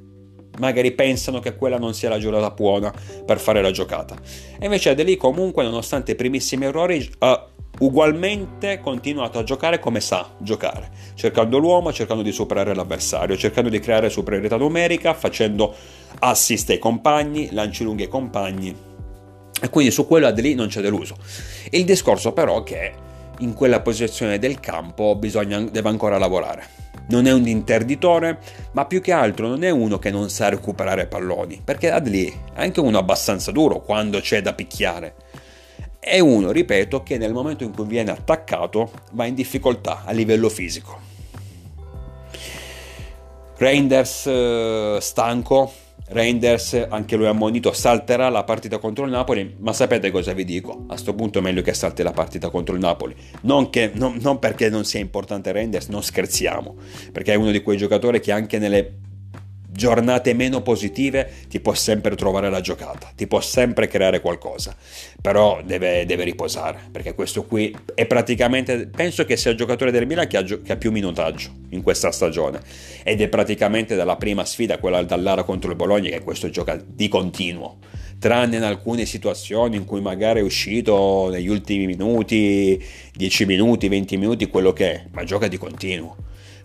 magari 0.58 0.92
pensano 0.92 1.40
che 1.40 1.56
quella 1.56 1.78
non 1.78 1.94
sia 1.94 2.08
la 2.08 2.18
giornata 2.18 2.50
buona 2.50 2.92
per 3.24 3.38
fare 3.38 3.62
la 3.62 3.70
giocata. 3.70 4.16
E 4.58 4.64
invece 4.64 4.90
Adeli 4.90 5.16
comunque, 5.16 5.62
nonostante 5.62 6.12
i 6.12 6.14
primissimi 6.14 6.64
errori, 6.64 7.08
ha 7.18 7.48
ugualmente 7.78 8.80
continuato 8.80 9.38
a 9.38 9.42
giocare 9.42 9.78
come 9.78 10.00
sa 10.00 10.30
giocare, 10.38 10.90
cercando 11.14 11.58
l'uomo, 11.58 11.92
cercando 11.92 12.22
di 12.22 12.32
superare 12.32 12.74
l'avversario, 12.74 13.36
cercando 13.36 13.68
di 13.68 13.78
creare 13.80 14.08
superiorità 14.08 14.56
numerica, 14.56 15.14
facendo 15.14 15.74
assist 16.20 16.70
ai 16.70 16.78
compagni, 16.78 17.50
lanci 17.52 17.84
lunghi 17.84 18.04
ai 18.04 18.08
compagni. 18.08 18.74
E 19.60 19.70
quindi 19.70 19.90
su 19.90 20.06
quello 20.06 20.26
Adeli 20.26 20.54
non 20.54 20.68
c'è 20.68 20.80
deluso. 20.80 21.16
Il 21.70 21.84
discorso 21.84 22.32
però 22.32 22.60
è 22.60 22.62
che 22.62 22.92
in 23.40 23.52
quella 23.52 23.80
posizione 23.80 24.38
del 24.38 24.60
campo 24.60 25.14
bisogna, 25.16 25.60
deve 25.60 25.88
ancora 25.88 26.16
lavorare 26.18 26.84
non 27.08 27.26
è 27.26 27.32
un 27.32 27.46
interditore, 27.46 28.38
ma 28.72 28.84
più 28.86 29.00
che 29.00 29.12
altro 29.12 29.48
non 29.48 29.62
è 29.64 29.70
uno 29.70 29.98
che 29.98 30.10
non 30.10 30.28
sa 30.30 30.48
recuperare 30.48 31.06
palloni, 31.06 31.60
perché 31.64 31.90
Adli 31.90 32.26
è 32.54 32.62
anche 32.62 32.80
uno 32.80 32.98
abbastanza 32.98 33.52
duro 33.52 33.80
quando 33.80 34.20
c'è 34.20 34.42
da 34.42 34.54
picchiare. 34.54 35.14
È 35.98 36.18
uno, 36.18 36.52
ripeto, 36.52 37.02
che 37.02 37.18
nel 37.18 37.32
momento 37.32 37.64
in 37.64 37.74
cui 37.74 37.86
viene 37.86 38.10
attaccato 38.10 38.90
va 39.12 39.26
in 39.26 39.34
difficoltà 39.34 40.02
a 40.04 40.12
livello 40.12 40.48
fisico. 40.48 41.00
Reinders 43.56 44.26
eh, 44.26 44.98
stanco, 45.00 45.72
Reinders, 46.08 46.86
anche 46.88 47.16
lui 47.16 47.26
ammonito, 47.26 47.72
salterà 47.72 48.28
la 48.28 48.44
partita 48.44 48.78
contro 48.78 49.04
il 49.04 49.10
Napoli, 49.10 49.56
ma 49.58 49.72
sapete 49.72 50.10
cosa 50.10 50.32
vi 50.32 50.44
dico? 50.44 50.84
A 50.86 50.92
questo 50.92 51.14
punto 51.14 51.40
è 51.40 51.42
meglio 51.42 51.62
che 51.62 51.74
salti 51.74 52.02
la 52.02 52.12
partita 52.12 52.48
contro 52.48 52.74
il 52.74 52.80
Napoli. 52.80 53.14
Non, 53.42 53.70
che, 53.70 53.90
non, 53.94 54.18
non 54.20 54.38
perché 54.38 54.70
non 54.70 54.84
sia 54.84 55.00
importante 55.00 55.50
Reinders, 55.50 55.88
non 55.88 56.02
scherziamo, 56.02 56.76
perché 57.10 57.32
è 57.32 57.36
uno 57.36 57.50
di 57.50 57.60
quei 57.60 57.76
giocatori 57.76 58.20
che 58.20 58.30
anche 58.30 58.58
nelle 58.58 59.05
giornate 59.76 60.32
meno 60.32 60.62
positive 60.62 61.30
ti 61.48 61.60
può 61.60 61.74
sempre 61.74 62.16
trovare 62.16 62.48
la 62.50 62.60
giocata, 62.60 63.12
ti 63.14 63.26
può 63.26 63.40
sempre 63.40 63.86
creare 63.86 64.20
qualcosa, 64.20 64.74
però 65.20 65.60
deve, 65.62 66.06
deve 66.06 66.24
riposare, 66.24 66.80
perché 66.90 67.14
questo 67.14 67.44
qui 67.44 67.76
è 67.94 68.06
praticamente, 68.06 68.88
penso 68.88 69.24
che 69.24 69.36
sia 69.36 69.50
il 69.50 69.56
giocatore 69.56 69.92
del 69.92 70.06
Milan 70.06 70.26
che 70.26 70.38
ha, 70.38 70.42
che 70.42 70.72
ha, 70.72 70.76
più 70.76 70.90
minutaggio 70.90 71.50
in 71.70 71.82
questa 71.82 72.10
stagione, 72.10 72.60
ed 73.04 73.20
è 73.20 73.28
praticamente 73.28 73.94
dalla 73.94 74.16
prima 74.16 74.44
sfida, 74.44 74.78
quella 74.78 75.02
dall'Ara 75.02 75.44
contro 75.44 75.70
il 75.70 75.76
Bologna, 75.76 76.08
che 76.08 76.22
questo 76.22 76.48
gioca 76.48 76.82
di 76.84 77.08
continuo, 77.08 77.78
tranne 78.18 78.56
in 78.56 78.62
alcune 78.62 79.04
situazioni 79.04 79.76
in 79.76 79.84
cui 79.84 80.00
magari 80.00 80.40
è 80.40 80.42
uscito 80.42 81.28
negli 81.30 81.48
ultimi 81.48 81.84
minuti, 81.84 82.82
10 83.12 83.44
minuti, 83.44 83.88
20 83.88 84.16
minuti, 84.16 84.46
quello 84.46 84.72
che 84.72 84.92
è, 84.92 85.04
ma 85.12 85.22
gioca 85.22 85.48
di 85.48 85.58
continuo, 85.58 86.16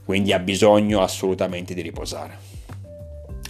quindi 0.06 0.32
ha 0.32 0.40
bisogno 0.40 1.02
assolutamente 1.02 1.74
di 1.74 1.82
riposare. 1.82 2.51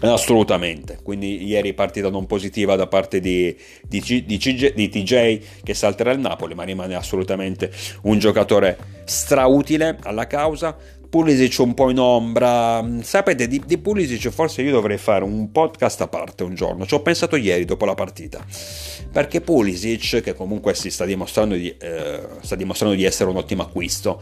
Assolutamente, 0.01 0.99
quindi 1.03 1.45
ieri 1.45 1.73
partita 1.73 2.09
non 2.09 2.25
positiva 2.25 2.75
da 2.75 2.87
parte 2.87 3.19
di, 3.19 3.55
di, 3.87 3.99
di, 4.25 4.25
di, 4.25 4.89
TJ 4.89 5.41
che 5.63 5.73
salterà 5.75 6.11
il 6.11 6.19
Napoli, 6.19 6.55
ma 6.55 6.63
rimane 6.63 6.95
assolutamente 6.95 7.71
un 8.03 8.17
giocatore 8.17 8.77
strautile 9.05 9.97
alla 10.01 10.25
causa. 10.25 10.75
Pulisic 11.11 11.59
un 11.59 11.73
po' 11.73 11.89
in 11.89 11.99
ombra. 11.99 12.81
Sapete, 13.01 13.45
di, 13.45 13.61
di, 13.65 13.77
Pulisic 13.77 14.29
forse 14.29 14.61
io 14.61 14.71
dovrei 14.71 14.97
fare 14.97 15.25
un 15.25 15.51
podcast 15.51 15.99
a 15.99 16.07
parte 16.07 16.43
un 16.43 16.55
giorno. 16.55 16.85
Ci 16.85 16.93
ho 16.93 17.01
pensato 17.01 17.35
ieri 17.35 17.65
dopo 17.65 17.83
la 17.83 17.95
partita. 17.95 18.41
Perché 19.11 19.41
Pulisic, 19.41 20.21
che 20.21 20.33
comunque 20.33 20.73
si 20.73 20.89
sta 20.89 21.03
dimostrando 21.03 21.55
di, 21.55 21.67
eh, 21.77 22.21
sta 22.39 22.55
dimostrando 22.55 22.95
di 22.95 23.03
essere 23.03 23.29
un 23.29 23.35
ottimo 23.35 23.61
acquisto, 23.61 24.21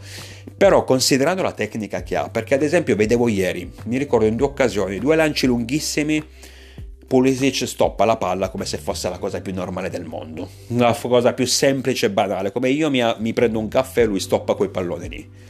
però 0.56 0.82
considerando 0.82 1.42
la 1.42 1.52
tecnica 1.52 2.02
che 2.02 2.16
ha, 2.16 2.28
perché 2.28 2.54
ad 2.54 2.62
esempio 2.64 2.96
vedevo 2.96 3.28
ieri, 3.28 3.70
mi 3.84 3.96
ricordo 3.96 4.26
in 4.26 4.34
due 4.34 4.48
occasioni, 4.48 4.98
due 4.98 5.14
lanci 5.14 5.46
lunghissimi. 5.46 6.20
Pulisic 7.06 7.68
stoppa 7.68 8.04
la 8.04 8.16
palla 8.16 8.48
come 8.48 8.64
se 8.64 8.78
fosse 8.78 9.08
la 9.08 9.18
cosa 9.18 9.40
più 9.40 9.54
normale 9.54 9.90
del 9.90 10.06
mondo, 10.06 10.48
la 10.70 10.96
cosa 11.00 11.34
più 11.34 11.46
semplice 11.46 12.06
e 12.06 12.10
banale, 12.10 12.50
come 12.50 12.68
io 12.68 12.90
mi, 12.90 13.00
mi 13.18 13.32
prendo 13.32 13.60
un 13.60 13.68
caffè 13.68 14.02
e 14.02 14.06
lui 14.06 14.18
stoppa 14.18 14.54
quei 14.54 14.70
palloni 14.70 15.08
lì 15.08 15.49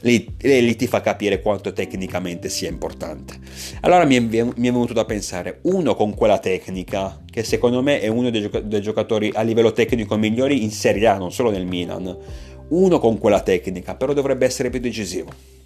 lì, 0.00 0.34
lì, 0.38 0.76
ti 0.76 0.86
fa 0.86 1.00
capire 1.00 1.40
quanto 1.40 1.72
tecnicamente 1.72 2.48
sia 2.48 2.68
importante. 2.68 3.34
Allora 3.80 4.04
mi 4.04 4.16
è, 4.16 4.20
mi 4.20 4.38
è, 4.38 4.44
venuto 4.54 4.92
da 4.92 5.04
pensare, 5.04 5.58
uno 5.62 5.94
con 5.94 6.14
quella 6.14 6.38
tecnica, 6.38 7.22
che 7.30 7.44
secondo 7.44 7.82
me 7.82 8.00
è 8.00 8.08
uno 8.08 8.30
dei, 8.30 8.42
gioc- 8.42 8.60
dei 8.60 8.80
giocatori 8.80 9.30
a 9.34 9.42
livello 9.42 9.72
tecnico 9.72 10.16
migliori 10.16 10.62
in 10.62 10.70
Serie 10.70 11.06
A, 11.06 11.18
non 11.18 11.32
solo 11.32 11.50
nel 11.50 11.66
Milan, 11.66 12.16
uno 12.68 12.98
con 12.98 13.18
quella 13.18 13.40
tecnica, 13.40 13.94
però 13.94 14.12
dovrebbe 14.12 14.46
essere 14.46 14.70
più 14.70 14.80
decisivo. 14.80 15.58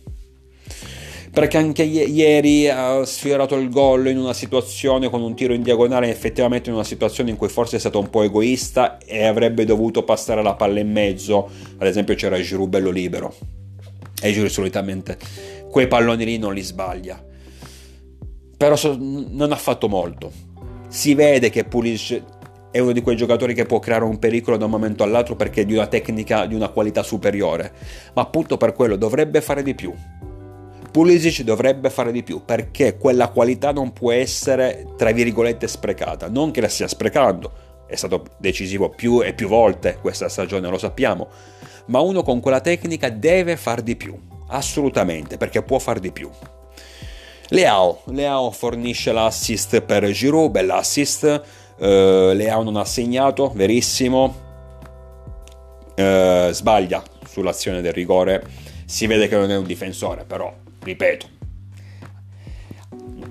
Perché 1.30 1.57
anche 1.57 1.82
ieri 1.82 2.68
ha 2.68 3.05
sfiorato 3.05 3.57
il 3.57 3.68
gol 3.68 4.07
in 4.07 4.18
una 4.18 4.32
situazione 4.32 5.11
con 5.11 5.20
un 5.20 5.35
tiro 5.35 5.53
in 5.53 5.62
diagonale, 5.62 6.09
effettivamente 6.09 6.68
in 6.68 6.76
una 6.76 6.85
situazione 6.85 7.30
in 7.30 7.37
cui 7.37 7.49
forse 7.49 7.74
è 7.74 7.80
stato 7.80 7.99
un 7.99 8.09
po' 8.09 8.22
egoista 8.22 8.99
e 8.99 9.24
avrebbe 9.24 9.64
dovuto 9.64 10.05
passare 10.05 10.45
la 10.45 10.55
palla 10.55 10.78
in 10.78 10.93
mezzo. 10.93 11.51
Ad 11.78 11.89
esempio 11.89 12.14
c'era 12.14 12.41
Giroud 12.41 12.68
bello 12.68 12.91
libero 12.91 13.53
e 14.25 14.33
Giroud 14.33 14.51
solitamente 14.51 15.18
quei 15.70 15.87
palloni 15.87 16.25
lì 16.25 16.39
non 16.39 16.55
li 16.55 16.62
sbaglia. 16.62 17.22
Però 18.57 18.75
so, 18.75 18.97
non 18.99 19.53
ha 19.53 19.57
fatto 19.57 19.87
molto. 19.87 20.33
Si 20.89 21.14
vede 21.14 21.51
che 21.51 21.64
Pulisic 21.64 22.22
è 22.70 22.79
uno 22.79 22.93
di 22.93 23.03
quei 23.03 23.16
giocatori 23.16 23.53
che 23.53 23.66
può 23.66 23.81
creare 23.81 24.05
un 24.05 24.18
pericolo 24.18 24.57
da 24.57 24.64
un 24.64 24.70
momento 24.70 25.03
all'altro 25.03 25.37
perché 25.37 25.62
è 25.62 25.64
di 25.66 25.75
una 25.75 25.89
tecnica, 25.89 26.47
di 26.47 26.55
una 26.55 26.68
qualità 26.68 27.03
superiore. 27.03 27.72
Ma 28.14 28.22
appunto 28.22 28.57
per 28.57 28.72
quello 28.72 28.97
dovrebbe 28.97 29.43
fare 29.43 29.62
di 29.62 29.75
più. 29.75 29.93
Pulisic 30.91 31.43
dovrebbe 31.43 31.91
fare 31.91 32.11
di 32.11 32.22
più 32.22 32.45
perché 32.45 32.97
quella 32.97 33.29
qualità 33.29 33.72
non 33.72 33.93
può 33.93 34.12
essere, 34.12 34.87
tra 34.97 35.11
virgolette, 35.11 35.68
sprecata. 35.68 36.31
Non 36.31 36.51
che 36.51 36.62
la 36.62 36.68
stia 36.68 36.89
sprecando, 36.89 37.53
è 37.87 37.97
stato 37.97 38.25
decisivo 38.39 38.89
più 38.89 39.22
e 39.22 39.35
più 39.35 39.49
volte 39.49 39.99
questa 40.01 40.29
stagione, 40.31 40.70
lo 40.70 40.79
sappiamo 40.79 41.29
ma 41.87 42.01
uno 42.01 42.22
con 42.22 42.41
quella 42.41 42.61
tecnica 42.61 43.09
deve 43.11 43.57
far 43.57 43.82
di 43.82 43.97
più, 43.97 44.18
assolutamente, 44.49 45.37
perché 45.37 45.62
può 45.62 45.78
far 45.78 45.99
di 45.99 46.11
più. 46.11 46.30
Leao, 47.49 48.01
Leao 48.07 48.51
fornisce 48.51 49.12
l'assist 49.12 49.80
per 49.82 50.11
Giroud, 50.11 50.51
bell'assist, 50.51 51.43
uh, 51.76 51.85
Leao 52.32 52.62
non 52.62 52.76
ha 52.76 52.85
segnato, 52.85 53.53
verissimo, 53.55 54.35
uh, 55.97 56.51
sbaglia 56.51 57.03
sull'azione 57.26 57.82
del 57.82 57.93
rigore, 57.93 58.45
si 58.87 59.07
vede 59.07 59.28
che 59.28 59.37
non 59.37 59.51
è 59.51 59.57
un 59.57 59.64
difensore, 59.66 60.24
però, 60.24 60.53
ripeto, 60.82 61.28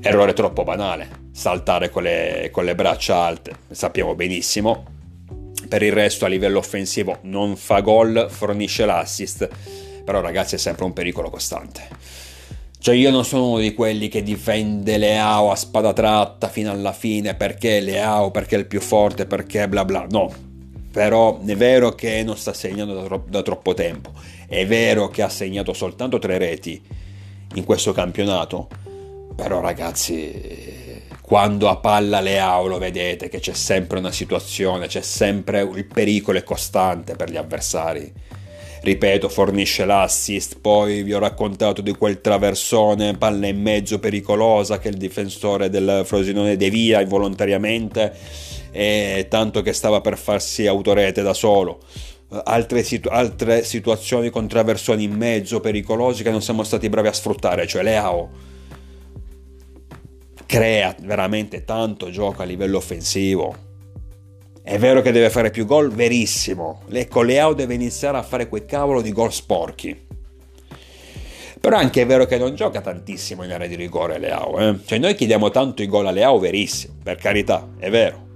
errore 0.02 0.34
troppo 0.34 0.64
banale, 0.64 1.08
saltare 1.32 1.90
con 1.90 2.04
le, 2.04 2.50
con 2.52 2.66
le 2.66 2.76
braccia 2.76 3.18
alte, 3.18 3.56
sappiamo 3.72 4.14
benissimo, 4.14 4.86
per 5.74 5.82
il 5.82 5.92
resto 5.92 6.26
a 6.26 6.28
livello 6.28 6.60
offensivo 6.60 7.18
non 7.22 7.56
fa 7.56 7.80
gol, 7.80 8.28
fornisce 8.30 8.86
l'assist, 8.86 9.50
però 10.06 10.22
ragazzi 10.22 10.54
è 10.54 10.58
sempre 10.60 10.86
un 10.86 10.94
pericolo 10.94 11.32
costante. 11.32 11.88
Cioè 12.78 12.94
io 12.94 13.10
non 13.10 13.26
sono 13.26 13.48
uno 13.48 13.58
di 13.58 13.74
quelli 13.74 14.08
che 14.08 14.22
difende 14.22 15.00
Leao 15.00 15.50
a 15.50 15.56
spada 15.56 15.92
tratta 15.92 16.48
fino 16.48 16.70
alla 16.70 16.94
fine 16.94 17.34
perché 17.34 17.80
Leao, 17.80 18.30
perché 18.30 18.56
è 18.56 18.60
il 18.60 18.68
più 18.68 18.82
forte, 18.82 19.26
perché 19.26 19.68
bla 19.68 19.84
bla, 19.84 20.06
no. 20.12 20.32
Però 20.92 21.42
è 21.44 21.56
vero 21.56 21.96
che 21.96 22.22
non 22.22 22.38
sta 22.38 22.54
segnando 22.54 22.94
da, 22.94 23.04
tro- 23.06 23.26
da 23.28 23.42
troppo 23.42 23.74
tempo, 23.74 24.12
è 24.48 24.68
vero 24.68 25.08
che 25.08 25.24
ha 25.24 25.30
segnato 25.30 25.74
soltanto 25.74 26.20
tre 26.20 26.38
reti 26.38 26.80
in 27.56 27.64
questo 27.64 27.94
campionato, 27.94 28.68
però 29.36 29.60
ragazzi 29.60 30.83
quando 31.34 31.68
a 31.68 31.78
palla 31.78 32.20
Leao 32.20 32.68
lo 32.68 32.78
vedete 32.78 33.28
che 33.28 33.40
c'è 33.40 33.56
sempre 33.56 33.98
una 33.98 34.12
situazione, 34.12 34.86
c'è 34.86 35.02
sempre 35.02 35.62
il 35.64 35.86
pericolo 35.88 36.38
è 36.38 36.44
costante 36.44 37.16
per 37.16 37.32
gli 37.32 37.38
avversari. 37.38 38.14
Ripeto, 38.84 39.30
fornisce 39.30 39.84
l'assist, 39.84 40.60
poi 40.62 41.02
vi 41.02 41.12
ho 41.12 41.18
raccontato 41.18 41.82
di 41.82 41.92
quel 41.94 42.22
traversone, 42.22 43.18
palla 43.18 43.48
in 43.48 43.60
mezzo 43.60 43.98
pericolosa 43.98 44.78
che 44.78 44.90
il 44.90 44.98
difensore 44.98 45.72
del 45.72 46.04
Frosinone 46.06 46.56
devia 46.56 47.02
involontariamente, 47.02 48.14
e 48.70 49.26
tanto 49.28 49.64
che 49.64 49.74
stava 49.74 50.02
per 50.02 50.20
farsi 50.20 50.68
autorete 50.68 51.24
da 51.24 51.34
solo. 51.34 51.80
Altre, 52.44 52.84
situ- 52.84 53.12
altre 53.12 53.64
situazioni 53.64 54.30
con 54.30 54.48
traversoni 54.48 55.06
in 55.06 55.14
mezzo 55.14 55.60
pericolosi 55.62 56.22
che 56.22 56.30
non 56.30 56.44
siamo 56.44 56.62
stati 56.62 56.90
bravi 56.90 57.08
a 57.08 57.14
sfruttare, 57.14 57.66
cioè 57.66 57.82
Leao 57.82 58.52
crea 60.46 60.96
veramente 61.02 61.64
tanto 61.64 62.10
gioco 62.10 62.42
a 62.42 62.46
livello 62.46 62.78
offensivo. 62.78 63.72
È 64.62 64.78
vero 64.78 65.02
che 65.02 65.12
deve 65.12 65.30
fare 65.30 65.50
più 65.50 65.66
gol, 65.66 65.92
verissimo. 65.92 66.84
Ecco, 66.90 67.22
Leao 67.22 67.54
deve 67.54 67.74
iniziare 67.74 68.18
a 68.18 68.24
fare 68.24 68.48
quei 68.48 68.66
cavolo 68.66 69.02
di 69.02 69.12
gol 69.12 69.34
sporchi. 69.34 70.06
Però 71.60 71.78
anche 71.78 72.02
è 72.02 72.06
vero 72.06 72.26
che 72.26 72.38
non 72.38 72.56
gioca 72.56 72.82
tantissimo 72.82 73.44
in 73.44 73.52
area 73.52 73.68
di 73.68 73.76
rigore 73.76 74.20
Leao. 74.20 74.58
Eh? 74.60 74.80
Cioè 74.86 75.00
noi 75.00 75.16
chiediamo 75.16 75.50
tanto 75.50 75.82
i 75.82 75.88
gol 75.88 76.08
a 76.08 76.12
Leao, 76.12 76.40
verissimo, 76.40 76.94
per 77.04 77.18
carità, 77.18 77.68
è 77.78 77.90
vero. 77.90 78.32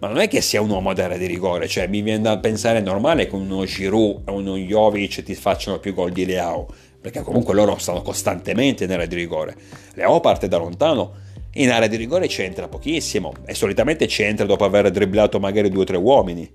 Ma 0.00 0.08
non 0.08 0.18
è 0.18 0.28
che 0.28 0.42
sia 0.42 0.60
un 0.60 0.68
uomo 0.68 0.92
d'area 0.92 1.16
di 1.16 1.24
rigore, 1.24 1.66
cioè 1.66 1.86
mi 1.86 2.02
viene 2.02 2.20
da 2.20 2.38
pensare 2.38 2.80
normale 2.80 3.26
che 3.26 3.34
uno 3.34 3.64
Giroud 3.64 4.28
o 4.28 4.34
uno 4.34 4.56
Jovic 4.56 5.22
ti 5.22 5.34
facciano 5.34 5.78
più 5.78 5.94
gol 5.94 6.12
di 6.12 6.26
Leao, 6.26 6.66
perché 7.00 7.22
comunque 7.22 7.54
loro 7.54 7.78
stanno 7.78 8.02
costantemente 8.02 8.84
in 8.84 8.92
area 8.92 9.06
di 9.06 9.14
rigore. 9.14 9.56
Leao 9.94 10.20
parte 10.20 10.46
da 10.46 10.58
lontano 10.58 11.22
in 11.54 11.70
area 11.70 11.88
di 11.88 11.96
rigore 11.96 12.26
c'entra 12.26 12.68
pochissimo 12.68 13.32
e 13.46 13.54
solitamente 13.54 14.06
c'entra 14.06 14.44
dopo 14.46 14.64
aver 14.64 14.90
dribblato 14.90 15.38
magari 15.38 15.68
due 15.68 15.82
o 15.82 15.86
tre 15.86 15.96
uomini. 15.96 16.50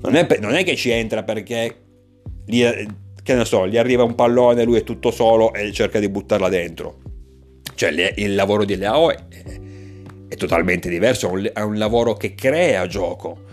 Non 0.00 0.14
è, 0.14 0.26
non 0.40 0.54
è 0.54 0.64
che 0.64 0.76
ci 0.76 0.90
entra 0.90 1.22
perché 1.22 1.74
gli, 2.44 2.62
ne 2.62 3.44
so, 3.44 3.66
gli 3.66 3.76
arriva 3.76 4.04
un 4.04 4.14
pallone, 4.14 4.64
lui 4.64 4.78
è 4.78 4.84
tutto 4.84 5.10
solo 5.10 5.52
e 5.54 5.72
cerca 5.72 5.98
di 5.98 6.08
buttarla 6.08 6.48
dentro. 6.48 7.00
Cioè 7.74 8.12
il 8.16 8.34
lavoro 8.34 8.64
di 8.64 8.76
Leao 8.76 9.10
è, 9.10 9.18
è 10.28 10.34
totalmente 10.34 10.88
diverso, 10.88 11.32
è 11.52 11.60
un 11.60 11.78
lavoro 11.78 12.14
che 12.14 12.34
crea 12.34 12.86
gioco, 12.86 13.44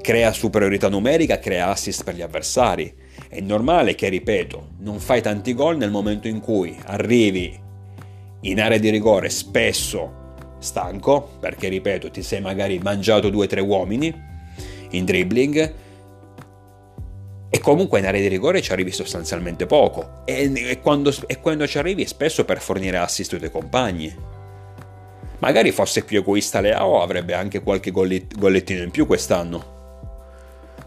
crea 0.00 0.32
superiorità 0.32 0.88
numerica, 0.88 1.38
crea 1.38 1.68
assist 1.68 2.04
per 2.04 2.14
gli 2.14 2.22
avversari. 2.22 2.92
È 3.28 3.40
normale 3.40 3.94
che, 3.94 4.08
ripeto, 4.08 4.70
non 4.80 4.98
fai 4.98 5.22
tanti 5.22 5.54
gol 5.54 5.76
nel 5.76 5.90
momento 5.90 6.28
in 6.28 6.40
cui 6.40 6.76
arrivi 6.84 7.68
in 8.42 8.60
area 8.60 8.78
di 8.78 8.90
rigore 8.90 9.28
spesso 9.28 10.18
stanco, 10.58 11.36
perché 11.40 11.68
ripeto, 11.68 12.10
ti 12.10 12.22
sei 12.22 12.40
magari 12.40 12.78
mangiato 12.78 13.30
due 13.30 13.44
o 13.44 13.48
tre 13.48 13.60
uomini 13.60 14.28
in 14.90 15.04
dribbling 15.04 15.74
e 17.52 17.58
comunque 17.60 17.98
in 17.98 18.06
area 18.06 18.20
di 18.20 18.28
rigore 18.28 18.62
ci 18.62 18.72
arrivi 18.72 18.92
sostanzialmente 18.92 19.66
poco 19.66 20.22
e, 20.24 20.52
e, 20.54 20.80
quando, 20.80 21.12
e 21.26 21.40
quando, 21.40 21.66
ci 21.66 21.78
arrivi 21.78 22.04
è 22.04 22.06
spesso 22.06 22.44
per 22.44 22.60
fornire 22.60 22.96
assist 22.98 23.32
ai 23.32 23.38
tuoi 23.38 23.50
compagni. 23.50 24.14
Magari 25.38 25.72
fosse 25.72 26.04
più 26.04 26.18
egoista 26.18 26.60
Leao 26.60 27.02
avrebbe 27.02 27.34
anche 27.34 27.62
qualche 27.62 27.90
gollettino 27.90 28.82
in 28.82 28.90
più 28.90 29.06
quest'anno. 29.06 29.78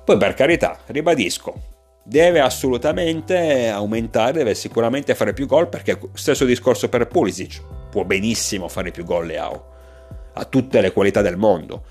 Poi 0.05 0.17
per 0.17 0.35
carità, 0.35 0.79
ribadisco, 0.87 1.72
deve 2.03 2.41
assolutamente 2.41 3.69
aumentare, 3.69 4.33
deve 4.33 4.55
sicuramente 4.55 5.15
fare 5.15 5.33
più 5.33 5.47
gol 5.47 5.69
perché 5.69 5.97
stesso 6.13 6.45
discorso 6.45 6.89
per 6.89 7.07
Pulisic, 7.07 7.61
può 7.89 8.03
benissimo 8.03 8.67
fare 8.67 8.91
più 8.91 9.05
gol 9.05 9.27
Leao, 9.27 9.65
ha 10.33 10.45
tutte 10.45 10.81
le 10.81 10.91
qualità 10.91 11.21
del 11.21 11.37
mondo. 11.37 11.85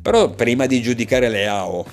Però 0.00 0.30
prima 0.30 0.66
di 0.66 0.80
giudicare 0.80 1.28
Leao, 1.28 1.84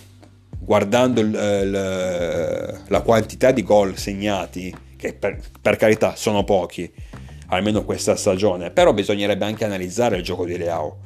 guardando 0.60 1.22
il, 1.22 1.28
il, 1.28 2.84
la 2.88 3.02
quantità 3.02 3.52
di 3.52 3.64
gol 3.64 3.98
segnati, 3.98 4.74
che 4.96 5.14
per, 5.14 5.40
per 5.60 5.76
carità 5.76 6.16
sono 6.16 6.44
pochi, 6.44 6.92
almeno 7.48 7.84
questa 7.84 8.16
stagione, 8.16 8.70
però 8.70 8.94
bisognerebbe 8.94 9.46
anche 9.46 9.66
analizzare 9.66 10.18
il 10.18 10.24
gioco 10.24 10.46
di 10.46 10.58
Leao. 10.58 10.98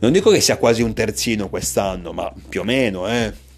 Non 0.00 0.10
dico 0.10 0.30
che 0.30 0.40
sia 0.40 0.56
quasi 0.56 0.82
un 0.82 0.94
terzino 0.94 1.48
quest'anno, 1.48 2.12
ma 2.12 2.32
più 2.48 2.62
o 2.62 2.64
meno, 2.64 3.08
eh 3.08 3.50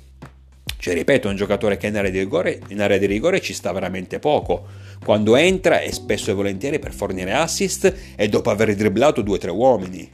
cioè, 0.84 0.92
ripeto, 0.92 1.30
un 1.30 1.36
giocatore 1.36 1.78
che 1.78 1.86
in 1.86 1.96
area, 1.96 2.10
rigore, 2.10 2.60
in 2.68 2.82
area 2.82 2.98
di 2.98 3.06
rigore 3.06 3.40
ci 3.40 3.54
sta 3.54 3.72
veramente 3.72 4.18
poco. 4.18 4.66
Quando 5.02 5.34
entra 5.34 5.80
è 5.80 5.90
spesso 5.90 6.30
e 6.30 6.34
volentieri 6.34 6.78
per 6.78 6.92
fornire 6.92 7.32
assist 7.32 7.90
e 8.14 8.28
dopo 8.28 8.50
aver 8.50 8.74
dribblato 8.74 9.22
due 9.22 9.36
o 9.36 9.38
tre 9.38 9.50
uomini. 9.50 10.12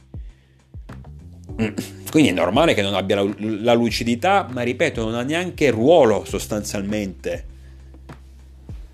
Quindi 2.09 2.29
è 2.29 2.31
normale 2.31 2.73
che 2.73 2.81
non 2.81 2.93
abbia 2.93 3.21
la, 3.21 3.29
la 3.37 3.73
lucidità, 3.73 4.47
ma 4.49 4.61
ripeto, 4.61 5.03
non 5.03 5.15
ha 5.15 5.23
neanche 5.23 5.71
ruolo 5.71 6.23
sostanzialmente 6.23 7.45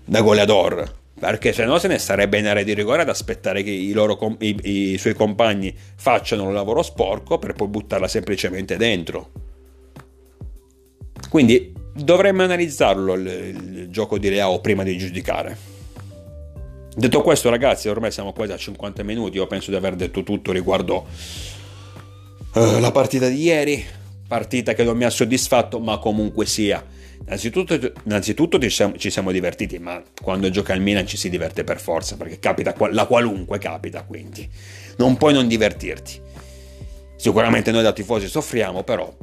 da 0.04 0.20
goleador. 0.20 0.96
perché 1.16 1.52
se 1.52 1.64
no 1.64 1.78
se 1.78 1.86
ne 1.86 1.98
starebbe 1.98 2.38
in 2.38 2.48
area 2.48 2.64
di 2.64 2.74
rigore 2.74 3.02
ad 3.02 3.08
aspettare 3.08 3.62
che 3.62 3.70
i, 3.70 3.92
loro, 3.92 4.36
i, 4.40 4.92
i 4.92 4.98
suoi 4.98 5.14
compagni 5.14 5.72
facciano 5.94 6.42
un 6.42 6.54
lavoro 6.54 6.82
sporco 6.82 7.38
per 7.38 7.52
poi 7.52 7.68
buttarla 7.68 8.08
semplicemente 8.08 8.76
dentro. 8.76 9.46
Quindi 11.28 11.72
dovremmo 11.94 12.42
analizzarlo 12.42 13.14
il, 13.14 13.26
il 13.26 13.88
gioco 13.90 14.18
di 14.18 14.30
Leao 14.30 14.60
prima 14.60 14.82
di 14.82 14.96
giudicare. 14.96 15.76
Detto 16.98 17.22
questo, 17.22 17.48
ragazzi, 17.48 17.88
ormai 17.88 18.10
siamo 18.10 18.32
quasi 18.32 18.52
a 18.52 18.56
50 18.56 19.04
minuti. 19.04 19.36
Io 19.36 19.46
penso 19.46 19.70
di 19.70 19.76
aver 19.76 19.94
detto 19.94 20.24
tutto 20.24 20.50
riguardo 20.50 21.06
uh, 22.54 22.80
la 22.80 22.90
partita 22.90 23.28
di 23.28 23.40
ieri. 23.40 23.84
Partita 24.26 24.74
che 24.74 24.82
non 24.82 24.96
mi 24.96 25.04
ha 25.04 25.10
soddisfatto, 25.10 25.78
ma 25.78 25.98
comunque 25.98 26.44
sia. 26.44 26.84
Innanzitutto, 27.20 27.78
innanzitutto 28.04 28.58
ci, 28.58 28.70
siamo, 28.70 28.96
ci, 28.96 29.10
siamo, 29.10 29.30
divertiti, 29.30 29.78
ma 29.78 30.02
quando 30.20 30.50
gioca 30.50 30.74
il 30.74 30.80
Milan 30.80 31.06
ci 31.06 31.16
si 31.16 31.30
diverte 31.30 31.62
per 31.62 31.78
forza, 31.78 32.16
perché 32.16 32.38
capita 32.38 32.74
la 32.90 33.06
qualunque 33.06 33.58
capita, 33.58 34.02
quindi 34.02 34.48
non 34.96 35.16
puoi 35.16 35.32
non 35.32 35.46
divertirti. 35.46 36.20
Sicuramente 37.16 37.70
noi 37.70 37.82
da 37.82 37.92
tifosi 37.92 38.28
soffriamo, 38.28 38.82
però 38.82 39.14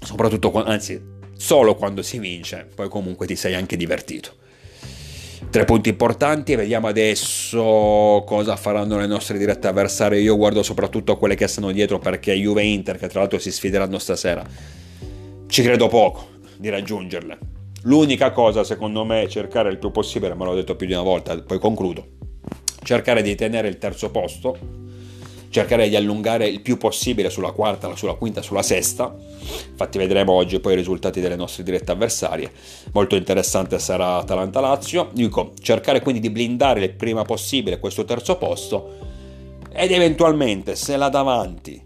soprattutto, 0.00 0.52
anzi, 0.64 1.00
solo 1.36 1.74
quando 1.74 2.02
si 2.02 2.18
vince, 2.18 2.66
poi 2.74 2.88
comunque 2.88 3.26
ti 3.26 3.36
sei 3.36 3.54
anche 3.54 3.76
divertito. 3.76 4.42
Tre 5.50 5.64
punti 5.64 5.90
importanti, 5.90 6.56
vediamo 6.56 6.88
adesso 6.88 8.24
cosa 8.26 8.56
faranno 8.56 8.98
le 8.98 9.06
nostre 9.06 9.38
dirette 9.38 9.68
avversarie. 9.68 10.20
Io 10.20 10.36
guardo 10.36 10.62
soprattutto 10.62 11.16
quelle 11.16 11.36
che 11.36 11.46
stanno 11.46 11.70
dietro 11.70 11.98
perché 11.98 12.32
Juve 12.34 12.62
e 12.62 12.66
Inter, 12.72 12.98
che 12.98 13.08
tra 13.08 13.20
l'altro 13.20 13.38
si 13.38 13.52
sfideranno 13.52 13.98
stasera, 13.98 14.44
ci 15.46 15.62
credo 15.62 15.88
poco 15.88 16.28
di 16.56 16.70
raggiungerle. 16.70 17.38
L'unica 17.82 18.32
cosa, 18.32 18.64
secondo 18.64 19.04
me, 19.04 19.22
è 19.22 19.28
cercare 19.28 19.70
il 19.70 19.78
più 19.78 19.90
possibile, 19.90 20.34
me 20.34 20.44
l'ho 20.44 20.54
detto 20.54 20.74
più 20.74 20.86
di 20.86 20.94
una 20.94 21.02
volta, 21.02 21.40
poi 21.40 21.58
concludo, 21.58 22.06
cercare 22.82 23.22
di 23.22 23.34
tenere 23.34 23.68
il 23.68 23.78
terzo 23.78 24.10
posto 24.10 24.56
cercare 25.54 25.88
di 25.88 25.94
allungare 25.94 26.48
il 26.48 26.60
più 26.62 26.76
possibile 26.78 27.30
sulla 27.30 27.52
quarta, 27.52 27.94
sulla 27.94 28.14
quinta, 28.14 28.42
sulla 28.42 28.62
sesta. 28.62 29.14
Infatti 29.70 29.98
vedremo 29.98 30.32
oggi 30.32 30.58
poi 30.58 30.72
i 30.72 30.76
risultati 30.76 31.20
delle 31.20 31.36
nostre 31.36 31.62
dirette 31.62 31.92
avversarie. 31.92 32.50
Molto 32.92 33.14
interessante 33.14 33.78
sarà 33.78 34.16
Atalanta-Lazio. 34.16 35.10
Dico, 35.12 35.52
cercare 35.60 36.02
quindi 36.02 36.20
di 36.20 36.28
blindare 36.30 36.82
il 36.82 36.90
prima 36.90 37.22
possibile 37.22 37.78
questo 37.78 38.04
terzo 38.04 38.36
posto 38.36 38.96
ed 39.72 39.92
eventualmente 39.92 40.74
se 40.74 40.96
là 40.96 41.08
davanti, 41.08 41.80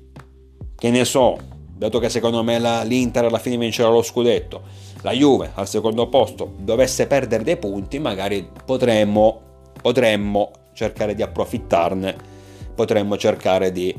che 0.75 0.91
ne 0.91 1.05
so, 1.05 1.37
dato 1.77 1.99
che 1.99 2.09
secondo 2.09 2.43
me 2.43 2.59
la, 2.59 2.83
l'Inter 2.85 3.27
alla 3.27 3.39
fine 3.39 3.59
vincerà 3.59 3.91
lo 3.91 4.01
scudetto, 4.01 4.63
la 5.03 5.13
Juve 5.13 5.51
al 5.55 5.69
secondo 5.69 6.09
posto 6.09 6.55
dovesse 6.57 7.07
perdere 7.07 7.45
dei 7.45 7.59
punti, 7.59 7.99
magari 7.99 8.49
potremmo, 8.65 9.41
potremmo 9.83 10.53
cercare 10.73 11.15
di 11.15 11.21
approfittarne 11.21 12.37
potremmo 12.79 13.17
cercare 13.17 13.73
di 13.73 13.93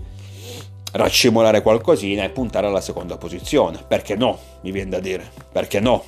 raccimolare 0.94 1.62
qualcosina 1.62 2.24
e 2.24 2.30
puntare 2.30 2.68
alla 2.68 2.80
seconda 2.80 3.18
posizione. 3.18 3.84
Perché 3.86 4.16
no? 4.16 4.40
Mi 4.62 4.72
viene 4.72 4.92
da 4.92 5.02
dire. 5.02 5.30
Perché 5.52 5.82
no? 5.82 6.02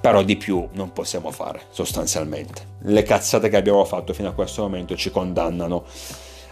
Però 0.00 0.22
di 0.22 0.38
più 0.38 0.66
non 0.72 0.94
possiamo 0.94 1.30
fare, 1.30 1.64
sostanzialmente. 1.70 2.78
Le 2.84 3.02
cazzate 3.02 3.50
che 3.50 3.58
abbiamo 3.58 3.84
fatto 3.84 4.14
fino 4.14 4.30
a 4.30 4.32
questo 4.32 4.62
momento 4.62 4.96
ci 4.96 5.10
condannano 5.10 5.84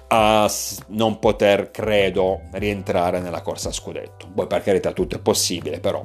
a 0.08 0.50
non 0.88 1.18
poter, 1.18 1.70
credo, 1.70 2.42
rientrare 2.52 3.20
nella 3.20 3.40
corsa 3.40 3.70
a 3.70 3.72
scudetto. 3.72 4.28
Poi 4.28 4.46
per 4.46 4.62
carità 4.62 4.92
tutto 4.92 5.16
è 5.16 5.20
possibile, 5.20 5.80
però 5.80 6.04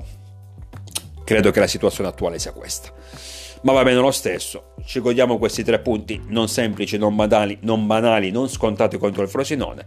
credo 1.26 1.52
che 1.52 1.60
la 1.60 1.68
situazione 1.68 2.10
attuale 2.10 2.40
sia 2.40 2.54
questa 2.54 2.90
ma 3.64 3.74
va 3.74 3.84
bene 3.84 4.00
lo 4.00 4.12
stesso. 4.12 4.74
Ci 4.86 5.00
godiamo 5.00 5.38
questi 5.38 5.64
tre 5.64 5.80
punti 5.80 6.22
non 6.28 6.48
semplici, 6.48 6.98
non 6.98 7.16
banali, 7.16 7.58
non, 7.62 7.88
banali, 7.88 8.32
non 8.32 8.48
scontati 8.50 8.98
contro 8.98 9.24
il 9.24 9.30
Frosinone. 9.30 9.86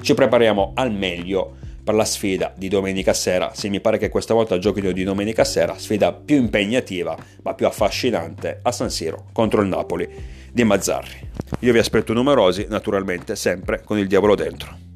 Ci 0.00 0.14
prepariamo 0.14 0.72
al 0.74 0.92
meglio 0.92 1.56
per 1.82 1.94
la 1.94 2.04
sfida 2.04 2.52
di 2.56 2.68
domenica 2.68 3.12
sera. 3.12 3.52
Sì, 3.54 3.68
mi 3.68 3.80
pare 3.80 3.98
che 3.98 4.08
questa 4.08 4.34
volta 4.34 4.58
giochino 4.58 4.92
di 4.92 5.04
domenica 5.04 5.44
sera, 5.44 5.78
sfida 5.78 6.12
più 6.12 6.36
impegnativa 6.36 7.16
ma 7.42 7.54
più 7.54 7.66
affascinante 7.66 8.60
a 8.62 8.72
San 8.72 8.90
Siro 8.90 9.26
contro 9.32 9.62
il 9.62 9.68
Napoli 9.68 10.08
di 10.52 10.64
Mazzarri. 10.64 11.28
Io 11.60 11.72
vi 11.72 11.78
aspetto 11.78 12.12
numerosi, 12.12 12.66
naturalmente 12.68 13.36
sempre 13.36 13.82
con 13.84 13.98
il 13.98 14.06
diavolo 14.06 14.34
dentro. 14.34 14.89